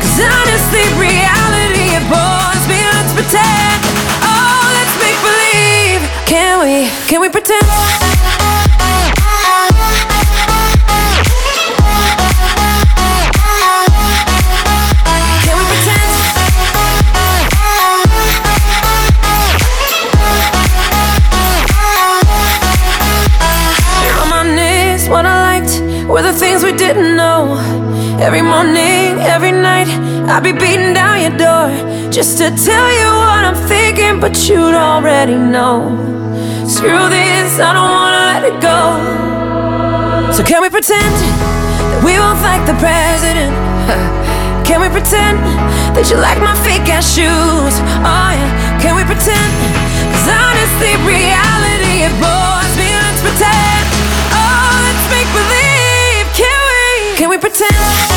Cause 0.00 0.20
honestly, 0.20 0.84
reality 1.00 1.96
it 1.96 2.04
bores 2.04 2.64
me. 2.68 2.78
Let's 2.84 3.12
pretend. 3.16 3.80
Oh, 4.20 4.60
let's 4.76 4.94
make 5.00 5.18
believe. 5.24 6.00
Can 6.26 6.60
we? 6.60 6.88
Can 7.08 7.20
we 7.20 7.30
pretend? 7.30 8.07
Every 28.28 28.42
morning, 28.42 29.16
every 29.24 29.52
night, 29.52 29.88
I'd 30.28 30.44
be 30.44 30.52
beating 30.52 30.92
down 30.92 31.16
your 31.24 31.32
door 31.40 31.72
just 32.12 32.36
to 32.36 32.52
tell 32.52 32.88
you 33.00 33.08
what 33.24 33.40
I'm 33.40 33.56
thinking, 33.56 34.20
but 34.20 34.36
you'd 34.46 34.76
already 34.76 35.32
know. 35.32 35.96
Screw 36.68 37.08
this, 37.08 37.56
I 37.56 37.72
don't 37.72 37.88
wanna 37.88 38.22
let 38.28 38.42
it 38.44 38.60
go. 38.60 38.76
So 40.36 40.44
can 40.44 40.60
we 40.60 40.68
pretend 40.68 41.08
that 41.08 42.04
we 42.04 42.20
both 42.20 42.36
like 42.44 42.68
the 42.68 42.76
president? 42.76 43.56
Can 44.68 44.84
we 44.84 44.92
pretend 44.92 45.40
that 45.96 46.12
you 46.12 46.20
like 46.20 46.36
my 46.44 46.52
fake 46.60 46.84
ass 46.92 47.08
shoes? 47.08 47.74
Oh 48.04 48.30
yeah, 48.36 48.52
can 48.76 48.92
we 48.92 49.04
pretend? 49.08 49.52
Cause 50.12 50.28
honestly, 50.28 50.92
reality 51.08 52.04
it 52.04 52.12
bores 52.20 52.72
me. 52.76 52.92
Let's 52.92 53.24
pretend. 53.24 53.84
Oh, 54.36 54.68
let's 54.84 55.06
make 55.08 55.30
believe. 55.32 56.28
Can 56.36 56.60
we? 56.68 57.16
Can 57.16 57.30
we 57.32 57.38
pretend? 57.40 58.07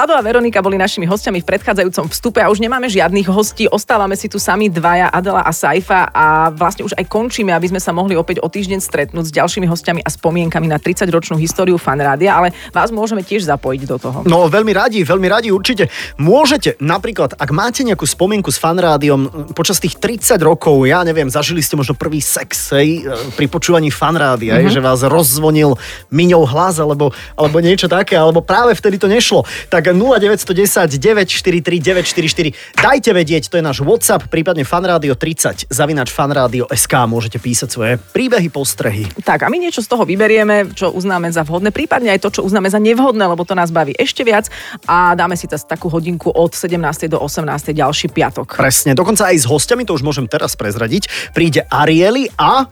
Vlado 0.00 0.16
a 0.16 0.24
Veronika 0.24 0.64
boli 0.64 0.80
našimi 0.80 1.04
hostiami 1.04 1.44
v 1.44 1.48
predchádzajúcom 1.52 2.08
vstupe 2.08 2.40
a 2.40 2.48
už 2.48 2.64
nemáme 2.64 2.88
žiadnych 2.88 3.28
hostí, 3.28 3.68
ostávame 3.68 4.16
si 4.16 4.32
tu 4.32 4.40
sami 4.40 4.72
dvaja, 4.72 5.12
Adela 5.12 5.44
a 5.44 5.52
Saifa 5.52 6.08
a 6.08 6.48
vlastne 6.48 6.88
už 6.88 6.96
aj 6.96 7.04
končíme, 7.04 7.52
aby 7.52 7.68
sme 7.68 7.84
sa 7.84 7.92
mohli 7.92 8.16
opäť 8.16 8.40
o 8.40 8.48
týždeň 8.48 8.80
stretnúť 8.80 9.28
s 9.28 9.36
ďalšími 9.36 9.68
hostiami 9.68 10.00
a 10.00 10.08
spomienkami 10.08 10.72
na 10.72 10.80
30-ročnú 10.80 11.36
históriu 11.36 11.76
fanrádia, 11.76 12.32
ale 12.32 12.56
vás 12.72 12.88
môžeme 12.88 13.20
tiež 13.20 13.44
zapojiť 13.44 13.82
do 13.84 13.96
toho. 14.00 14.18
No 14.24 14.48
veľmi 14.48 14.72
radi, 14.72 15.04
veľmi 15.04 15.28
radi 15.28 15.52
určite. 15.52 15.92
Môžete 16.16 16.80
napríklad, 16.80 17.36
ak 17.36 17.52
máte 17.52 17.84
nejakú 17.84 18.08
spomienku 18.08 18.48
s 18.48 18.56
fanrádiom 18.56 19.52
počas 19.52 19.84
tých 19.84 20.00
30 20.00 20.40
rokov, 20.40 20.80
ja 20.88 21.04
neviem, 21.04 21.28
zažili 21.28 21.60
ste 21.60 21.76
možno 21.76 21.92
prvý 21.92 22.24
sex 22.24 22.72
hej, 22.72 23.04
e, 23.04 23.36
pri 23.36 23.52
počúvaní 23.52 23.92
fanrádia, 23.92 24.64
mm-hmm. 24.64 24.72
Mhm. 24.72 24.72
že 24.72 24.80
vás 24.80 25.04
rozzvonil 25.04 25.76
miňou 26.08 26.48
hlas 26.48 26.80
alebo, 26.80 27.12
alebo 27.36 27.60
niečo 27.60 27.84
také, 27.84 28.16
alebo 28.16 28.40
práve 28.40 28.72
vtedy 28.72 28.96
to 28.96 29.04
nešlo. 29.04 29.44
Tak 29.68 29.90
0910 30.00 30.96
943 30.96 31.60
944. 31.76 32.80
Dajte 32.80 33.10
vedieť, 33.12 33.52
to 33.52 33.60
je 33.60 33.64
náš 33.64 33.84
WhatsApp, 33.84 34.32
prípadne 34.32 34.64
fanrádio 34.64 35.12
30 35.12 35.68
zavinač 35.68 36.08
fanrádio 36.08 36.64
SK. 36.72 37.04
Môžete 37.04 37.36
písať 37.36 37.68
svoje 37.68 37.92
príbehy, 38.00 38.48
postrehy. 38.48 39.12
Tak 39.20 39.44
a 39.44 39.52
my 39.52 39.60
niečo 39.60 39.84
z 39.84 39.92
toho 39.92 40.08
vyberieme, 40.08 40.72
čo 40.72 40.88
uznáme 40.88 41.28
za 41.28 41.44
vhodné, 41.44 41.68
prípadne 41.68 42.16
aj 42.16 42.24
to, 42.24 42.40
čo 42.40 42.46
uznáme 42.48 42.72
za 42.72 42.80
nevhodné, 42.80 43.28
lebo 43.28 43.44
to 43.44 43.52
nás 43.52 43.68
baví 43.68 43.92
ešte 44.00 44.24
viac 44.24 44.48
a 44.88 45.12
dáme 45.12 45.36
si 45.36 45.44
tas 45.44 45.68
takú 45.68 45.92
hodinku 45.92 46.32
od 46.32 46.56
17. 46.56 46.80
do 47.12 47.20
18. 47.20 47.76
ďalší 47.76 48.08
piatok. 48.08 48.56
Presne, 48.56 48.96
dokonca 48.96 49.28
aj 49.28 49.36
s 49.36 49.46
hostiami, 49.46 49.84
to 49.84 49.92
už 49.92 50.06
môžem 50.06 50.24
teraz 50.24 50.56
prezradiť, 50.56 51.36
príde 51.36 51.68
Arieli 51.68 52.32
a... 52.40 52.64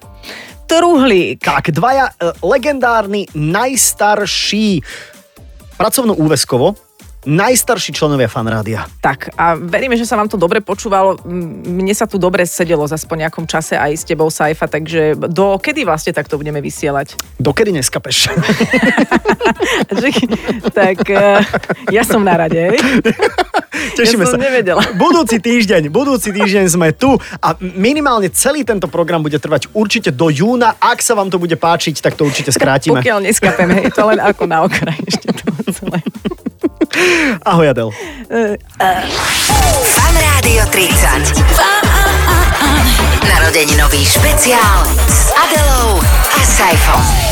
Truhlík. 0.69 1.41
Tak, 1.41 1.73
dvaja 1.73 2.13
e, 2.13 2.29
legendárni, 2.45 3.25
najstarší, 3.33 4.85
pracovno-úveskovo, 5.81 6.88
najstarší 7.29 7.93
členovia 7.93 8.25
fanrádia. 8.25 8.89
Tak 9.05 9.37
a 9.37 9.53
veríme, 9.61 10.01
že 10.01 10.09
sa 10.09 10.17
vám 10.17 10.33
to 10.33 10.41
dobre 10.41 10.65
počúvalo. 10.65 11.21
Mne 11.69 11.93
sa 11.93 12.09
tu 12.09 12.17
dobre 12.17 12.49
sedelo 12.49 12.89
zase 12.89 13.05
po 13.05 13.21
nejakom 13.21 13.45
čase 13.45 13.77
aj 13.77 13.93
s 13.93 14.09
tebou, 14.09 14.33
Saifa, 14.33 14.65
takže 14.65 15.13
do 15.29 15.61
kedy 15.61 15.85
vlastne 15.85 16.17
takto 16.17 16.41
budeme 16.41 16.65
vysielať? 16.65 17.21
Dokedy 17.37 17.77
neskapeš? 17.77 18.33
tak 20.79 21.05
eh, 21.05 21.45
ja 21.93 22.03
som 22.09 22.25
na 22.25 22.41
rade. 22.41 22.73
Tešíme 23.95 24.25
ja 24.25 24.33
som 24.33 24.41
sa. 24.41 24.47
nevedela. 24.49 24.83
Budúci 25.03 25.39
týždeň, 25.39 25.93
budúci 25.93 26.33
týždeň 26.33 26.65
sme 26.73 26.97
tu 26.97 27.15
a 27.39 27.55
minimálne 27.61 28.33
celý 28.33 28.65
tento 28.65 28.89
program 28.89 29.21
bude 29.21 29.37
trvať 29.37 29.69
určite 29.77 30.11
do 30.11 30.33
júna. 30.33 30.81
Ak 30.81 31.05
sa 31.05 31.13
vám 31.13 31.29
to 31.29 31.37
bude 31.37 31.55
páčiť, 31.55 32.01
tak 32.01 32.17
to 32.17 32.25
určite 32.25 32.51
skrátime. 32.51 32.99
Pokiaľ 32.99 33.29
neskapeme, 33.29 33.87
je 33.87 33.93
to 33.93 34.03
len 34.09 34.19
ako 34.19 34.49
na 34.49 34.65
okraj 34.65 34.97
ešte 35.05 35.29
toho 35.37 35.61
celé. 35.69 36.01
Ahoj 37.45 37.69
Adel. 37.69 37.91
Fan 39.85 40.17
Rádio 40.17 40.63
30. 40.71 41.45
Narodeninový 43.29 44.05
špeciál 44.05 44.87
s 45.09 45.33
Adelou 45.33 46.01
a 46.37 46.41
Saifom. 46.45 47.28